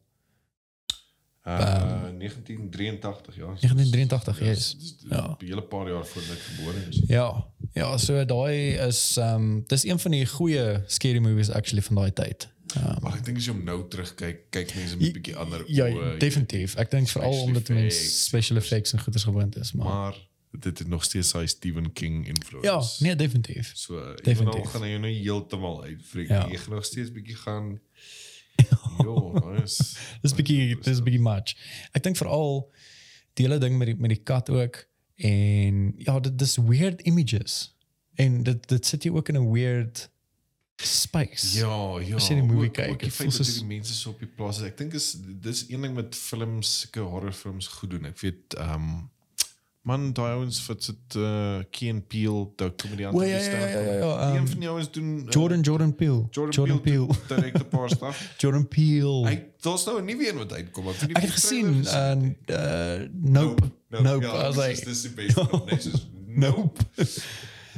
Uh 1.46 2.02
1983 2.18 3.36
ja. 3.36 3.46
1983, 3.46 4.38
Ja, 4.40 4.46
yes. 4.46 4.74
dis- 4.78 4.96
dis 4.98 5.10
Ja. 5.10 5.36
'n 5.40 5.44
hele 5.46 5.62
paar 5.62 5.88
jaar 5.88 6.06
voor 6.06 6.22
ek 6.22 6.38
gebore 6.38 6.78
is. 6.88 7.02
Ja. 7.06 7.46
Ja, 7.72 7.96
so 7.98 8.24
daai 8.24 8.74
is 8.86 9.16
ehm 9.16 9.34
um, 9.34 9.64
dis 9.66 9.84
een 9.84 9.98
van 9.98 10.10
die 10.10 10.26
goeie 10.26 10.82
scary 10.86 11.18
movies 11.18 11.50
actually 11.50 11.82
van 11.82 11.94
daai 11.96 12.12
tyd. 12.12 12.48
Ehm 12.74 13.02
Maar 13.02 13.14
ek 13.16 13.24
dink 13.24 13.36
as 13.36 13.44
jy 13.46 13.52
hom 13.52 13.64
nou 13.64 13.88
terugkyk, 13.88 14.50
kyk 14.50 14.74
mense 14.74 14.96
met 14.96 15.08
'n 15.08 15.12
bietjie 15.12 15.36
ander 15.36 15.62
ja, 15.66 15.86
oë. 15.86 16.16
definitief. 16.18 16.74
Ek 16.76 16.90
dink 16.90 17.08
veral 17.08 17.42
omdat 17.42 17.68
mense 17.68 18.10
special 18.10 18.56
effects 18.58 18.92
en 18.92 19.00
goeders 19.00 19.24
gewoond 19.24 19.56
is, 19.56 19.72
maar, 19.72 19.86
Maar 19.86 20.14
dit 20.60 20.78
het 20.78 20.88
nog 20.88 21.04
steeds 21.04 21.32
hy 21.32 21.46
Stephen 21.46 21.92
King 21.92 22.26
influence. 22.28 22.66
ja, 22.68 23.06
nee, 23.06 23.16
definitief. 23.16 23.70
So, 23.74 23.94
Definitief. 23.94 24.24
definitief 24.24 24.70
gaan 24.70 24.82
hy 24.82 24.88
jou 24.88 25.00
nou 25.00 25.12
heeltemal 25.12 25.84
uitfreek. 25.84 26.28
Ja. 26.28 26.34
Ja. 26.34 26.48
Jy 26.48 26.56
gaan 26.56 26.74
nog 26.74 26.84
steeds 26.84 27.12
bietjie 27.12 27.36
gaan 27.36 27.80
Jo, 29.04 29.32
nice. 29.52 29.96
Dis 30.22 30.34
bietjie 30.34 30.78
dis 30.82 31.02
bietjie 31.02 31.20
much. 31.22 31.54
Ek 31.92 32.02
dink 32.02 32.16
veral 32.16 32.72
die 33.36 33.44
hele 33.46 33.58
ding 33.60 33.76
met 33.78 33.86
die 33.86 33.96
met 33.96 34.08
die 34.14 34.22
kat 34.22 34.48
ook 34.50 34.86
en 35.16 35.94
ja, 35.98 36.20
dit 36.20 36.38
dis 36.38 36.56
weird 36.56 37.00
images. 37.00 37.74
En 38.14 38.42
dit 38.42 38.68
dit 38.68 38.86
sit 38.86 39.02
jy 39.04 39.10
ook 39.12 39.28
in 39.28 39.36
'n 39.36 39.50
weird 39.52 40.08
space. 40.82 41.58
Ja, 41.58 41.98
ja. 42.00 42.16
As 42.16 42.28
jy 42.28 42.34
die 42.34 42.42
movie 42.44 42.68
ook- 42.68 42.74
kyk, 42.74 42.98
dit 43.00 43.12
voel 43.14 43.30
soos- 43.30 43.54
die 43.58 43.64
mense 43.64 43.94
so 43.94 44.10
op 44.10 44.18
die 44.18 44.28
plaas 44.28 44.58
is. 44.58 44.64
Ek 44.64 44.76
dink 44.76 44.92
is 44.94 45.16
dis 45.40 45.64
een 45.68 45.80
ding 45.82 45.94
met 45.94 46.14
films, 46.14 46.80
sulke 46.80 47.00
horrorfilms 47.00 47.66
goed 47.66 47.90
doen. 47.90 48.04
Ek 48.04 48.18
weet 48.20 48.54
ehm 48.58 48.72
um, 48.74 49.10
man 49.86 50.12
daai 50.12 50.32
ouens 50.34 50.58
wat 50.66 50.82
sit 50.82 51.14
uh 51.16 51.62
and 51.90 52.08
Peele, 52.08 52.48
daai 52.56 52.70
komediant. 52.76 53.14
O, 53.14 53.22
ja, 53.22 53.36
ja, 53.38 53.50
ja, 53.50 53.66
ja, 53.68 53.80
ja, 53.80 53.92
ja, 53.92 54.30
Een 54.30 54.36
ehm, 54.36 54.46
van 54.46 54.58
die 54.60 54.68
ouens 54.68 54.90
doen 54.90 55.18
uh, 55.18 55.30
Jordan 55.30 55.60
Jordan 55.60 55.94
Peele. 55.94 56.26
Jordan, 56.30 56.54
Jordan 56.54 56.80
Peele 56.80 57.06
Peele. 57.06 57.40
direk 57.40 57.54
'n 57.58 57.68
paar 57.68 57.90
stuff. 57.90 58.18
Jordan 58.40 58.68
Peele. 58.68 59.28
Hy 59.28 59.42
daar's 59.60 59.84
nou 59.84 60.00
'n 60.00 60.04
nuwe 60.04 60.28
een 60.28 60.36
wat 60.36 60.52
uitkom. 60.52 60.88
Ek, 60.88 61.02
Ek 61.02 61.22
het 61.22 61.30
gesien 61.30 61.86
en 61.86 62.36
uh 62.50 63.08
nope. 63.12 63.62
Nope. 63.88 64.26
Ja, 64.26 64.32
I 64.42 64.52
was 64.52 64.56
like 64.56 64.84
dis 64.84 65.02
die 65.02 65.10
beste 65.10 65.46
film. 65.46 65.62
Net 65.66 65.82
soos 65.82 66.06
nope. 66.26 66.82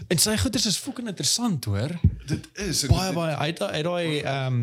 En 0.09 0.19
sy 0.19 0.37
goeders 0.37 0.67
is 0.67 0.77
fucking 0.77 1.09
interessant 1.09 1.65
hoor. 1.65 1.93
Dit 2.27 2.49
is 2.55 2.87
Baie 2.87 3.13
baie 3.13 3.37
hy 3.37 3.51
het 3.53 3.85
daai 3.85 4.21
ehm 4.21 4.63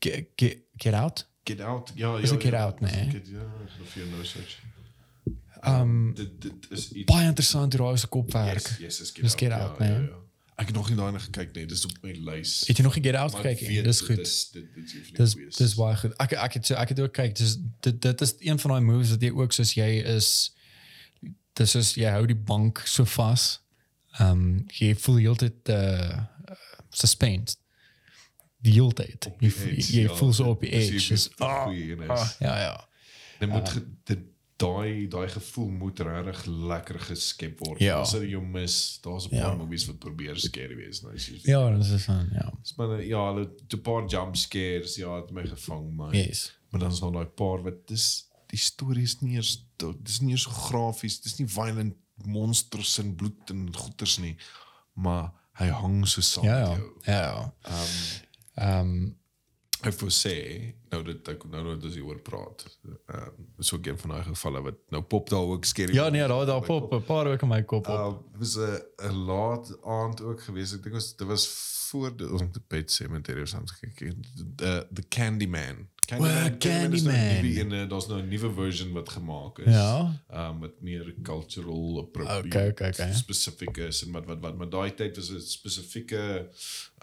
get, 0.00 0.28
get 0.36 0.62
get 0.76 0.94
out. 0.94 1.26
Get 1.48 1.60
Out. 1.60 1.92
Ja, 1.94 2.16
Is 2.16 2.28
ja. 2.28 2.34
het 2.34 2.42
Get 2.42 2.52
ja, 2.52 2.62
Out, 2.64 2.80
nee? 2.80 3.10
Get, 3.10 3.28
ja, 3.28 3.38
gaan 3.66 3.86
vir 3.86 4.02
jou 4.02 4.08
nou 4.10 4.24
search. 4.24 4.58
Um 5.64 6.14
Dit 6.14 6.40
dit 6.42 6.70
is 6.70 6.90
iets 6.92 7.12
baie 7.12 7.26
interessant 7.26 7.72
hoe 7.72 7.86
daai 7.86 7.98
se 7.98 8.08
kop 8.08 8.32
werk. 8.32 8.68
Yes, 8.68 8.78
yes, 8.78 9.00
is 9.00 9.12
Get 9.12 9.24
Out. 9.24 9.38
Get 9.38 9.52
Out, 9.52 9.78
ja, 9.78 9.84
nee. 9.84 9.94
ja, 9.94 10.08
ja. 10.08 10.24
Ek 10.58 10.66
het 10.66 10.74
nog 10.74 10.88
nie 10.90 10.98
daarna 10.98 11.18
gekyk 11.22 11.54
nie. 11.54 11.66
Dis 11.70 11.84
op 11.86 12.02
my 12.02 12.12
lys. 12.26 12.66
Het 12.66 12.76
jy 12.76 12.84
nog 12.84 12.96
'n 12.98 13.02
Get 13.02 13.14
Out 13.14 13.34
gekyk? 13.34 13.60
weet 13.60 13.84
Dis 13.84 14.00
goed. 14.00 14.16
Dis 14.16 14.50
dit 14.50 14.74
dit 14.74 14.92
is 14.92 15.12
Dis 15.12 15.56
dis 15.56 15.74
baie 15.74 15.96
goed. 15.96 16.16
Ek 16.16 16.32
ek 16.32 16.52
het 16.52 16.70
ek 16.70 16.88
het 16.88 17.00
ook 17.00 17.12
kyk. 17.12 17.36
Dis 17.36 17.56
dit 17.80 18.02
dit 18.02 18.20
is 18.20 18.34
een 18.38 18.58
van 18.58 18.70
daai 18.70 18.82
moves 18.82 19.10
wat 19.10 19.22
jy 19.22 19.30
ook 19.30 19.52
soos 19.52 19.72
jy 19.74 19.90
is 20.16 20.52
dis 21.52 21.74
is 21.74 21.94
jy 21.94 22.10
hou 22.10 22.26
die 22.26 22.36
bank 22.52 22.82
so 22.84 23.04
vas. 23.04 23.60
Ehm 24.18 24.30
um, 24.30 24.64
jy 24.78 24.94
voel 24.96 25.16
heeltyd 25.16 25.68
uh 25.68 26.24
suspense. 26.90 27.56
Die 28.60 28.72
hele 28.72 28.92
tyd. 28.92 29.28
Jy, 29.38 29.48
die 29.48 29.68
edge, 29.70 29.92
jy 29.92 30.02
ja, 30.08 30.14
voel 30.18 30.32
so 30.32 30.42
dit- 30.44 30.52
op 30.52 30.60
die 30.60 30.70
edge. 30.72 30.90
die 30.90 31.08
Dis 31.14 31.28
ah, 31.38 31.66
ah, 32.08 32.30
ja 32.40 32.58
ja. 32.58 32.88
Dit 33.38 33.48
moet 33.48 33.68
ge- 33.68 33.84
dit 34.04 34.18
daai 34.58 35.06
daai 35.08 35.28
gevoel 35.28 35.68
moet 35.70 36.00
regtig 36.00 36.40
lekker 36.46 36.98
geskep 37.00 37.60
word. 37.62 37.78
Ja. 37.80 38.00
As 38.00 38.12
jy 38.12 38.40
mis, 38.42 38.98
daar's 39.04 39.26
'n 39.26 39.30
paar 39.30 39.52
Ja. 39.52 39.54
movies 39.54 39.86
wat 39.86 39.98
probeer 39.98 40.36
scary 40.36 40.74
wees. 40.76 41.02
Nou, 41.02 41.14
jy 41.14 41.38
Ja, 41.44 41.70
dis 41.76 41.90
is 41.90 42.06
dan 42.06 42.28
ja. 42.32 42.52
Dis 42.62 42.74
maar 42.76 43.02
ja, 43.04 43.32
hulle 43.32 43.50
'n 43.72 43.80
paar 43.82 44.06
jump 44.08 44.36
scares, 44.36 44.96
ja, 44.96 45.16
het 45.20 45.30
my 45.30 45.46
gevang, 45.46 45.94
maar 45.94 46.14
Yes. 46.16 46.52
maar 46.70 46.80
dan 46.80 46.90
is 46.92 47.00
nog 47.00 47.12
daai 47.12 47.26
paar 47.26 47.62
wat 47.62 47.86
dis 47.86 48.24
die 48.48 48.58
storie 48.58 49.02
is 49.02 49.20
nie 49.20 49.34
eers 49.36 49.64
dis 50.02 50.20
nie 50.20 50.30
eers 50.32 50.42
so 50.42 50.50
grafies, 50.50 51.20
dis 51.20 51.38
nie 51.38 51.46
violent 51.48 51.94
monsters 52.24 52.98
en 52.98 53.14
bloed 53.14 53.50
en 53.50 53.68
goeters 53.74 54.18
nie, 54.18 54.36
maar 54.92 55.32
hy 55.52 55.68
hang 55.68 56.06
so 56.08 56.20
saam 56.20 56.44
Ja 56.44 56.58
met 56.58 56.68
ja. 56.68 56.74
jou. 56.74 56.92
Ja. 57.04 57.52
ja. 57.62 57.82
Um 57.82 57.94
Ehm 58.58 59.14
ek 59.86 59.94
wil 60.00 60.10
sê 60.10 60.32
nou 60.90 60.98
dat 61.06 61.28
ek 61.30 61.44
nou 61.52 61.60
nou 61.62 61.76
dis 61.78 62.00
oor 62.02 62.18
praat. 62.26 62.64
Ehm 62.82 63.28
um, 63.28 63.44
so 63.62 63.78
een 63.78 63.98
van 64.00 64.10
daai 64.10 64.24
gevalle 64.26 64.62
wat 64.64 64.80
nou 64.90 65.02
pop 65.02 65.30
daar 65.30 65.52
ook 65.54 65.64
scary. 65.64 65.94
ja 65.94 66.08
nee, 66.10 66.26
daar 66.26 66.46
daar 66.46 66.64
pop 66.66 66.92
'n 66.92 67.04
paar 67.06 67.26
ook 67.26 67.42
in 67.42 67.48
my 67.48 67.62
kop 67.62 67.86
op. 67.88 67.94
Uh, 67.94 68.38
was 68.38 68.56
'n 68.56 68.82
'n 69.06 69.14
laat 69.30 69.70
aand 69.82 70.20
ook 70.20 70.42
geweest. 70.42 70.74
Ek 70.74 70.82
dink 70.82 70.94
ons 70.94 71.16
dit 71.16 71.26
was 71.26 71.46
voor 71.90 72.16
die 72.16 72.30
ons 72.32 72.42
die 72.52 72.64
Pet 72.66 72.90
Cemetery 72.90 73.42
of 73.42 73.70
gekyk. 73.80 74.16
The 74.56 74.86
the 74.92 75.04
Candyman. 75.08 75.88
Well, 76.16 76.30
is 76.30 76.48
nou 76.48 76.58
Candyman. 76.58 77.44
een, 77.44 77.72
eh, 77.72 77.88
daar's 77.88 78.06
nou 78.08 78.20
'n 78.22 78.28
nuwe 78.28 78.52
version 78.52 78.92
wat 78.92 79.08
gemaak 79.08 79.58
is. 79.58 79.74
Ja. 79.74 80.20
Um 80.32 80.60
wat 80.60 80.80
meer 80.80 81.14
cultural 81.22 81.98
appropriate 81.98 82.46
Okay, 82.46 82.68
okay, 82.68 82.88
okay. 82.90 83.12
spesifiek 83.12 83.76
is 83.76 84.02
en 84.04 84.12
wat 84.12 84.24
wat 84.26 84.40
wat 84.40 84.56
maar 84.56 84.70
daai 84.70 84.94
tyd 84.94 85.16
was 85.16 85.30
'n 85.30 85.40
spesifieke 85.40 86.48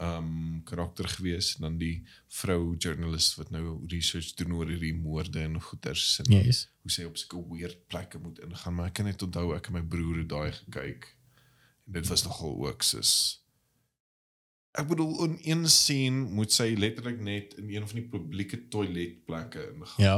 um 0.01 0.61
karakter 0.63 1.07
geweest 1.07 1.55
en 1.55 1.61
dan 1.61 1.77
die 1.77 2.03
vrou 2.27 2.75
journalist 2.77 3.35
wat 3.35 3.49
nou 3.49 3.79
research 3.87 4.33
doen 4.33 4.53
oor 4.53 4.67
hierdie 4.67 4.95
moorde 4.95 5.39
en 5.39 5.61
goeters 5.61 6.19
en 6.19 6.31
Yes. 6.43 6.69
hoe 6.81 6.91
sy 6.91 7.03
op 7.03 7.17
sulke 7.17 7.43
weird 7.57 7.87
plekke 7.87 8.17
moet 8.17 8.39
ingaan 8.39 8.73
maar 8.75 8.85
ek 8.87 8.93
kan 8.93 9.05
net 9.05 9.21
onthou 9.21 9.55
ek 9.55 9.67
en 9.67 9.73
my 9.73 9.81
broer 9.83 10.17
het 10.17 10.29
daai 10.29 10.51
gekyk 10.51 11.15
en 11.87 11.93
dit 11.93 12.07
was 12.07 12.23
nogal 12.23 12.67
ook 12.67 12.81
soos 12.83 13.43
ek 14.77 14.87
bedoel 14.87 15.23
in 15.23 15.37
een 15.43 15.69
scene 15.69 16.25
moet 16.37 16.51
sy 16.51 16.73
letterlik 16.77 17.19
net 17.23 17.53
in 17.61 17.69
een 17.69 17.87
van 17.87 17.99
die 18.01 18.07
publieke 18.11 18.67
toiletplekke 18.67 19.69
ingaan 19.73 20.03
Ja. 20.05 20.17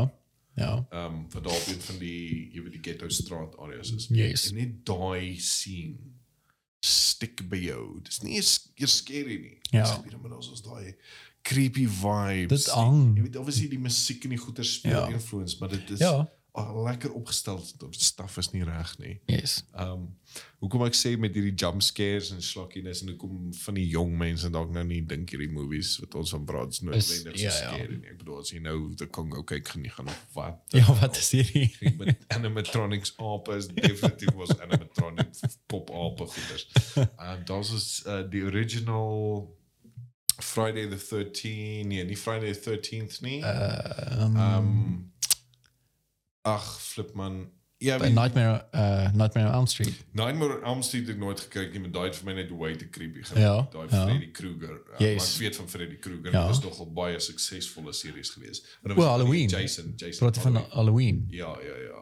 Ja. 0.58 0.88
ehm 0.90 1.14
um, 1.16 1.26
wat 1.30 1.44
daar 1.44 1.54
op 1.54 1.68
een 1.68 1.82
van 1.82 1.98
die 2.02 2.50
jy 2.54 2.62
weet 2.66 2.72
die 2.78 2.82
ghetto 2.92 3.10
straat 3.10 3.58
areas 3.62 3.92
is 3.94 4.08
Yes. 4.10 4.48
en 4.50 4.56
net 4.56 4.86
daai 4.86 5.36
scene 5.40 5.96
stik 6.82 7.42
by 7.50 7.58
jou 7.68 8.00
dis 8.06 8.20
nie 8.24 8.36
eens 8.40 8.52
eers 8.76 8.98
scary 9.02 9.38
nie 9.42 9.56
Ja. 9.72 9.84
Dis 9.84 10.04
weer 10.06 10.20
maar 10.22 10.36
ons 10.38 10.62
daai 10.64 10.96
creepy 11.48 11.86
vibes 11.88 12.66
Dit 12.66 12.74
hang. 12.74 13.16
jy 13.18 13.24
weet 13.28 13.36
obviously 13.40 13.68
die 13.72 13.80
musiek 13.80 14.24
en 14.24 14.30
die 14.36 14.38
goeie 14.42 14.64
speel 14.64 14.92
Ja. 14.98 15.08
influence 15.14 15.58
maar 15.60 15.70
dit 15.70 15.90
is 15.90 16.00
Ja. 16.00 16.30
Lekker 16.58 17.14
opgestel 17.14 17.60
die 17.80 18.04
staf 18.04 18.38
is 18.42 18.52
nie 18.54 18.64
reg 18.66 18.94
nie 19.02 19.20
Yes. 19.30 19.64
Ehm 19.76 19.92
um, 19.92 20.08
hoekom 20.62 20.84
ek 20.88 20.96
sê 20.98 21.12
met 21.22 21.36
hierdie 21.38 21.54
jump 21.54 21.84
scares 21.86 22.32
en 22.34 22.42
slakkiness 22.42 23.04
en 23.04 23.12
hoekom 23.14 23.52
van 23.54 23.78
die 23.78 23.86
jong 23.90 24.16
mense 24.18 24.50
dalk 24.54 24.72
nou 24.74 24.84
nie 24.86 25.04
dink 25.06 25.30
hierdie 25.34 25.50
movies 25.54 25.96
wat 26.02 26.18
ons 26.18 26.34
van 26.34 26.48
praat 26.50 26.74
is 26.74 26.82
noodwendig 26.86 27.38
so 27.38 27.44
ja, 27.44 27.52
ja. 27.52 27.72
scary 27.72 28.00
nie. 28.00 28.12
Ek 28.12 28.18
bedoel 28.22 28.42
as 28.42 28.52
jy 28.54 28.62
nou 28.66 28.78
the 28.98 29.08
Congo 29.18 29.44
kyk 29.48 29.70
gaan 29.74 29.86
jy 29.86 29.94
gaan 29.94 30.10
of 30.14 30.38
wat. 30.38 30.60
Ja, 30.76 30.86
wat 31.02 31.20
is 31.22 31.30
hierdie? 31.38 31.68
met 32.02 32.26
animatronics 32.38 33.14
ape 33.22 33.58
is 33.58 33.70
definitief 33.74 34.34
was 34.40 34.56
animatronic 34.58 35.38
pop 35.70 35.94
ape 35.94 36.30
goeders. 36.34 36.68
Ehm 37.06 37.46
daar's 37.48 37.74
is 37.78 37.90
uh, 38.08 38.24
die 38.30 38.44
original 38.48 39.46
Friday 40.38 40.86
the 40.90 40.98
13th, 40.98 41.88
nee, 41.90 42.04
nie 42.04 42.18
Friday 42.18 42.54
the 42.54 42.78
13th 42.78 43.22
nie. 43.22 43.42
Ehm 43.46 44.42
Ehm 44.42 45.14
ag, 46.54 46.66
flip 46.82 47.14
man. 47.14 47.50
Ja, 47.80 48.00
wie- 48.00 48.10
Nightmare 48.10 48.66
uh 48.74 49.12
Nightmare 49.14 49.48
on 49.48 49.54
Elm 49.54 49.68
Street. 49.68 49.94
Nightmare 50.12 50.56
on 50.58 50.64
Elm 50.64 50.82
Street 50.82 51.06
het 51.08 51.16
ek 51.16 51.22
nooit 51.22 51.40
gekyk 51.40 51.72
nie, 51.72 51.80
maar 51.84 51.92
daai 51.92 52.06
het 52.10 52.16
vir 52.18 52.26
my 52.26 52.34
net 52.34 52.50
way 52.58 52.76
te 52.76 52.88
creepy 52.90 53.20
Ja, 53.20 53.26
geraak. 53.30 53.72
Daai 53.72 53.88
ja. 53.90 54.06
Freddy 54.08 54.32
Krueger. 54.32 54.80
Uh, 54.94 54.98
Yes. 55.00 55.16
Maar 55.18 55.28
ek 55.34 55.40
weet 55.44 55.56
van 55.56 55.70
Freddy 55.70 55.98
Krueger, 56.00 56.32
Ja. 56.32 56.40
ja. 56.40 56.48
dit 56.48 56.56
is 56.58 56.64
nogal 56.64 56.88
baie 56.94 57.20
suksesvolle 57.20 57.94
series 57.94 58.30
geweest. 58.30 58.66
En 58.82 58.88
dit 58.90 58.98
was 58.98 59.06
Halloween. 59.06 59.48
Jason, 59.50 59.94
Jason. 59.96 60.18
Praat 60.32 60.38
van 60.44 60.56
Halloween. 60.70 61.28
Ja, 61.30 61.58
ja, 61.62 61.76
ja. 61.90 62.02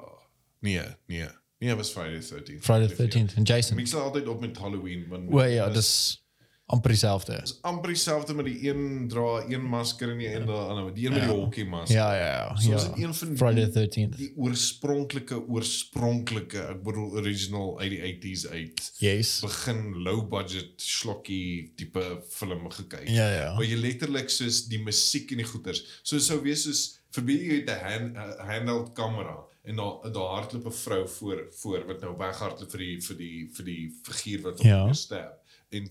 Nee, 0.60 0.82
nee. 1.08 1.28
Nee, 1.60 1.76
was 1.76 1.90
Friday 1.92 2.20
the 2.20 2.36
13th. 2.36 2.64
Friday 2.64 2.88
the 2.88 2.96
13th 3.08 3.34
en 3.36 3.44
Jason. 3.44 3.78
Ek 3.78 3.88
sal 3.88 4.02
altyd 4.02 4.28
op 4.28 4.40
met 4.40 4.58
Halloween 4.58 5.08
want 5.08 5.30
Wel 5.30 5.46
ja, 5.46 5.70
dis 5.70 6.25
amper 6.66 6.90
dieselfde. 6.90 7.40
is 7.44 7.58
amper 7.62 7.92
dieselfde 7.94 8.34
met 8.34 8.46
die 8.46 8.70
een 8.70 9.08
dra 9.08 9.44
een 9.50 9.62
masker 9.70 10.10
en 10.10 10.18
die 10.18 10.30
een 10.34 10.46
daar 10.50 10.72
ander, 10.72 10.94
die 10.94 11.06
een 11.06 11.14
met 11.14 11.28
die 11.28 11.32
hockey 11.32 11.66
masker. 11.66 11.96
Ja, 11.96 12.16
ja, 12.18 12.26
ja. 12.26 12.56
So 12.56 12.74
is 12.74 12.84
ja. 12.84 12.90
dit 12.90 13.04
een 13.04 13.14
van 13.14 13.38
Friday 13.38 13.66
die, 13.70 13.72
the 13.72 13.86
13th. 13.86 14.18
die 14.18 14.32
oorspronklike 14.36 15.48
oorspronklike, 15.48 16.64
ek 16.74 16.82
bedoel 16.84 17.12
original 17.22 17.80
uit 17.80 17.90
die 17.94 18.02
80s 18.02 18.48
uit. 18.50 18.86
Yes. 18.98 19.40
Begin 19.46 19.82
low 20.08 20.24
budget 20.30 20.82
slokkie 20.82 21.72
tipe 21.76 22.06
film 22.30 22.70
gekyk. 22.70 23.10
Ja, 23.10 23.30
ja. 23.30 23.50
Waar 23.56 23.68
jy 23.68 23.78
letterlik 23.78 24.34
soos 24.34 24.66
die 24.72 24.82
musiek 24.82 25.36
en 25.36 25.44
die 25.44 25.50
goeters. 25.50 25.84
So 26.02 26.20
sou 26.20 26.40
wees 26.42 26.66
soos 26.66 26.86
verbeel 27.16 27.44
jy 27.46 27.60
het 27.62 27.70
'n 27.70 27.84
hand, 27.84 28.18
a 28.18 28.46
handheld 28.50 28.94
kamera 28.94 29.38
en 29.66 29.76
daar 29.76 30.12
daar 30.12 30.34
hardloop 30.38 30.66
'n 30.66 30.72
vrou 30.72 31.08
voor 31.08 31.46
voor 31.52 31.86
wat 31.86 32.02
nou 32.02 32.18
weghardloop 32.18 32.72
vir 32.72 32.80
die 32.80 33.02
vir 33.02 33.18
die 33.18 33.50
vir 33.54 33.66
die 33.66 34.00
figuur 34.04 34.42
wat 34.42 34.60
op 34.60 34.66
Ja. 34.66 34.86
ja. 34.86 34.94
sterf. 34.94 35.38
En 35.70 35.90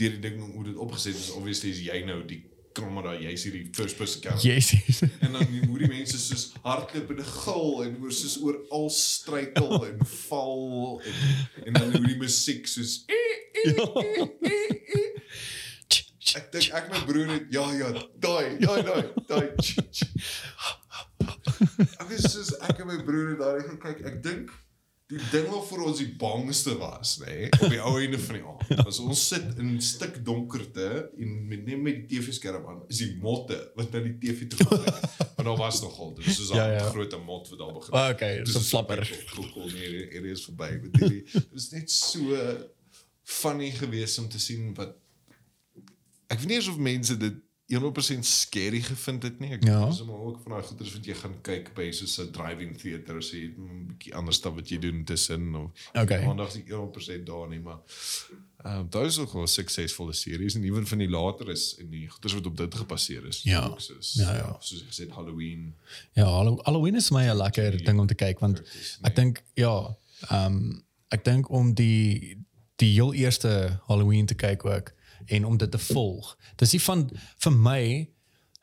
deur 0.00 0.16
die 0.16 0.22
ding 0.28 0.40
hoe 0.40 0.64
dit 0.64 0.80
opgeset 0.80 1.18
is, 1.18 1.30
obviously 1.36 1.72
is 1.74 1.84
jy 1.84 2.00
nou 2.08 2.22
die 2.28 2.42
kamera, 2.76 3.14
jy's 3.18 3.44
hierdie 3.46 3.64
first 3.74 3.98
person 3.98 4.22
camera. 4.22 4.42
Jezus. 4.42 5.02
En 5.20 5.32
dan 5.34 5.44
hoe 5.66 5.78
die 5.82 5.90
mense 5.90 6.18
soos 6.20 6.50
hardloop 6.64 7.10
en 7.16 7.24
gil 7.26 7.82
en 7.86 7.96
oor 8.02 8.14
soos 8.14 8.36
oor 8.44 8.60
al 8.76 8.88
struikel 8.94 9.74
en 9.88 10.04
val 10.14 11.00
en 11.04 11.18
en 11.66 11.78
dan 11.78 11.96
hoe 11.96 12.06
die 12.06 12.18
musiek 12.20 12.68
soos 12.70 13.00
Ek 16.38 16.46
dink 16.54 16.70
ek 16.78 16.90
my 16.92 17.00
broer 17.08 17.30
het 17.34 17.46
ja 17.50 17.64
ja, 17.74 17.88
daai, 18.22 18.54
daai 18.62 18.82
daai, 18.86 19.06
daai. 19.26 19.48
Ek 22.00 22.12
is 22.14 22.28
soos 22.30 22.52
ek 22.68 22.84
en 22.84 22.86
my 22.92 23.00
broer 23.04 23.32
het 23.32 23.40
daai 23.42 23.64
gekyk. 23.66 24.04
Ek 24.06 24.20
dink 24.24 24.52
die 25.10 25.20
ding 25.32 25.48
wat 25.50 25.64
vir 25.66 25.80
ons 25.88 25.98
die 25.98 26.10
bangste 26.20 26.76
was, 26.78 27.16
nê, 27.24 27.34
nee, 27.34 27.48
op 27.58 27.72
die 27.72 27.80
ou 27.82 27.94
einde 27.98 28.18
van 28.22 28.36
die 28.38 28.44
aand. 28.46 28.84
As 28.86 29.00
ons 29.02 29.22
sit 29.32 29.58
in 29.58 29.74
'n 29.74 29.82
stuk 29.82 30.20
donkerte 30.24 31.10
en 31.18 31.32
met 31.50 31.64
net 31.66 31.82
met 31.82 31.98
die 32.00 32.06
TV-skerm 32.20 32.68
aan, 32.70 32.82
is 32.88 33.02
die 33.02 33.16
motte 33.22 33.58
wat 33.76 33.90
na 33.92 34.04
die 34.06 34.16
TV 34.22 34.46
toe 34.52 34.66
kom. 34.66 34.84
Maar 35.40 35.48
daar 35.48 35.56
was 35.56 35.80
nogal, 35.80 36.14
dit 36.14 36.26
is 36.26 36.36
soos 36.36 36.50
'n 36.52 36.56
Ja, 36.56 36.66
ja, 36.72 36.88
groot 36.92 37.14
mot 37.24 37.48
wat 37.48 37.58
daar 37.58 37.72
begin. 37.72 37.94
Ah, 37.94 38.08
okay, 38.14 38.42
dis 38.44 38.54
'n 38.54 38.68
flapper. 38.70 39.02
Cool, 39.34 39.70
nee, 39.72 40.08
hier 40.10 40.24
is 40.30 40.44
verby. 40.44 40.70
Dit 40.90 41.54
is 41.54 41.70
net 41.70 41.90
so 41.90 42.36
funny 43.22 43.70
geweest 43.70 44.18
om 44.18 44.28
te 44.28 44.38
sien 44.38 44.74
wat 44.74 44.94
ek 46.30 46.38
weet 46.38 46.48
nie 46.48 46.58
of 46.58 46.78
mense 46.78 47.16
dit 47.16 47.34
100% 47.78 48.24
scary 48.26 48.80
gevind 48.80 49.22
het 49.22 49.38
nie. 49.40 49.52
Ek 49.52 49.64
Ja. 49.64 49.86
is 49.88 50.02
maar 50.04 50.16
ook 50.18 50.40
van 50.42 50.52
daai 50.52 50.62
goeders 50.62 50.92
wat 50.92 51.04
jy 51.04 51.14
gaan 51.14 51.40
kyk 51.42 51.74
by 51.74 51.90
soos 51.90 52.18
'n 52.20 52.30
driving 52.32 52.76
theater 52.78 53.16
as 53.16 53.30
jy 53.30 53.52
'n 53.56 53.86
bietjie 53.86 54.14
ander 54.14 54.34
stuff 54.34 54.54
wat 54.54 54.68
jy 54.68 54.78
doen 54.78 55.04
tussen 55.04 55.54
of 55.54 55.70
Okay. 55.94 56.24
aandag 56.24 56.48
is 56.48 56.54
nie 56.54 56.64
100% 56.74 57.26
daar 57.26 57.48
nie, 57.48 57.60
maar 57.60 57.78
ehm 58.64 58.78
um, 58.80 58.86
daar 58.90 59.04
is 59.06 59.18
ook 59.18 59.32
wel 59.32 59.46
suksesvolle 59.46 60.12
series 60.12 60.54
en 60.54 60.64
ewen 60.64 60.86
van 60.86 60.98
die 60.98 61.08
later 61.08 61.48
is 61.48 61.76
en 61.78 61.90
die 61.90 62.08
goeders 62.08 62.32
wat 62.34 62.46
op 62.46 62.56
dit 62.56 62.74
gebaseer 62.74 63.26
is. 63.26 63.42
Ja. 63.42 63.66
ook 63.66 63.80
soos 63.80 64.14
Ja, 64.14 64.34
ja. 64.34 64.56
soos 64.60 64.80
ek 64.82 64.86
gesê 64.92 65.08
Halloween. 65.10 65.74
Ja, 66.12 66.24
Hallo- 66.24 66.60
Halloween 66.62 66.94
is 66.94 67.10
my 67.10 67.24
'n 67.30 67.36
lekker 67.36 67.84
ding 67.84 67.98
om 68.00 68.06
te 68.06 68.14
kyk 68.14 68.38
want 68.40 68.56
Curtis, 68.62 68.98
ek 69.02 69.14
dink 69.16 69.42
ja, 69.54 69.96
ehm 70.30 70.46
um, 70.52 70.84
ek 71.08 71.24
dink 71.24 71.50
om 71.50 71.74
die 71.74 72.36
die 72.76 72.92
heel 72.92 73.12
eerste 73.14 73.80
Halloween 73.86 74.26
te 74.26 74.34
kyk 74.34 74.64
ook 74.64 74.92
en 75.30 75.44
om 75.48 75.56
dit 75.60 75.70
te 75.70 75.78
volg. 75.78 76.36
Dis 76.60 76.72
nie 76.74 76.80
van 76.82 77.06
vir 77.44 77.52
my 77.52 77.82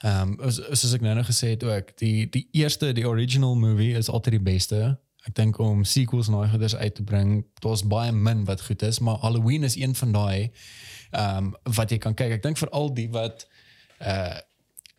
ehm 0.05 0.36
um, 0.38 0.51
soos 0.51 0.93
ek 0.93 1.01
nou 1.01 1.13
nou 1.18 1.26
gesê 1.26 1.47
het 1.55 1.63
ook, 1.65 1.95
die 1.97 2.28
die 2.30 2.47
eerste 2.51 2.91
die 2.93 3.07
original 3.07 3.55
movie 3.57 3.93
is 3.97 4.09
altyd 4.09 4.38
die 4.38 4.43
beste. 4.51 4.82
Ek 5.28 5.34
dink 5.36 5.57
om 5.59 5.82
sequels 5.84 6.28
en 6.30 6.34
daai 6.38 6.49
goeders 6.53 6.76
uit 6.76 6.95
te 6.95 7.03
bring, 7.03 7.32
daar's 7.63 7.82
baie 7.84 8.11
min 8.15 8.45
wat 8.45 8.61
goed 8.63 8.82
is, 8.86 8.99
maar 9.03 9.18
Halloween 9.24 9.63
is 9.63 9.76
een 9.76 9.95
van 9.95 10.11
daai 10.11 10.51
ehm 11.11 11.38
um, 11.38 11.55
wat 11.76 11.89
jy 11.91 11.97
kan 11.97 12.13
kyk. 12.13 12.32
Ek 12.38 12.43
dink 12.43 12.57
veral 12.57 12.93
die 12.93 13.09
wat 13.09 13.47
uh 14.01 14.38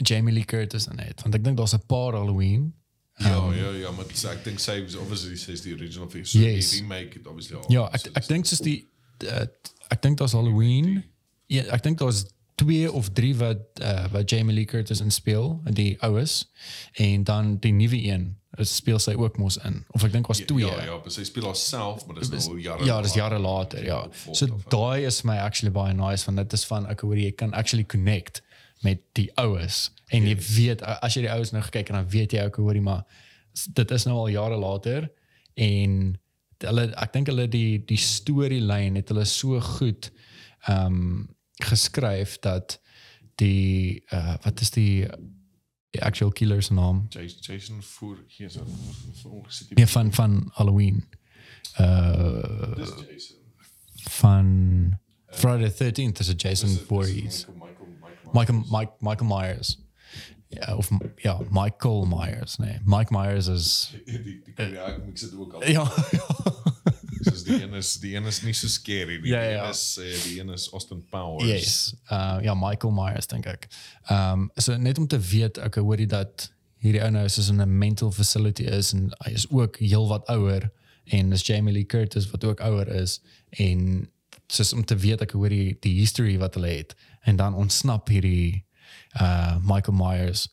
Jamie 0.03 0.33
Lee 0.35 0.45
Curtis 0.47 0.87
in 0.87 0.99
het, 1.03 1.23
want 1.23 1.35
ek 1.35 1.43
dink 1.45 1.57
daar's 1.59 1.75
'n 1.75 1.87
paar 1.87 2.13
Halloween 2.15 2.73
Ja, 3.19 3.51
ja, 3.55 3.71
ja, 3.75 3.91
maar 3.91 4.05
sy- 4.15 4.29
ek 4.31 4.45
dink 4.45 4.59
sy 4.63 4.77
was 4.83 4.95
obviously 4.95 5.37
sy 5.37 5.51
is 5.53 5.61
die 5.63 5.73
original 5.75 6.09
face. 6.09 6.31
So 6.31 6.39
Yes. 6.39 6.71
die 6.71 6.81
remake 6.81 7.19
het 7.19 7.27
obviously 7.27 7.57
al. 7.57 7.65
Ja, 7.69 7.89
ek 7.93 8.07
ek 8.15 8.27
dink 8.29 8.47
soos 8.47 8.61
die 8.61 8.87
uh, 9.27 9.47
ek 9.91 10.03
dink 10.03 10.19
daar's 10.19 10.33
Halloween. 10.33 11.03
Ja, 11.49 11.65
ek 11.75 11.83
dink 11.87 12.03
daar's 12.03 12.27
twee 12.59 12.91
of 12.93 13.13
drie 13.15 13.35
wat 13.39 13.81
uh, 13.83 14.09
wat 14.13 14.31
Jamie 14.31 14.55
Lee 14.55 14.69
Curtis 14.69 15.01
in 15.01 15.13
speel, 15.15 15.61
die 15.71 15.95
oues 16.05 16.43
en 16.99 17.25
dan 17.25 17.57
die 17.63 17.73
nuwe 17.73 18.01
een 18.03 18.35
is 18.59 18.73
speel 18.75 18.99
sy 18.99 19.15
ook 19.15 19.37
mos 19.39 19.59
in. 19.63 19.85
Of 19.95 20.03
ek 20.09 20.13
dink 20.17 20.27
was 20.27 20.41
twee. 20.43 20.67
Ja, 20.67 20.83
ja, 20.83 20.99
sy 21.13 21.23
speel 21.29 21.47
haarself, 21.47 22.03
maar 22.09 22.19
dis 22.19 22.33
nou 22.33 22.57
jare. 22.59 22.87
Ja, 22.89 22.99
dis 23.05 23.15
jare 23.15 23.39
later, 23.39 23.85
ja. 23.87 24.01
So 24.33 24.49
daai 24.73 25.07
is 25.07 25.23
my 25.29 25.39
actually 25.39 25.73
baie 25.75 25.95
nice 25.95 26.27
want 26.27 26.41
dit 26.43 26.59
is 26.59 26.67
van 26.67 26.89
ek 26.91 27.05
hoor 27.07 27.21
jy 27.21 27.31
kan 27.39 27.55
actually 27.55 27.87
connect 27.87 28.43
met 28.87 29.03
die 29.19 29.29
oues 29.43 29.89
en 30.15 30.27
jy 30.27 30.37
weet 30.55 30.83
as 30.87 31.17
jy 31.17 31.25
die 31.27 31.33
oues 31.35 31.51
nou 31.55 31.63
gekyk 31.67 31.91
en 31.91 32.01
dan 32.01 32.11
weet 32.13 32.35
jy 32.37 32.45
ook 32.47 32.61
hoor 32.63 32.79
jy 32.79 32.85
maar 32.87 33.25
dit 33.75 33.95
is 33.95 34.07
nou 34.07 34.21
al 34.23 34.31
jare 34.35 34.59
later 34.61 35.09
en 35.59 35.97
hulle 36.63 36.85
ek 36.95 37.17
dink 37.17 37.31
hulle 37.33 37.49
die 37.51 37.81
die 37.89 37.99
storielyn 37.99 38.99
het 38.99 39.11
hulle 39.13 39.27
so 39.29 39.59
goed 39.79 40.13
ehm 40.67 41.01
um, 41.01 41.11
geskryf 41.65 42.39
dat 42.39 42.81
die 43.35 44.03
uh, 44.13 44.35
wat 44.43 44.61
is 44.61 44.71
die 44.71 45.07
die 45.91 46.03
actual 46.05 46.31
killer 46.33 46.63
se 46.63 46.73
naam 46.75 47.07
Jason, 47.09 47.39
Jason 47.41 47.83
voor 47.83 48.17
hier 48.27 48.51
so 48.51 49.29
ongesit. 49.29 49.75
nee 49.75 49.87
van 49.87 50.13
van 50.13 50.51
Halloween 50.53 51.05
uh 51.81 52.75
Dis 52.77 52.89
Jason. 53.11 53.37
van 53.97 54.99
Friday 55.31 55.71
the 55.71 55.85
13th 55.85 56.19
is 56.21 56.29
a 56.31 56.35
Jason 56.37 56.69
Voorhees. 56.87 57.47
Michael, 57.47 57.69
Michael, 57.69 57.87
Michael. 58.33 58.33
Michael 58.33 58.65
Mike 58.81 58.93
Michael 59.01 59.27
Myers. 59.39 59.79
Ja, 60.49 60.77
of 60.77 60.91
ja, 61.17 61.41
Michael 61.51 62.07
Myers, 62.07 62.57
nee. 62.57 62.79
Mike 62.85 63.13
Myers 63.19 63.47
is 63.47 63.91
Die 64.05 64.23
die 64.23 64.55
ja, 64.57 64.87
ek 64.87 65.05
mix 65.05 65.21
dit 65.21 65.35
ook 65.37 65.53
al. 65.53 65.69
ja. 65.69 65.85
Soos 67.23 67.43
die 67.45 67.63
een 67.63 67.75
is 67.75 67.95
die 68.03 68.15
een 68.17 68.25
is 68.27 68.43
nie 68.43 68.53
so 68.55 68.69
scary 68.69 69.19
nie. 69.21 69.31
Ja, 69.31 69.41
Die 69.41 69.51
ja. 69.57 69.65
een 69.65 69.71
is 69.71 69.99
eh, 69.99 70.23
die 70.25 70.41
een 70.41 70.51
is 70.51 70.69
Austin 70.73 71.05
Powers. 71.11 71.49
yes. 71.51 71.95
Uh 72.11 72.39
ja, 72.43 72.55
Michael 72.55 72.93
Myers 72.93 73.27
dink 73.27 73.47
ek. 73.47 73.69
Ehm 74.09 74.33
um, 74.47 74.51
so 74.57 74.77
net 74.77 74.99
om 74.99 75.07
te 75.07 75.19
weet 75.19 75.59
ek 75.59 75.75
hoor 75.75 75.99
jy 75.99 76.07
dat 76.07 76.53
hierdie 76.79 77.03
ou 77.03 77.11
nou 77.11 77.29
soos 77.29 77.49
in 77.49 77.61
'n 77.63 77.79
mental 77.79 78.13
facility 78.13 78.63
is 78.63 78.93
en 78.93 79.11
hy 79.25 79.33
is 79.33 79.49
ook 79.51 79.77
heelwat 79.79 80.29
ouer 80.29 80.71
en 81.05 81.31
dis 81.31 81.47
Jamie 81.47 81.73
Lee 81.75 81.87
Curtis 81.87 82.31
wat 82.31 82.45
ook 82.45 82.61
ouer 82.61 82.89
is 82.89 83.21
en 83.51 84.09
soos 84.47 84.73
om 84.73 84.85
te 84.85 84.97
weet 84.97 85.21
ek 85.21 85.31
hoor 85.33 85.49
die, 85.49 85.77
die 85.81 85.99
history 85.99 86.39
wat 86.39 86.55
hulle 86.55 86.69
het 86.69 86.95
en 87.23 87.37
dan 87.37 87.55
ontsnap 87.55 88.09
hierdie 88.09 88.65
uh 89.21 89.57
Michael 89.65 89.97
Myers 89.97 90.49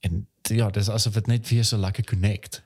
en 0.00 0.26
ja, 0.42 0.70
dis 0.70 0.88
asof 0.90 1.14
dit 1.14 1.26
net 1.26 1.48
weer 1.48 1.64
so 1.64 1.76
lekker 1.78 2.04
connect. 2.04 2.63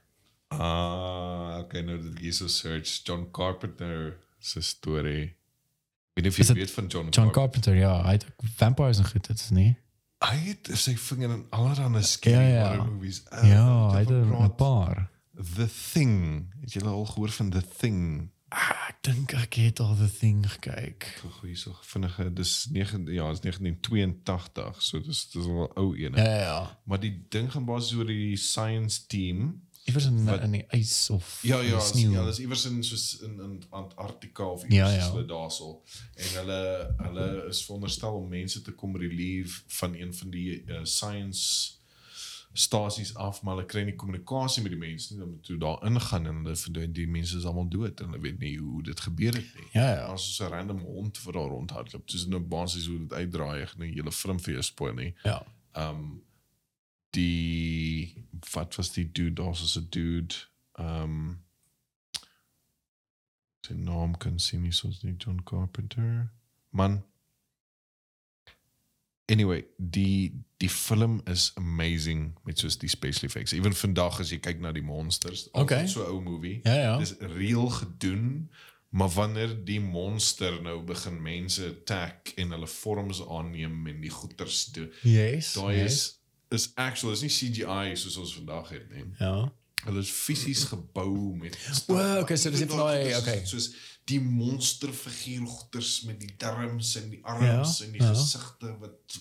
Ah, 0.48 1.58
okay, 1.62 1.82
nou 1.84 1.98
ek 1.98 2.22
hier 2.24 2.32
so 2.32 2.48
search 2.48 3.02
John 3.04 3.26
Carpenter 3.36 4.16
se 4.40 4.62
storie. 4.64 5.34
Ek 6.16 6.22
weet 6.22 6.24
nie 6.28 6.32
of 6.32 6.38
Is 6.40 6.48
jy 6.48 6.54
dit 6.54 6.62
weet 6.64 6.74
van 6.74 6.88
John, 6.92 7.10
John 7.14 7.30
Carpenter, 7.34 7.76
ja, 7.76 7.92
hy 8.06 8.16
het 8.18 8.26
vampires 8.58 8.98
en 9.02 9.06
goed, 9.10 9.28
dit 9.28 9.38
is 9.44 9.52
nie. 9.54 9.68
Hy 10.24 10.36
het 10.48 10.70
sy 10.74 10.96
vinger 10.98 11.30
in 11.36 11.44
allerlei 11.54 12.02
scary 12.02 12.48
Ja, 12.48 12.56
ja. 12.56 12.64
horror 12.72 12.88
movies. 12.94 13.20
Uh, 13.30 13.44
Ja, 13.52 13.68
hy 13.92 14.00
het 14.02 14.10
'n 14.10 14.54
paar. 14.56 15.10
The 15.38 15.68
Thing. 15.92 16.48
Het 16.60 16.72
jy 16.72 16.82
al 16.82 17.06
gehoor 17.06 17.30
van 17.30 17.50
The 17.50 17.62
Thing? 17.78 18.30
Ah, 18.48 18.88
ek 18.88 19.02
dink 19.04 19.34
ek 19.36 19.54
het 19.60 19.80
al 19.84 19.94
the 19.96 20.08
thing 20.08 20.40
gekyk. 20.48 21.04
Goeie 21.40 21.56
so 21.56 21.74
vinnige 21.84 22.30
dis 22.32 22.66
9 22.72 23.04
ja, 23.12 23.26
is 23.30 23.40
1982. 23.44 24.82
So 24.82 25.00
dis 25.04 25.26
dis 25.30 25.44
'n 25.46 25.68
ou 25.76 25.92
een. 25.96 26.14
Ja, 26.16 26.24
ja, 26.24 26.38
ja. 26.40 26.78
Maar 26.84 27.00
die 27.00 27.26
ding 27.28 27.52
gaan 27.52 27.64
basies 27.64 27.98
oor 27.98 28.06
die 28.06 28.36
science 28.36 29.06
team. 29.06 29.67
Iewers 29.88 30.06
in 30.10 30.28
in 30.28 30.52
die 30.58 30.64
ys 30.76 31.10
of 31.14 31.38
Ja 31.42 31.60
ja, 31.60 31.70
die 31.70 31.76
is, 31.76 31.88
sneeu. 31.88 32.12
ja, 32.12 32.24
dis 32.26 32.38
iewers 32.44 32.64
in 32.68 32.82
soos 32.84 33.06
in 33.24 33.40
in 33.40 33.56
Antarktika 33.70 34.44
of 34.44 34.64
iewers 34.68 34.94
ja. 34.94 35.00
ja, 35.00 35.10
hulle 35.10 35.24
daarsel. 35.30 35.74
En 36.14 36.30
hulle 36.40 36.60
hulle 37.02 37.26
is 37.48 37.64
veronderstel 37.64 38.20
om 38.20 38.28
mense 38.28 38.62
te 38.62 38.72
kom 38.72 38.96
relieve 38.96 39.62
van 39.80 39.94
een 39.94 40.14
van 40.14 40.30
die 40.30 40.62
uh, 40.66 40.84
science 40.84 41.76
stasies 42.52 43.14
af, 43.14 43.42
maar 43.42 43.54
hulle 43.54 43.66
kry 43.70 43.84
nie 43.86 43.94
kommunikasie 43.94 44.62
met 44.64 44.72
die 44.74 44.80
mense 44.80 45.12
nie. 45.12 45.20
Dan 45.20 45.30
moet 45.30 45.44
toe 45.46 45.58
daar 45.62 45.84
ingaan 45.86 46.26
en 46.26 46.40
hulle 46.42 46.56
vind 46.56 46.94
die 46.94 47.08
mense 47.08 47.36
is 47.38 47.44
almal 47.46 47.68
dood 47.70 48.00
en 48.00 48.10
hulle 48.10 48.22
weet 48.24 48.38
nie 48.42 48.56
hoe 48.58 48.82
dit 48.82 49.00
gebeur 49.00 49.36
het 49.36 49.52
nie. 49.54 49.68
Ja, 49.72 49.88
ja. 49.94 50.06
As 50.12 50.24
so 50.36 50.46
'n 50.46 50.50
random 50.56 50.80
hond 50.80 51.22
wat 51.22 51.34
daar 51.34 51.52
rondhardloop. 51.54 52.08
Dis 52.08 52.26
nou 52.26 52.40
basies 52.40 52.86
hoe 52.86 52.98
dit 52.98 53.12
uitdraai, 53.12 53.62
ek 53.62 53.76
nie 53.78 53.92
hele 53.92 54.12
film 54.12 54.40
vir 54.40 54.52
jou 54.54 54.62
spoil 54.62 54.94
nie. 54.94 55.14
Ja. 55.24 55.42
um 55.76 56.22
die 57.10 58.14
wat 58.52 58.74
was 58.76 58.92
die 58.92 59.12
dude 59.12 59.42
daar's 59.42 59.62
is 59.62 59.76
'n 59.78 59.86
dude 59.90 60.34
um 60.78 61.42
sy 63.66 63.74
naam 63.74 64.16
kan 64.16 64.38
sien 64.38 64.62
nie 64.62 64.72
soos 64.72 65.02
nie 65.02 65.14
John 65.18 65.42
Carpenter 65.44 66.30
man 66.70 67.02
anyway 69.30 69.64
die 69.76 70.44
die 70.56 70.68
film 70.70 71.20
is 71.26 71.52
amazing 71.54 72.34
met 72.44 72.58
soos 72.58 72.78
die 72.78 72.88
special 72.88 73.28
effects 73.28 73.52
even 73.52 73.74
vandag 73.76 74.20
as 74.20 74.30
jy 74.32 74.38
kyk 74.38 74.60
na 74.60 74.72
die 74.72 74.82
monsters 74.82 75.48
Okay. 75.52 75.86
so 75.86 76.04
'n 76.04 76.10
ou 76.10 76.20
movie 76.20 76.60
Ja, 76.64 76.74
ja. 76.74 76.98
dis 76.98 77.14
reël 77.20 77.68
gedoen 77.68 78.50
Maar 78.90 79.08
wanneer 79.08 79.64
die 79.64 79.80
monster 79.80 80.62
nou 80.62 80.82
begin 80.82 81.22
mense 81.22 81.66
attack 81.66 82.28
en 82.36 82.50
hulle 82.50 82.66
vorms 82.66 83.20
aanneem 83.28 83.86
en 83.86 84.00
die 84.00 84.10
goeters 84.10 84.66
doen, 84.72 84.88
Yes. 85.02 85.52
daai 85.52 85.76
yes. 85.76 85.92
is 85.92 86.17
is 86.54 86.70
actual, 86.74 87.12
is 87.12 87.22
nie 87.22 87.28
CGI 87.30 87.94
soos 87.96 88.16
ons 88.16 88.34
vandag 88.34 88.68
het 88.74 88.90
nie. 88.94 89.04
Ja. 89.18 89.52
Hulle 89.84 90.00
is 90.02 90.10
fisies 90.10 90.64
gebou 90.64 91.36
met 91.38 91.54
Wow, 91.86 92.22
okay, 92.22 92.36
so 92.36 92.50
dis 92.50 92.64
van 92.66 92.78
daai- 92.82 93.14
okay. 93.16 93.44
soos 93.46 93.68
die 94.08 94.20
monsterfiguur 94.20 95.46
goeters 95.46 96.02
met 96.08 96.20
die 96.20 96.32
darms 96.40 96.94
en 96.96 97.10
die 97.10 97.20
arms 97.24 97.78
Ja, 97.78 97.84
en 97.86 97.92
die 97.92 98.02
ja. 98.02 98.08
gesigte 98.14 98.72
wat 98.80 99.18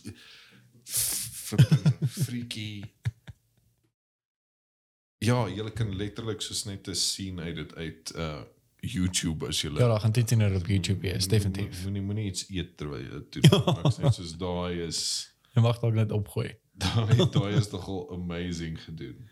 freaky. 2.24 2.82
Ja, 5.20 5.48
jy 5.50 5.66
kan 5.74 5.92
letterlik 5.98 6.42
soos 6.46 6.64
net 6.66 6.88
'n 6.88 6.96
scene 6.96 7.42
uit 7.42 7.56
dit 7.56 7.76
uit 7.76 8.14
uh 8.16 8.42
YouTube 8.82 9.48
as 9.48 9.62
jy 9.62 9.72
Ja, 9.74 9.88
daar 9.88 10.00
gaan 10.00 10.12
dit 10.12 10.32
in 10.32 10.56
op 10.56 10.68
YouTube 10.68 11.02
wees, 11.02 11.28
definitief. 11.28 11.84
Moenie 11.84 12.02
moenie 12.02 12.26
iets 12.30 12.46
eet 12.50 12.78
terwyl 12.78 13.02
jy 13.02 13.10
dit 13.10 13.32
doen. 13.32 13.62
Ja. 13.66 13.74
Ek 13.84 13.94
sê 13.94 14.12
soos 14.14 14.36
daai 14.38 14.86
is 14.88 15.00
Jy 15.56 15.62
mag 15.62 15.80
dalk 15.82 15.94
net 15.98 16.12
opgooi. 16.12 16.52
daai 16.84 17.30
daai 17.32 17.54
is 17.58 17.70
nogal 17.72 18.12
amazing 18.14 18.78
gedoen. 18.84 19.30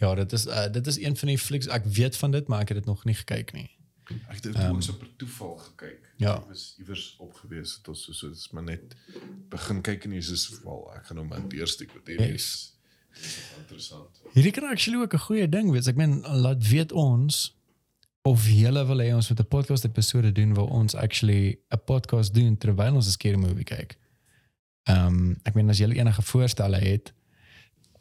Ja, 0.00 0.14
dit 0.14 0.32
is 0.32 0.46
uh, 0.46 0.66
dit 0.72 0.86
is 0.86 0.98
een 0.98 1.16
van 1.16 1.28
die 1.28 1.38
flicks. 1.38 1.66
Ek 1.66 1.84
weet 1.84 2.16
van 2.16 2.30
dit, 2.30 2.48
maar 2.48 2.60
ek 2.60 2.68
het 2.68 2.78
dit 2.82 2.86
nog 2.86 3.04
nie 3.04 3.14
gekyk 3.14 3.52
nie. 3.52 3.70
Ek 4.28 4.34
het 4.34 4.42
dit 4.42 4.56
um, 4.58 4.74
ook 4.76 4.82
so 4.82 4.92
per 4.98 5.08
toeval 5.16 5.56
gekyk. 5.56 6.10
Ja. 6.16 6.34
Ek 6.36 6.48
was 6.48 6.74
iewers 6.78 7.14
opgewees 7.18 7.76
het 7.78 7.88
ons 7.88 8.04
so 8.04 8.12
so 8.12 8.28
dis 8.32 8.50
maar 8.50 8.62
net 8.66 8.96
begin 9.52 9.80
kyk 9.82 10.04
en 10.04 10.10
dis 10.16 10.30
is 10.30 10.48
wel 10.64 10.84
ek 10.96 11.06
gaan 11.06 11.16
nou 11.20 11.26
maar 11.28 11.48
deursteek 11.48 11.92
wat 11.96 12.06
hierdie 12.06 12.32
Yes. 12.32 12.42
is. 12.42 12.68
Dis 13.12 13.38
Interessant. 13.60 14.20
Hierdie 14.32 14.52
kan 14.52 14.68
actually 14.68 15.00
ook 15.02 15.14
'n 15.14 15.18
goeie 15.28 15.48
ding 15.48 15.70
wees. 15.70 15.86
Ek 15.86 15.96
meen 15.96 16.20
laat 16.26 16.68
weet 16.68 16.92
ons 16.92 17.56
of 18.22 18.46
julle 18.48 18.86
wil 18.86 19.00
hê 19.02 19.14
ons 19.14 19.28
moet 19.28 19.40
'n 19.40 19.48
podcast 19.48 19.84
episode 19.84 20.32
doen 20.32 20.54
waar 20.54 20.70
ons 20.70 20.94
actually 20.94 21.58
'n 21.70 21.80
podcast 21.84 22.34
doen 22.34 22.56
terwyl 22.56 22.94
ons 22.94 23.06
'n 23.06 23.10
scary 23.10 23.36
movie 23.36 23.64
kyk. 23.64 23.98
Ehm 24.90 25.06
um, 25.06 25.36
ek 25.44 25.54
meen 25.54 25.70
as 25.70 25.78
julle 25.78 25.94
enige 25.94 26.22
voorstelle 26.22 26.78
het, 26.82 27.12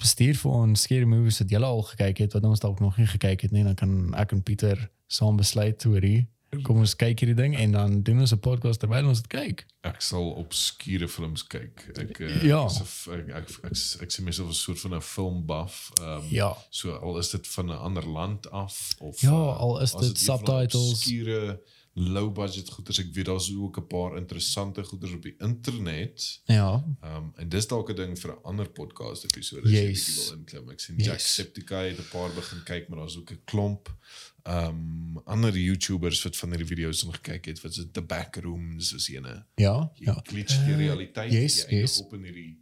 stuur 0.02 0.36
vir 0.36 0.52
ons 0.52 0.82
scary 0.82 1.06
movies 1.06 1.40
wat 1.40 1.50
julle 1.54 1.66
al 1.66 1.84
gekyk 1.86 2.18
het 2.18 2.34
wat 2.34 2.44
ons 2.50 2.60
dalk 2.60 2.80
nog 2.82 2.98
nie 2.98 3.06
gekyk 3.08 3.42
het 3.42 3.52
nie, 3.52 3.64
dan 3.64 3.76
kan 3.76 4.14
ek 4.18 4.32
en 4.34 4.42
Pieter 4.44 4.90
saam 5.08 5.38
besluit 5.38 5.86
oor 5.86 6.02
hier. 6.02 6.26
Kom 6.66 6.82
ons 6.84 6.96
kyk 7.00 7.20
hierdie 7.22 7.36
ding 7.38 7.54
en 7.56 7.72
dan 7.72 8.02
doen 8.04 8.20
ons 8.20 8.34
'n 8.34 8.40
podcast 8.40 8.80
terwyl 8.82 9.08
ons 9.08 9.22
dit 9.22 9.28
kyk. 9.32 9.66
Ek 9.88 10.02
sal 10.02 10.32
obskure 10.36 11.08
films 11.08 11.44
kyk. 11.48 11.86
Ek 11.98 12.20
uh, 12.20 12.44
Ja. 12.44 12.66
is 12.66 12.80
f- 12.82 13.08
ek 13.14 13.30
ek 13.30 13.36
ek, 13.50 13.50
ek, 13.72 13.78
ek 14.02 14.12
sien 14.12 14.26
myself 14.26 14.50
as 14.50 14.56
'n 14.58 14.64
soort 14.66 14.80
van 14.80 14.94
'n 14.96 15.02
filmbuff. 15.02 15.92
Ehm 16.02 16.24
Ja. 16.30 16.58
so 16.70 16.92
al 16.92 17.18
is 17.20 17.30
dit 17.30 17.48
van 17.48 17.66
'n 17.68 17.78
ander 17.78 18.06
land 18.08 18.52
af 18.52 18.96
of 19.00 19.22
Ja, 19.22 19.30
al 19.32 19.80
is 19.82 19.96
as 19.96 20.02
dit 20.08 20.18
subtitles. 20.18 20.92
Obskure 20.92 21.62
low 21.94 22.32
budget 22.32 22.70
goeders. 22.70 23.00
Ek 23.00 23.14
weet 23.14 23.26
daar's 23.26 23.50
ook 23.56 23.78
'n 23.78 23.88
paar 23.88 24.18
interessante 24.18 24.84
goeders 24.84 25.12
op 25.14 25.22
die 25.22 25.36
internet. 25.38 26.42
Ja. 26.46 26.84
Um, 27.04 27.32
en 27.36 27.50
dis 27.50 27.68
dalk 27.68 27.90
'n 27.90 27.96
ding 27.96 28.20
vir 28.20 28.32
'n 28.32 28.44
ander 28.44 28.70
podcast 28.70 29.24
episode 29.24 29.64
as 29.66 29.72
jy 29.72 29.88
Yes. 29.90 30.06
bietjie 30.06 30.24
wil 30.30 30.38
inklim. 30.38 30.70
Ek 30.70 30.80
sien 30.80 30.96
Yes. 30.98 31.06
Jacksepticeye 31.06 31.90
het 31.90 32.00
'n 32.00 32.10
paar 32.12 32.34
begin 32.34 32.64
kyk, 32.64 32.88
maar 32.90 33.00
daar's 33.00 33.18
ook 33.18 33.32
'n 33.32 33.42
klomp 33.46 33.96
um 34.44 35.18
ander 35.26 35.58
YouTubers 35.58 36.24
wat 36.24 36.38
van 36.38 36.50
hierdie 36.50 36.68
video's 36.68 37.04
om 37.04 37.12
gekyk 37.12 37.46
het 37.46 37.62
wat 37.62 37.74
se 37.74 37.92
The 37.92 38.02
Backrooms 38.02 38.94
is 38.94 39.10
ene. 39.10 39.46
Ja. 39.56 39.92
Jy 39.96 40.06
Ja. 40.06 40.20
glitch 40.24 40.66
die 40.66 40.76
realiteit 40.76 41.32
yes, 41.32 41.66
jy 41.70 41.76
yes. 41.80 42.00
op 42.02 42.14
in 42.14 42.24
hierdie 42.24 42.58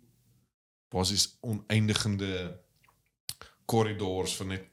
basies 0.90 1.38
oneindigende 1.42 2.60
korridors 3.66 4.36
van 4.36 4.48
net 4.48 4.64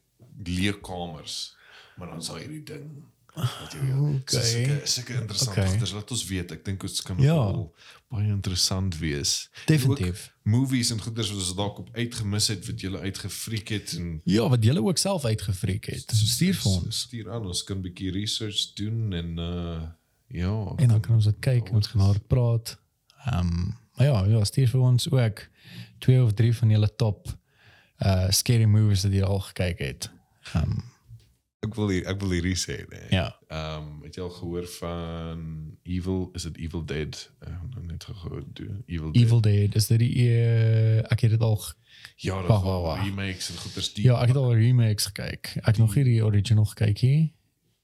leerkamers. 0.45 1.57
Maar 1.97 2.09
dan 2.09 2.23
sal 2.23 2.37
hierdie 2.37 2.63
ding 2.63 2.91
jy 2.93 3.03
Okay. 3.37 4.23
so 4.27 4.41
sulke 4.41 4.81
sulke 4.89 5.13
interessante 5.21 5.61
Okay. 5.61 5.71
goeders 5.71 5.93
laat 5.93 6.11
ons 6.11 6.25
weet. 6.27 6.53
Ek 6.53 6.65
dink 6.65 6.81
dit 6.81 7.03
kan 7.03 7.19
Ja. 7.21 7.69
baie 8.09 8.29
interessant 8.31 8.99
wees. 8.99 9.51
Definitief. 9.67 10.25
Ook 10.27 10.45
movies 10.53 10.91
en 10.91 11.01
goeders 11.01 11.29
wat 11.31 11.39
ons 11.39 11.55
dalk 11.59 11.79
op 11.79 11.89
uitgemis 11.93 12.47
het 12.49 12.67
wat 12.67 12.81
jy 12.81 12.91
uitgefriek 12.97 13.69
het 13.69 13.93
en 13.99 14.21
Ja, 14.25 14.49
wat 14.49 14.65
julle 14.65 14.83
ook 14.83 14.99
self 14.99 15.25
uitgefreek 15.25 15.85
het. 15.85 16.11
So 16.15 16.27
stuur 16.27 16.55
vir 16.55 16.71
ons. 16.73 17.01
Stuur 17.01 17.31
aan, 17.33 17.47
ons 17.47 17.65
kan 17.65 17.77
'n 17.77 17.83
bietjie 17.83 18.11
research 18.13 18.73
doen 18.75 19.13
en 19.13 19.39
uh 19.39 19.83
ja, 20.29 20.73
En 20.77 20.89
dan 20.89 21.01
kan 21.01 21.15
ons 21.15 21.25
dit 21.25 21.39
kyk, 21.41 21.71
ons 21.73 21.87
gaan 21.87 22.03
oor 22.09 22.21
praat. 22.21 22.79
Ehm 23.27 23.39
um, 23.47 23.77
maar 23.97 24.07
ja, 24.07 24.25
ja, 24.25 24.45
stuur 24.45 24.69
vir 24.69 24.81
ons 24.81 25.11
ook 25.11 25.49
twee 25.99 26.23
of 26.23 26.33
drie 26.33 26.55
van 26.57 26.69
julle 26.71 26.91
top 26.97 27.29
uh 28.05 28.31
scary 28.31 28.65
movies 28.65 29.03
wat 29.03 29.13
jy 29.13 29.23
al 29.23 29.41
gekyk 29.41 29.79
het. 29.79 30.11
Ehm 30.55 30.71
um, 30.71 30.83
ek 31.67 31.75
wil 31.79 31.89
hier, 31.93 32.07
ek 32.11 32.21
wil 32.21 32.31
hierdie 32.37 32.57
sê 32.59 32.77
nee. 32.91 33.07
ja. 33.11 33.27
Ehm 33.49 33.83
um, 33.83 34.03
het 34.07 34.15
jy 34.19 34.23
al 34.23 34.31
gehoor 34.39 34.67
van 34.79 35.43
Evil 35.83 36.31
is 36.35 36.45
it 36.49 36.57
Evil 36.59 36.85
Dead? 36.85 37.19
Ek 37.41 37.49
het 37.49 37.75
nog 37.75 37.85
net 37.91 38.05
gehoor. 38.05 38.43
Evil 38.87 39.13
Dead. 39.13 39.23
Evil 39.25 39.41
Dead 39.41 39.75
is 39.75 39.87
dit 39.93 39.99
die 39.99 40.13
uh, 40.29 40.99
ek 41.13 41.21
het 41.27 41.31
dit 41.37 41.41
al 41.43 41.61
Ja, 42.17 42.37
dat 42.41 42.49
Wag, 42.49 42.63
wel 42.63 42.83
wag, 42.83 42.97
wag. 42.97 43.05
remakes 43.05 43.51
en 43.51 43.57
goeders 43.57 43.93
die 43.95 44.05
Ja, 44.07 44.19
ek 44.23 44.29
het 44.33 44.37
al 44.37 44.55
remakes 44.55 45.07
gekyk. 45.11 45.53
Ek 45.57 45.67
het 45.75 45.79
nog 45.79 45.95
nie 45.97 46.05
die 46.05 46.25
original 46.25 46.65
gekyk 46.73 47.03
nie. 47.03 47.35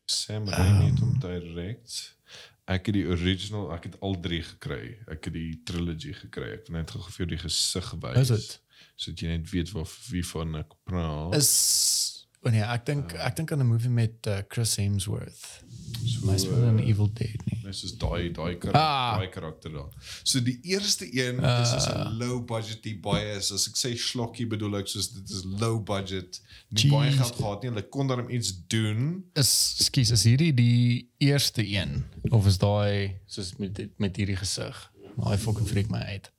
Sam 0.07 0.49
Raimi 0.49 0.91
het 0.91 0.99
Ehm. 1.01 1.05
hom 1.05 1.18
direk. 1.20 1.87
Ek 2.70 2.87
het 2.87 2.95
die 2.95 3.07
original, 3.11 3.72
ek 3.74 3.85
het 3.89 3.97
al 4.01 4.14
drie 4.20 4.43
gekry. 4.43 4.97
Ek 5.11 5.24
het 5.26 5.35
die 5.35 5.61
trilogy 5.66 6.12
gekry. 6.14 6.53
Ek 6.55 6.66
het 6.66 6.70
net 6.70 6.91
gou 6.95 7.03
vir 7.11 7.26
die 7.26 7.39
gesig 7.43 7.91
wys. 8.01 8.18
Is 8.22 8.28
dit? 8.28 8.61
Sodat 8.97 9.20
jy 9.24 9.28
net 9.33 9.51
weet 9.51 9.72
waar 9.74 9.89
wie 10.11 10.22
van 10.26 10.55
ek 10.61 10.76
praat. 10.85 11.35
Is 11.35 12.12
Oh 12.45 12.51
nee, 12.51 12.61
ek 12.62 12.86
dink 12.86 13.12
ek 13.22 13.36
dink 13.38 13.53
aan 13.53 13.61
'n 13.62 13.66
movie 13.68 13.90
met 13.90 14.26
uh, 14.26 14.40
Chris 14.49 14.76
Hemsworth. 14.76 15.62
so, 16.07 16.26
My 16.26 16.36
speel 16.38 16.64
in 16.64 16.78
Evil 16.80 17.07
Dead 17.12 17.38
nie. 17.47 17.61
Dis 17.62 17.84
is 17.84 17.93
daai 17.99 18.32
daai 18.34 18.57
karakter, 18.59 18.80
Ah. 18.80 19.16
daai 19.18 19.28
karakter 19.30 19.70
daar. 19.72 19.93
So 20.24 20.40
die 20.43 20.59
eerste 20.62 21.05
een 21.07 21.38
is 21.38 21.70
soos 21.70 21.86
'n 21.86 22.18
low 22.18 22.40
budget 22.45 23.01
baie 23.01 23.36
is 23.36 23.53
as 23.53 23.68
ek 23.68 23.76
sê 23.78 23.95
slokkie 23.97 24.47
bedoel 24.47 24.76
ek 24.80 24.88
soos 24.88 25.12
dit 25.14 25.30
is 25.30 25.45
low 25.45 25.78
budget. 25.84 26.40
Nie 26.70 26.90
baie 26.90 27.11
Jeez. 27.11 27.16
geld 27.20 27.34
gehad 27.36 27.62
nie. 27.62 27.70
Hulle 27.70 27.88
kon 27.88 28.07
daarom 28.09 28.28
iets 28.30 28.53
doen. 28.66 29.24
Is 29.34 29.84
skus, 29.84 30.11
is 30.11 30.24
hierdie 30.24 30.53
die 30.55 31.09
eerste 31.18 31.62
een 31.66 32.05
of 32.30 32.47
is 32.47 32.59
daai 32.59 33.14
soos 33.26 33.55
met 33.59 33.74
dit- 33.74 33.99
met 33.99 34.16
hierdie 34.16 34.36
gesig? 34.36 34.90
Daai 35.16 35.38
fucking 35.38 35.68
freak 35.68 35.90
my 35.90 35.99
uit. 35.99 36.32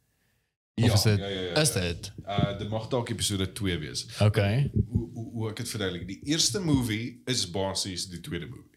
Of 0.76 0.86
Ja, 0.86 0.94
is 0.94 1.02
dit 1.04 1.20
ja, 1.20 1.28
ja, 1.28 1.42
ja, 1.42 1.56
is 1.62 1.74
ja. 1.74 1.80
dit? 1.80 2.12
Uh 2.28 2.58
dit 2.60 2.70
mag 2.70 2.88
dalk 2.90 3.10
episode 3.10 3.52
2 3.54 3.78
wees. 3.78 4.06
Okay. 4.20 4.72
Hoe 4.90 5.03
hoe, 5.14 5.32
hoe 5.32 5.50
ek 5.50 5.58
dit 5.64 5.70
verduidelik. 5.70 6.08
Die 6.08 6.20
eerste 6.34 6.60
movie 6.60 7.22
is 7.26 7.46
basies 7.52 8.10
die 8.10 8.20
tweede 8.22 8.48
movie. 8.48 8.70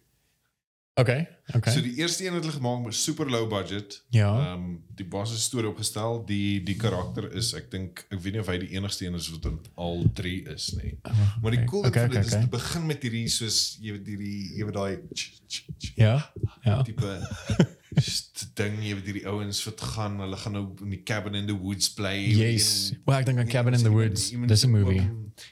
Okay. 0.98 1.26
Okay. 1.54 1.72
So 1.74 1.82
die 1.84 1.94
eerste 2.00 2.24
een 2.24 2.32
het 2.32 2.44
hulle 2.44 2.54
gemaak 2.56 2.84
met 2.84 2.94
super 2.94 3.28
low 3.30 3.48
budget. 3.50 3.98
ja. 4.10 4.30
Ehm 4.32 4.52
um, 4.52 4.84
die 4.96 5.04
basis 5.04 5.42
storie 5.44 5.68
opgestel. 5.68 6.22
Die 6.24 6.62
die 6.64 6.76
karakter 6.76 7.26
is 7.36 7.50
ek 7.54 7.66
dink 7.70 8.06
ek 8.08 8.20
weet 8.24 8.32
nie 8.32 8.40
of 8.40 8.48
hy 8.48 8.56
die 8.62 8.70
enigste 8.78 9.04
een 9.04 9.14
is 9.18 9.28
wat 9.34 9.44
in 9.50 9.58
al 9.74 10.06
3 10.16 10.32
is 10.54 10.70
nie. 10.80 10.94
Maar 11.42 11.50
die 11.58 11.64
cool 11.68 11.82
ding 11.84 11.92
Okay, 11.92 12.08
dit 12.08 12.16
okay, 12.16 12.24
is 12.24 12.32
okay. 12.32 12.42
te 12.42 12.48
begin 12.56 12.86
met 12.86 13.04
hierdie 13.04 13.28
soos 13.28 13.58
jy 13.80 13.92
weet 13.98 14.06
hierdie 14.06 14.56
jy 14.56 14.64
weet 14.70 14.74
daai 14.74 14.96
ja. 16.00 16.14
Ja. 16.64 16.82
tipe 16.82 17.12
ding 18.56 18.76
jy 18.84 18.94
weet 18.98 19.06
hierdie 19.08 19.26
ouens 19.28 19.62
wat 19.64 19.80
gaan 19.80 20.18
hulle 20.20 20.36
gaan 20.36 20.52
nou 20.52 20.64
in 20.84 20.90
die 20.92 21.02
cabin 21.08 21.34
in 21.34 21.46
the 21.48 21.56
woods 21.56 21.88
bly. 21.96 22.16
Yes. 22.28 22.92
Well, 23.06 23.18
ek 23.18 23.26
dink 23.26 23.38
aan 23.38 23.48
Cabin 23.48 23.74
in 23.74 23.82
the 23.82 23.90
Woods. 23.92 24.30
Dis 24.46 24.64
'n 24.66 24.70
movie. 24.70 25.02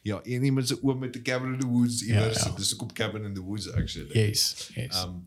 Ja, 0.03 0.21
en 0.23 0.45
iemand 0.45 0.69
se 0.69 0.79
oom 0.83 0.99
met 0.99 1.17
'n 1.17 1.23
cabin 1.23 1.53
in 1.55 1.61
the 1.61 1.67
woods 1.67 2.01
Ja, 2.05 2.21
iewers. 2.21 2.43
ja. 2.45 2.51
Dis 2.57 2.75
ook 2.75 2.83
op 2.83 2.93
cabin 2.95 3.25
in 3.25 3.35
the 3.35 3.43
woods 3.43 3.71
actually. 3.73 4.13
Yes. 4.13 4.71
Yes. 4.75 5.05
Um 5.05 5.25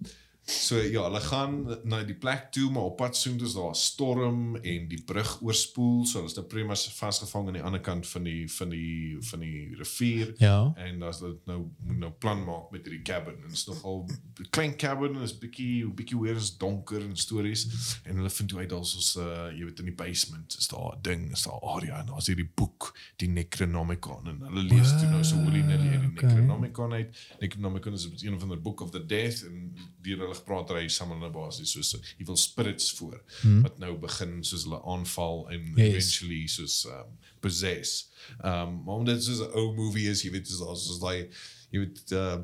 so 0.47 0.79
ja, 0.79 1.03
hulle 1.03 1.19
gaan 1.19 1.55
na 1.83 1.99
die 2.07 2.15
plek 2.15 2.51
toe, 2.55 2.69
maar 2.71 2.89
op 2.91 2.97
pad 3.01 3.17
soontoe 3.17 3.47
is 3.47 3.53
daar 3.53 3.69
'n 3.69 3.75
storm 3.75 4.55
en 4.55 4.87
die 4.87 5.01
brug 5.03 5.41
oorspoel, 5.41 6.05
so 6.05 6.19
hulle 6.19 6.29
is 6.29 6.35
nou 6.35 6.45
premas 6.45 6.87
vasgevang 6.93 7.47
aan 7.47 7.59
die 7.59 7.63
ander 7.63 7.81
kant 7.81 8.07
van 8.07 8.23
die 8.23 8.51
van 8.51 8.69
die 8.69 9.17
van 9.19 9.39
die 9.39 9.75
rivier. 9.75 10.33
ja. 10.37 10.73
En 10.75 11.01
as 11.03 11.19
dit 11.19 11.45
nou 11.45 11.65
moet 11.83 11.97
nou 11.97 12.11
plan 12.11 12.43
maak 12.43 12.71
met 12.71 12.85
hierdie 12.85 13.03
cabin 13.03 13.35
en 13.43 13.51
is 13.51 13.65
nogal 13.67 14.05
klein 14.49 14.77
cabin 14.77 15.15
en 15.15 15.21
is 15.21 15.37
bietjie 15.37 15.87
bietjie 15.93 16.19
weer 16.19 16.35
is 16.35 16.57
donker 16.57 17.01
en 17.01 17.15
stories 17.15 17.67
en 18.03 18.15
hulle 18.15 18.29
vind 18.29 18.49
toe 18.49 18.59
uit 18.59 18.69
daar's 18.69 18.95
ons 18.95 19.15
uh 19.15 19.49
jy 19.51 19.65
weet 19.65 19.79
in 19.83 19.91
die 19.91 19.95
basement 19.95 20.55
is 20.59 20.67
daar 20.67 20.95
'n 20.95 21.01
ding 21.01 21.31
is 21.31 21.43
daar 21.43 21.61
area 21.75 21.99
en 21.99 22.11
daar's 22.13 22.27
hierdie 22.27 22.49
boek 22.55 22.93
die 23.15 23.29
Necronomicon 23.29 24.27
en 24.27 24.41
hulle 24.47 24.63
lees 24.63 24.95
toe 24.99 25.09
nou 25.11 25.23
so 25.23 25.35
nilly 25.35 25.67
die 25.67 25.97
okay. 25.97 26.29
Necronomicon 26.29 26.93
uit 26.93 27.17
Necronomicon 27.39 27.93
is 27.93 28.07
een 28.21 28.39
van 28.39 28.49
die 28.49 28.57
book 28.57 28.81
of 28.81 28.91
the 28.91 29.05
death 29.05 29.43
en 29.43 29.75
deur 30.01 30.17
hulle 30.17 30.36
gepraat 30.39 30.71
ry 30.75 30.88
samel 30.89 31.17
nou 31.21 31.31
basies 31.35 31.71
soos 31.75 31.93
evil 32.17 32.38
spirits 32.38 32.91
voor 32.99 33.21
hmm. 33.41 33.61
wat 33.65 33.77
nou 33.83 33.93
begin 34.03 34.43
soos 34.43 34.63
hulle 34.67 34.81
aanval 34.83 35.45
en 35.49 35.71
Yes. 35.75 35.88
eventually 35.88 36.47
soos 36.47 36.85
um, 36.91 37.17
possess. 37.39 38.09
Um 38.43 38.83
maar 38.85 38.95
omdat 39.01 39.15
dit 39.15 39.23
soos 39.29 39.39
'n 39.45 39.51
ou 39.53 39.73
movie 39.75 40.09
is, 40.09 40.21
jy 40.23 40.31
weet 40.31 40.45
dis 40.49 40.59
daar's 40.59 40.85
soos 40.88 40.99
daai 41.03 41.27
jy 41.71 41.79
weet 41.85 42.11
uh 42.11 42.38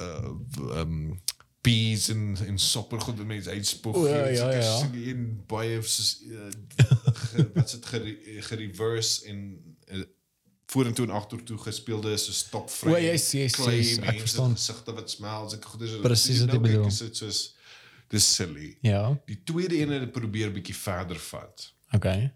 uh 0.00 0.80
um 0.80 1.20
bees 1.62 2.08
en 2.10 2.36
en 2.46 2.58
sopper 2.58 3.00
goed 3.00 3.18
wat 3.18 3.26
mense 3.26 3.50
uitspoeg. 3.50 3.94
O, 3.96 4.06
ja, 4.08 4.26
ja, 4.28 4.50
ja. 4.50 4.78
sulke 4.78 4.98
een 5.08 5.42
baie 5.46 5.76
soos 5.82 6.22
uh, 6.26 6.48
ge, 7.30 7.44
wat 7.54 7.64
is 7.64 7.72
dit 7.76 7.86
gere- 7.86 8.42
gereverse 8.48 9.26
en 9.30 9.44
uh, 9.52 9.71
vorentoe 10.72 11.06
en 11.06 11.14
agtertoe 11.16 11.58
gespeelde 11.62 12.16
so 12.16 12.34
stopvry. 12.36 12.92
O, 12.92 13.00
yes, 13.00 13.30
yes, 13.36 13.56
klei 13.58 13.78
yes, 13.78 13.96
ek 13.98 14.06
mense, 14.06 14.26
verstaan. 14.26 14.54
Gesigte 14.58 14.94
wat 14.96 15.12
smel, 15.12 15.48
sulke 15.52 15.72
goeie 15.74 15.90
so. 15.90 16.04
Presies 16.04 16.44
wat 16.44 16.52
nou 16.52 16.58
jy 16.58 16.62
kyk, 16.62 16.70
bedoel. 16.70 16.92
is 16.92 17.00
dit 17.04 17.22
soos 17.22 17.42
dis 18.12 18.28
silly. 18.36 18.70
Ja. 18.84 19.02
Die 19.28 19.38
tweede 19.48 19.78
ene 19.80 20.00
het 20.02 20.12
probeer 20.12 20.52
bietjie 20.52 20.76
verder 20.76 21.20
vat. 21.30 21.68
Okay. 21.96 22.30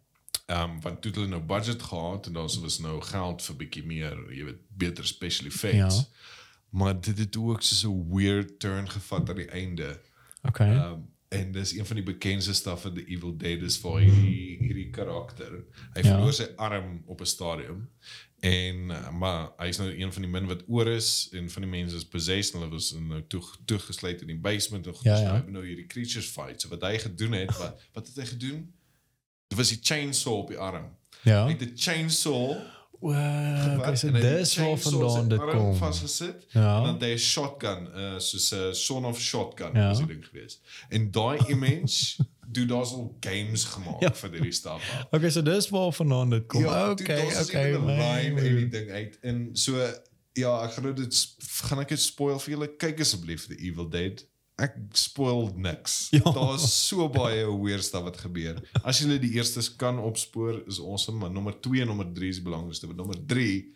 Ehm 0.47 0.77
um, 0.77 0.81
want 0.85 1.01
toe 1.03 1.11
het 1.11 1.21
hulle 1.21 1.33
nou 1.33 1.43
budget 1.43 1.83
gehad 1.83 2.29
en 2.29 2.37
daar 2.39 2.51
was 2.63 2.79
nou 2.79 3.01
geld 3.03 3.43
vir 3.49 3.57
bietjie 3.63 3.85
meer, 3.87 4.17
jy 4.31 4.45
weet, 4.51 4.63
beter 4.69 5.07
special 5.07 5.51
effects. 5.51 6.01
Ja. 6.05 6.33
Maar 6.77 7.01
dit 7.01 7.19
het 7.19 7.37
ook 7.37 7.63
so 7.63 7.91
'n 7.91 8.09
weird 8.15 8.59
turn 8.61 8.91
gevat 8.91 9.29
aan 9.29 9.43
die 9.43 9.51
einde. 9.51 10.01
Okay. 10.43 10.71
Ehm 10.71 10.93
um, 10.93 11.15
en 11.29 11.53
dis 11.53 11.73
een 11.75 11.87
van 11.87 11.97
die 11.97 12.05
bekendste 12.05 12.55
stuff 12.55 12.85
in 12.85 12.95
The 12.95 13.05
Evil 13.07 13.37
Dead 13.37 13.63
is 13.63 13.79
vir 13.83 13.99
hierdie 14.01 14.59
hierdie 14.61 14.91
karakter. 14.91 15.65
Hy 15.95 16.01
Ja. 16.05 16.15
verloor 16.15 16.33
sy 16.33 16.47
arm 16.57 17.03
op 17.07 17.21
'n 17.21 17.27
stadium. 17.27 17.89
En 18.41 18.77
uh, 18.91 19.11
maar 19.11 19.51
hy's 19.57 19.79
nou 19.79 19.91
een 19.91 20.13
van 20.13 20.23
die 20.23 20.31
min 20.31 20.47
wat 20.47 20.63
oor 20.69 20.87
is 20.89 21.29
en 21.33 21.51
van 21.51 21.63
die 21.63 21.71
mense 21.71 21.97
is 21.97 22.05
possessed 22.05 22.53
hulle 22.55 22.69
was 22.71 22.93
nou 22.93 23.23
toe 23.27 23.43
toegesluit 23.65 24.21
in 24.21 24.27
die 24.27 24.39
basement 24.39 24.87
en 24.87 24.95
Ja, 25.03 25.15
ja, 25.17 25.23
ja. 25.23 25.35
ja. 25.35 25.45
nou 25.51 25.67
hierdie 25.67 25.87
creatures 25.87 26.27
fight. 26.29 26.61
So 26.61 26.69
wat 26.69 26.83
hy 26.83 26.99
gedoen 26.99 27.33
het, 27.33 27.57
wat 27.59 27.81
wat 27.93 28.07
het 28.07 28.17
hy 28.17 28.25
gedoen? 28.25 28.73
Dit 29.49 29.59
was 29.59 29.69
die 29.69 29.79
chainsaw 29.83 30.33
op 30.33 30.49
die 30.49 30.59
arm. 30.59 30.97
ja. 31.25 31.45
Hy 31.45 31.51
het 31.51 31.59
die 31.59 31.73
chainsaw 31.75 32.57
Wow, 33.01 33.95
dis 34.13 34.57
waar 34.57 34.77
vandaan 34.79 35.29
dit 35.29 35.45
kom. 35.45 35.75
vasgesit 35.77 36.47
Ja. 36.49 36.79
en 36.79 36.85
dan 36.85 37.09
hy 37.09 37.13
'n 37.15 37.19
shotgun, 37.19 37.89
uh, 37.97 38.19
soos 38.19 38.51
'n 38.55 38.75
son 38.75 39.05
of 39.05 39.21
shotgun 39.21 39.71
Ja. 39.75 39.89
was 39.89 39.99
die 39.99 40.07
ding 40.07 40.25
geweest. 40.27 40.61
En 40.89 41.11
daai 41.11 41.39
image 41.53 42.17
doen 42.53 42.67
daar's 42.67 42.93
al 42.93 43.17
games 43.21 43.65
gemaak 43.65 44.01
Ja. 44.01 44.15
vir 44.15 44.31
hierdie 44.31 44.53
stuff. 44.53 44.83
Okay, 45.11 45.31
so 45.31 45.43
dis 45.43 45.69
waar 45.69 45.93
vandaan 45.93 46.31
dit 46.31 46.47
kom. 46.47 46.63
Ja, 46.63 46.91
okay, 46.91 47.31
toe, 47.31 47.43
okay. 47.43 47.71
My- 47.79 48.37
en 48.37 48.37
die 48.37 48.69
ding 48.69 48.91
uit. 48.91 49.19
En 49.23 49.49
so 49.53 49.77
ja, 50.33 50.63
ek 50.65 50.73
gaan 50.73 50.83
nou 50.85 50.95
dit 50.95 51.35
gaan 51.69 51.81
ek 51.81 51.89
dit 51.89 52.01
spoil 52.01 52.39
vir 52.39 52.51
julle. 52.55 52.77
Kyk 52.77 53.01
asseblief 53.01 53.47
The 53.47 53.57
Evil 53.57 53.89
Dead. 53.89 54.27
Ek 54.57 54.73
spoil 54.97 55.51
niks. 55.57 56.07
Ja. 56.17 56.33
Daar's 56.33 56.65
so 56.89 57.09
baie 57.13 57.45
weird 57.61 57.85
stuff 57.85 58.07
wat 58.09 58.17
gebeur. 58.25 58.63
As 58.83 59.03
julle 59.03 59.19
die 59.21 59.35
eerstes 59.37 59.69
kan 59.77 59.99
opspoor, 60.01 60.63
is 60.67 60.81
awesome, 60.81 61.19
maar 61.21 61.31
nommer 61.35 61.59
2 61.61 61.81
en 61.85 61.87
nommer 61.93 62.09
3 62.17 62.29
is 62.29 62.43
belangrikste. 62.43 62.87
Want 62.89 62.99
nommer 63.05 63.21
3 63.27 63.75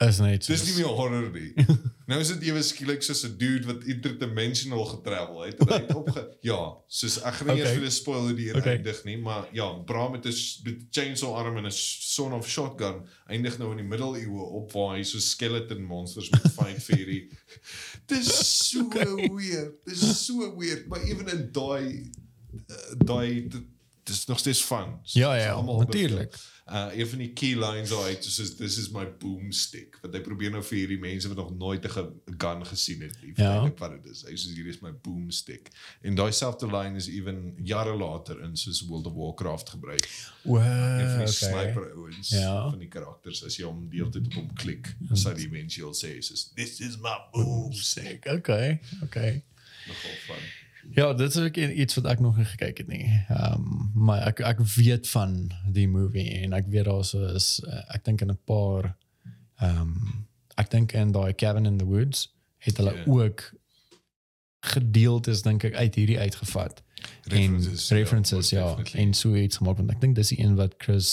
is 0.00 0.16
net 0.18 0.46
Dis 0.48 0.62
nie 0.64 0.78
meer 0.80 0.94
horror 0.96 1.26
nie. 1.34 1.50
nou 2.08 2.16
is 2.24 2.30
dit 2.32 2.46
ewe 2.48 2.62
skielik 2.64 3.02
soos 3.04 3.20
'n 3.28 3.34
dude 3.36 3.66
wat 3.68 3.84
interdimensional 3.84 4.84
getravel 4.94 5.42
het. 5.44 5.60
En 5.60 5.68
hy 5.74 5.80
het 5.84 5.94
opge 5.94 6.22
Ja, 6.50 6.56
soos 6.88 7.18
ek 7.20 7.34
gaan 7.36 7.50
nie 7.52 7.58
Okay. 7.60 7.66
eers 7.66 7.76
vir 7.76 7.84
die 7.84 7.92
spoil 7.92 8.22
hoe 8.30 8.34
die 8.38 8.46
hier 8.48 8.56
Okay. 8.56 8.78
eindig 8.80 9.02
nie, 9.04 9.18
maar 9.20 9.44
ja, 9.52 9.68
Bram 9.84 10.12
met 10.16 10.24
'n 10.24 10.32
met 10.64 10.74
'n 10.80 10.88
chainsaw 10.90 11.34
arm 11.36 11.56
en 11.60 11.66
'n 11.68 11.76
son 11.76 12.32
of 12.32 12.48
shotgun 12.48 13.04
eindig 13.28 13.58
nou 13.60 13.70
in 13.76 13.76
die 13.84 13.90
middeleeue 13.92 14.40
op 14.40 14.72
waar 14.72 14.96
hy 14.96 15.02
so 15.04 15.18
skeleton 15.20 15.84
monsters 15.84 16.30
met 16.30 16.48
vir 16.80 16.96
hierdie. 16.96 17.28
Dis 18.10 18.70
so 18.70 18.88
weird. 19.36 19.74
Dis 19.86 20.26
so 20.26 20.54
weird, 20.56 20.86
maar 20.88 21.02
even 21.02 21.28
in 21.28 21.48
daai 21.52 22.10
uh, 22.66 22.94
daai 22.98 23.48
dis 24.10 24.24
nog 24.26 24.38
steeds 24.38 24.62
fun. 24.62 24.98
So, 25.02 25.18
Ja, 25.18 25.34
ja, 25.34 25.52
almal 25.52 25.78
natuurlijk. 25.86 26.34
Uh 26.70 26.86
een 26.94 27.06
van 27.08 27.18
die 27.18 27.32
key 27.34 27.54
lines 27.58 27.88
daar 27.90 28.04
uit 28.04 28.24
soos 28.24 28.52
this 28.56 28.76
is 28.78 28.90
my 28.94 29.02
boomstick. 29.18 29.96
Want 30.02 30.14
hy 30.14 30.20
probeer 30.22 30.50
nou 30.54 30.60
vir 30.62 30.76
hierdie 30.78 30.98
mense 31.02 31.28
wat 31.32 31.36
nog 31.40 31.50
nooit 31.58 31.84
'n 31.86 32.12
gun 32.38 32.66
gesien 32.66 33.00
het 33.02 33.16
nie. 33.22 33.32
Ja. 33.34 33.34
Verduidelik 33.34 33.78
wat 33.78 33.90
dit 33.96 34.12
is. 34.12 34.22
Hy 34.28 34.36
sê 34.38 34.54
hier 34.54 34.66
is 34.70 34.78
my 34.80 34.92
boomstick. 35.02 35.68
En 36.02 36.14
daai 36.14 36.30
selfde 36.32 36.66
line 36.70 36.96
is 36.96 37.08
even 37.08 37.54
jare 37.64 37.96
later 37.96 38.40
in 38.42 38.56
soos 38.56 38.84
World 38.86 39.06
of 39.06 39.14
Warcraft 39.14 39.68
gebruik. 39.70 40.06
Wow, 40.42 40.62
Een 40.62 41.08
van 41.10 41.24
die 41.24 41.34
okay. 41.34 41.50
sniper 41.50 41.92
ouens 41.94 42.28
Ja. 42.28 42.70
van 42.70 42.78
die 42.78 42.88
karakters 42.88 43.44
as 43.44 43.56
jy 43.56 43.64
hom 43.64 43.88
deeltyd 43.90 44.26
op 44.26 44.34
hom 44.34 44.54
klik, 44.54 44.94
dan 44.98 45.16
sal 45.16 45.34
hy 45.34 45.44
eventueel 45.50 45.94
sê 45.94 46.20
soos 46.22 46.52
this 46.54 46.80
is 46.80 46.96
my 46.98 47.16
boomstick. 47.32 48.26
Okay, 48.26 48.80
okay. 49.02 49.42
Nogal 49.86 50.16
fun. 50.26 50.44
Ja, 50.94 51.12
dit 51.14 51.34
is 51.34 51.42
ook 51.42 51.56
iets 51.56 51.94
wat 51.94 52.04
ek 52.06 52.20
nog 52.20 52.36
nie 52.36 52.44
gekyk 52.44 52.78
het 52.78 52.86
nie. 52.88 53.24
Ehm 53.28 53.52
um, 53.54 53.90
maar 53.94 54.26
ek 54.26 54.40
ek 54.40 54.60
weet 54.76 55.08
van 55.08 55.50
die 55.72 55.88
movie 55.88 56.30
en 56.40 56.52
ek 56.52 56.66
weet 56.68 56.84
daar 56.84 57.00
is 57.34 57.60
uh, 57.66 57.94
ek 57.94 58.04
dink 58.04 58.20
in 58.20 58.30
'n 58.30 58.38
paar 58.44 58.96
ehm 59.60 59.80
um, 59.80 60.26
ek 60.56 60.70
dink 60.70 60.92
in 60.92 61.12
daai 61.12 61.34
Cabin 61.34 61.66
in 61.66 61.78
the 61.78 61.84
Woods 61.84 62.32
het 62.58 62.76
hulle 62.76 62.94
Ja. 62.96 63.04
ook 63.06 63.52
gedeeltes 64.60 65.42
dink 65.42 65.64
ek 65.64 65.74
uit 65.74 65.94
hierdie 65.94 66.18
uitgevat. 66.18 66.82
References, 67.24 67.90
en 67.90 67.96
ja, 67.96 68.02
references 68.02 68.50
ja, 68.50 68.66
definitely. 68.68 69.00
en 69.00 69.14
so 69.14 69.34
iets 69.34 69.56
gemaak 69.56 69.76
want 69.76 69.90
ek 69.90 70.00
dink 70.00 70.14
dis 70.18 70.28
die 70.28 70.40
een 70.44 70.54
wat 70.58 70.74
Chris 70.78 71.08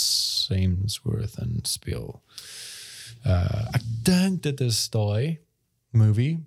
Hemsworth 0.51 1.37
en 1.39 1.59
speel. 1.63 2.21
Uh 3.25 3.67
ek 3.77 3.83
dink 4.03 4.41
dit 4.43 4.59
is 4.61 4.89
daai 4.89 5.39
movie. 5.91 6.43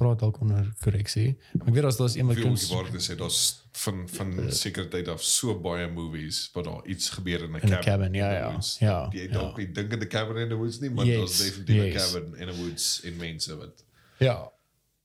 Praat 0.00 0.18
dalk 0.22 0.38
onder 0.40 0.64
korreksie. 0.80 1.34
Maar 1.58 1.68
ek 1.68 1.74
weet 1.76 1.84
as 1.90 1.96
daar's 2.00 2.14
een 2.16 2.26
wat 2.30 2.38
ook 2.40 2.62
waar 2.72 2.86
gesê 2.94 3.16
daar's 3.20 3.40
van 3.82 3.98
van 4.08 4.30
sekuriteit 4.56 5.08
af 5.12 5.22
so 5.22 5.54
baie 5.60 5.86
movies 5.92 6.38
waar 6.54 6.64
daar 6.64 6.86
iets 6.88 7.10
gebeur 7.16 7.42
in 7.44 7.50
'n 7.50 7.54
In 7.54 7.60
cabin. 7.60 7.84
cabin, 7.84 8.14
ja, 8.14 8.28
in 8.30 8.36
ja, 8.40 8.50
woods. 8.52 8.78
ja, 8.80 9.08
Jy 9.12 9.26
ja. 9.28 9.32
dalk 9.32 9.56
nie 9.58 9.68
dink 9.72 9.92
aan 9.92 10.00
'n 10.00 10.08
cabin 10.08 10.36
in 10.42 10.48
the 10.48 10.56
woods 10.56 10.80
nie, 10.80 10.90
maar 10.90 11.04
Yes, 11.04 11.16
daar's 11.18 11.38
definitief 11.38 11.76
'n 11.82 11.86
yes. 11.92 12.12
cabin 12.12 12.34
in 12.40 12.46
the 12.48 12.56
woods 12.62 13.00
en 13.04 13.16
mense 13.16 13.56
wat 13.56 13.84
Ja. 14.18 14.50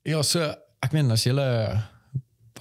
Ja, 0.04 0.22
so 0.22 0.40
ek 0.82 0.92
meen 0.92 1.12
as 1.12 1.24
julle 1.24 1.82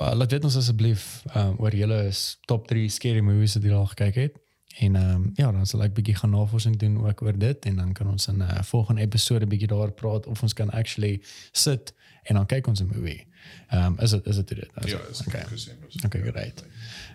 uh, 0.00 0.14
laat 0.14 0.30
weet 0.32 0.44
ons 0.44 0.56
asseblief 0.56 1.22
um, 1.36 1.54
oor 1.58 1.74
julle 1.74 2.10
top 2.46 2.66
3 2.68 2.88
scary 2.88 3.20
movies 3.20 3.54
wat 3.54 3.62
julle 3.62 3.76
al 3.78 3.86
gekyk 3.94 4.14
het. 4.14 4.38
En 4.78 4.96
ehm 4.96 5.14
um, 5.14 5.30
ja, 5.38 5.52
dan 5.52 5.66
sal 5.66 5.82
ek 5.86 5.94
bietjie 5.94 6.14
gaan 6.18 6.30
navorsing 6.34 6.76
doen 6.76 6.96
ook 7.06 7.22
oor 7.22 7.36
dit 7.38 7.66
en 7.70 7.76
dan 7.76 7.92
kan 7.92 8.08
ons 8.10 8.26
in 8.28 8.36
'n 8.38 8.42
uh, 8.42 8.62
volgende 8.62 9.00
episode 9.02 9.46
bietjie 9.46 9.68
daar 9.68 9.92
praat 9.92 10.26
of 10.26 10.42
ons 10.42 10.52
kan 10.52 10.70
actually 10.70 11.22
sit 11.52 11.94
en 12.24 12.34
dan 12.34 12.46
kyk 12.46 12.66
ons 12.66 12.80
'n 12.80 12.90
movie. 12.92 13.26
Ehm 13.68 13.84
um, 13.84 13.98
is 13.98 14.10
dit 14.10 14.26
is 14.26 14.36
dit 14.36 14.48
dit? 14.48 14.70
Ja, 14.84 14.98
is 15.10 15.26
okay. 15.26 15.44
gesê. 15.44 15.70
Okay, 16.04 16.20
great. 16.20 16.64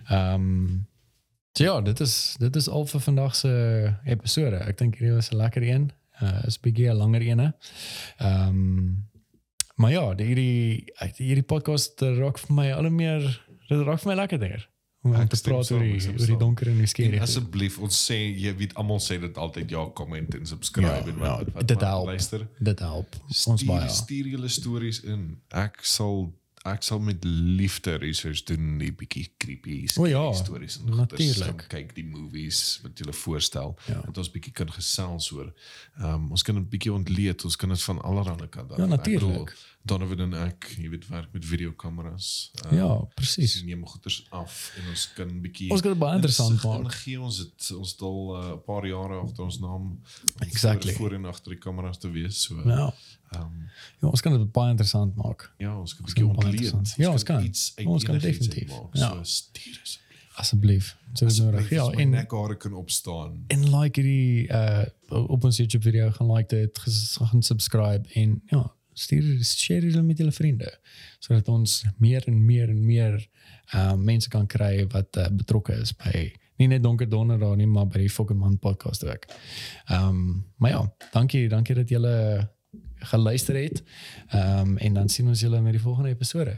Ehm 0.08 0.34
um, 0.34 0.86
so 1.52 1.64
ja, 1.64 1.80
dit 1.80 2.00
is 2.00 2.36
dit 2.38 2.56
is 2.56 2.68
al 2.68 2.86
vir 2.86 3.00
vandag 3.00 3.34
se 3.36 3.52
episode. 4.04 4.56
Ek 4.56 4.78
dink 4.78 4.94
hierdie 4.94 5.14
was 5.14 5.30
'n 5.30 5.36
lekker 5.36 5.62
een. 5.62 5.90
Uh 6.22 6.44
is 6.46 6.58
'n 6.58 6.62
bietjie 6.62 6.90
'n 6.90 6.96
langer 6.96 7.22
een. 7.22 7.40
Ehm 7.40 8.48
um, 8.48 9.08
maar 9.74 9.90
ja, 9.90 10.14
die 10.14 10.26
hierdie 10.26 10.92
hierdie 11.16 11.46
podcast 11.46 12.00
raak 12.00 12.38
vir 12.38 12.54
my 12.54 12.72
al 12.72 12.90
meer 12.90 13.42
dit 13.68 13.86
raak 13.86 14.00
vir 14.00 14.14
my 14.14 14.16
lekkerder 14.22 14.68
om 15.02 15.14
Ek 15.16 15.30
te 15.32 15.38
praat 15.42 15.70
oor 15.72 15.80
die 15.80 15.94
oor 16.10 16.26
die 16.28 16.36
donker 16.36 16.68
en. 16.68 16.80
En 17.14 17.22
asseblief 17.24 17.78
ons 17.80 18.00
sê 18.06 18.18
jy 18.36 18.52
weet 18.56 18.74
almal 18.76 19.00
sê 19.00 19.16
dit 19.20 19.36
altyd 19.40 19.70
ja, 19.72 19.84
comment 19.96 20.34
en 20.36 20.46
subscribe 20.46 20.88
Ja, 20.88 21.00
en 21.06 21.18
ja, 21.18 21.36
wat, 21.38 21.52
wat, 21.54 21.68
dit 21.68 21.76
wat 21.80 21.86
help. 21.88 22.06
luister. 22.06 22.48
Dit 22.58 22.78
help 22.84 23.16
ons 23.26 23.40
Stuur, 23.62 23.66
baie. 23.66 23.88
stuur 23.88 24.26
julle 24.34 24.48
stories 24.48 25.00
in. 25.08 25.38
Ek 25.56 25.78
sal 25.82 26.28
ek 26.64 26.82
sal 26.82 26.98
met 27.00 27.24
liefde 27.24 27.94
research 27.96 28.42
doen 28.44 28.78
die 28.78 28.92
bietjie 28.92 29.30
creepy 29.38 29.88
O 29.98 30.04
ja, 30.06 30.32
stories 30.32 30.76
en. 30.78 30.92
Gaan 30.94 31.56
kyk 31.68 31.94
die 31.94 32.04
movies 32.04 32.80
wat 32.82 32.98
julle 32.98 33.12
voorstel 33.12 33.76
Ja. 33.86 34.00
dat 34.04 34.18
ons 34.18 34.30
bietjie 34.30 34.52
kan 34.52 34.68
gesels 34.72 35.30
oor. 35.32 35.52
Ehm 35.98 36.14
um, 36.14 36.30
ons 36.30 36.42
kan 36.42 36.56
'n 36.56 36.68
bietjie 36.68 36.92
ontleed, 36.92 37.44
ons 37.44 37.56
kan 37.56 37.68
dit 37.68 37.82
van 37.82 38.02
allerlei 38.02 38.48
kante 38.48 38.72
af. 38.74 38.78
Ja, 38.78 38.86
natuurlijk. 38.86 39.44
bedoel, 39.44 39.68
Donovan 39.82 40.20
en 40.20 40.34
ek, 40.34 40.74
jy 40.78 40.90
weet 40.90 41.08
werk 41.08 41.32
met 41.32 41.44
videokameras. 41.44 42.50
Ehm, 42.64 42.74
Ja, 42.76 42.86
Ons 42.86 43.14
presies. 43.14 43.62
neem 43.64 43.86
goeders 43.86 44.26
af 44.30 44.72
en 44.76 44.88
ons 44.88 45.12
kan 45.14 45.28
'n 45.28 45.40
bietjie 45.40 45.70
Ons 45.70 45.80
kan 45.80 45.98
baie 45.98 46.14
interessant 46.14 46.62
maak. 46.64 46.80
in 46.84 46.90
gee 46.90 47.20
ons 47.20 47.38
het 47.38 47.72
ons 47.76 47.90
het 47.92 48.00
al 48.02 48.36
uh, 48.42 48.52
'n 48.52 48.62
paar 48.66 48.86
jare 48.86 49.14
agter 49.22 49.44
ons 49.44 49.58
naam 49.60 50.00
Exactly. 50.40 50.92
voor, 50.92 51.12
en 51.14 51.24
agter 51.24 51.50
die 51.52 51.58
kameras 51.60 51.98
te 51.98 52.10
wees. 52.10 52.42
So 52.42 52.54
Ja. 52.64 52.92
ehm 53.32 53.68
Ja, 54.02 54.08
ons 54.08 54.20
kan 54.20 54.32
dit 54.38 54.52
baie 54.52 54.70
interessant 54.70 55.14
maak. 55.16 55.52
ja, 55.58 55.78
ons 55.78 55.94
kan 55.94 56.04
'n 56.04 56.06
bietjie 56.06 56.24
interessant. 56.50 56.94
Ja, 56.96 57.10
ons 57.10 57.22
kan. 57.22 57.44
iets 57.44 57.72
uit 57.74 57.86
Ons 57.86 58.04
kan 58.04 58.18
definitief. 58.18 58.72
Ja. 58.92 59.08
So 59.08 59.22
stuur 59.22 59.80
asseblief. 59.80 60.34
Asseblief. 60.34 60.96
So 61.12 61.26
is 61.26 61.38
nodig. 61.40 61.70
Ja, 61.70 61.90
en 61.90 62.10
nekhare 62.10 62.56
kan 62.56 62.72
opstaan. 62.72 63.44
en 63.46 63.78
like 63.78 64.00
hierdie 64.00 64.48
uh 64.48 64.84
op 65.08 65.44
ons 65.44 65.56
YouTube 65.56 65.82
video 65.82 66.10
gaan 66.10 66.32
like 66.32 66.54
dit, 66.54 66.78
gaan 67.18 67.42
subscribe 67.42 68.08
en 68.12 68.42
ja, 68.46 68.74
stuur 68.92 69.44
share 69.44 69.80
dit 69.80 70.02
met 70.02 70.18
julle 70.18 70.32
vriende 70.32 70.78
sodat 71.18 71.48
ons 71.48 71.84
meer 71.98 72.26
en 72.26 72.44
meer 72.44 72.68
en 72.68 72.84
meer 72.84 73.28
uh 73.74 73.94
mense 73.94 74.28
kan 74.28 74.46
kry 74.46 74.86
wat 74.86 75.16
uh, 75.16 75.26
betrokke 75.32 75.72
is 75.72 75.92
by 75.96 76.30
nie 76.60 76.68
net 76.68 76.82
donker 76.84 77.08
donderdag 77.08 77.56
nie, 77.56 77.68
maar 77.68 77.88
by 77.88 78.04
die 78.04 78.12
fucking 78.12 78.38
man 78.38 78.58
podcast 78.60 79.04
ook. 79.06 79.26
Ehm 79.88 80.08
um, 80.08 80.24
maar 80.60 80.70
ja, 80.70 80.82
dankie, 81.10 81.48
dankie 81.48 81.74
dat 81.74 81.88
julle 81.88 82.14
geluister 83.00 83.62
het. 83.62 83.82
Ehm 84.28 84.58
um, 84.58 84.76
en 84.76 84.94
dan 84.94 85.08
sien 85.08 85.28
ons 85.28 85.40
julle 85.40 85.60
met 85.60 85.72
die 85.72 85.80
volgende 85.80 86.08
episode. 86.08 86.56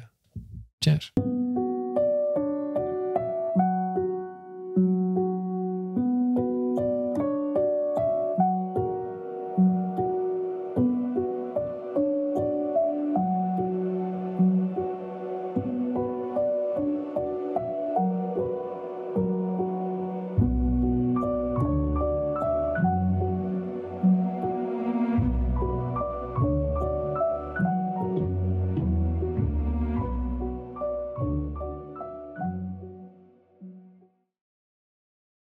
Cheers. 0.79 1.13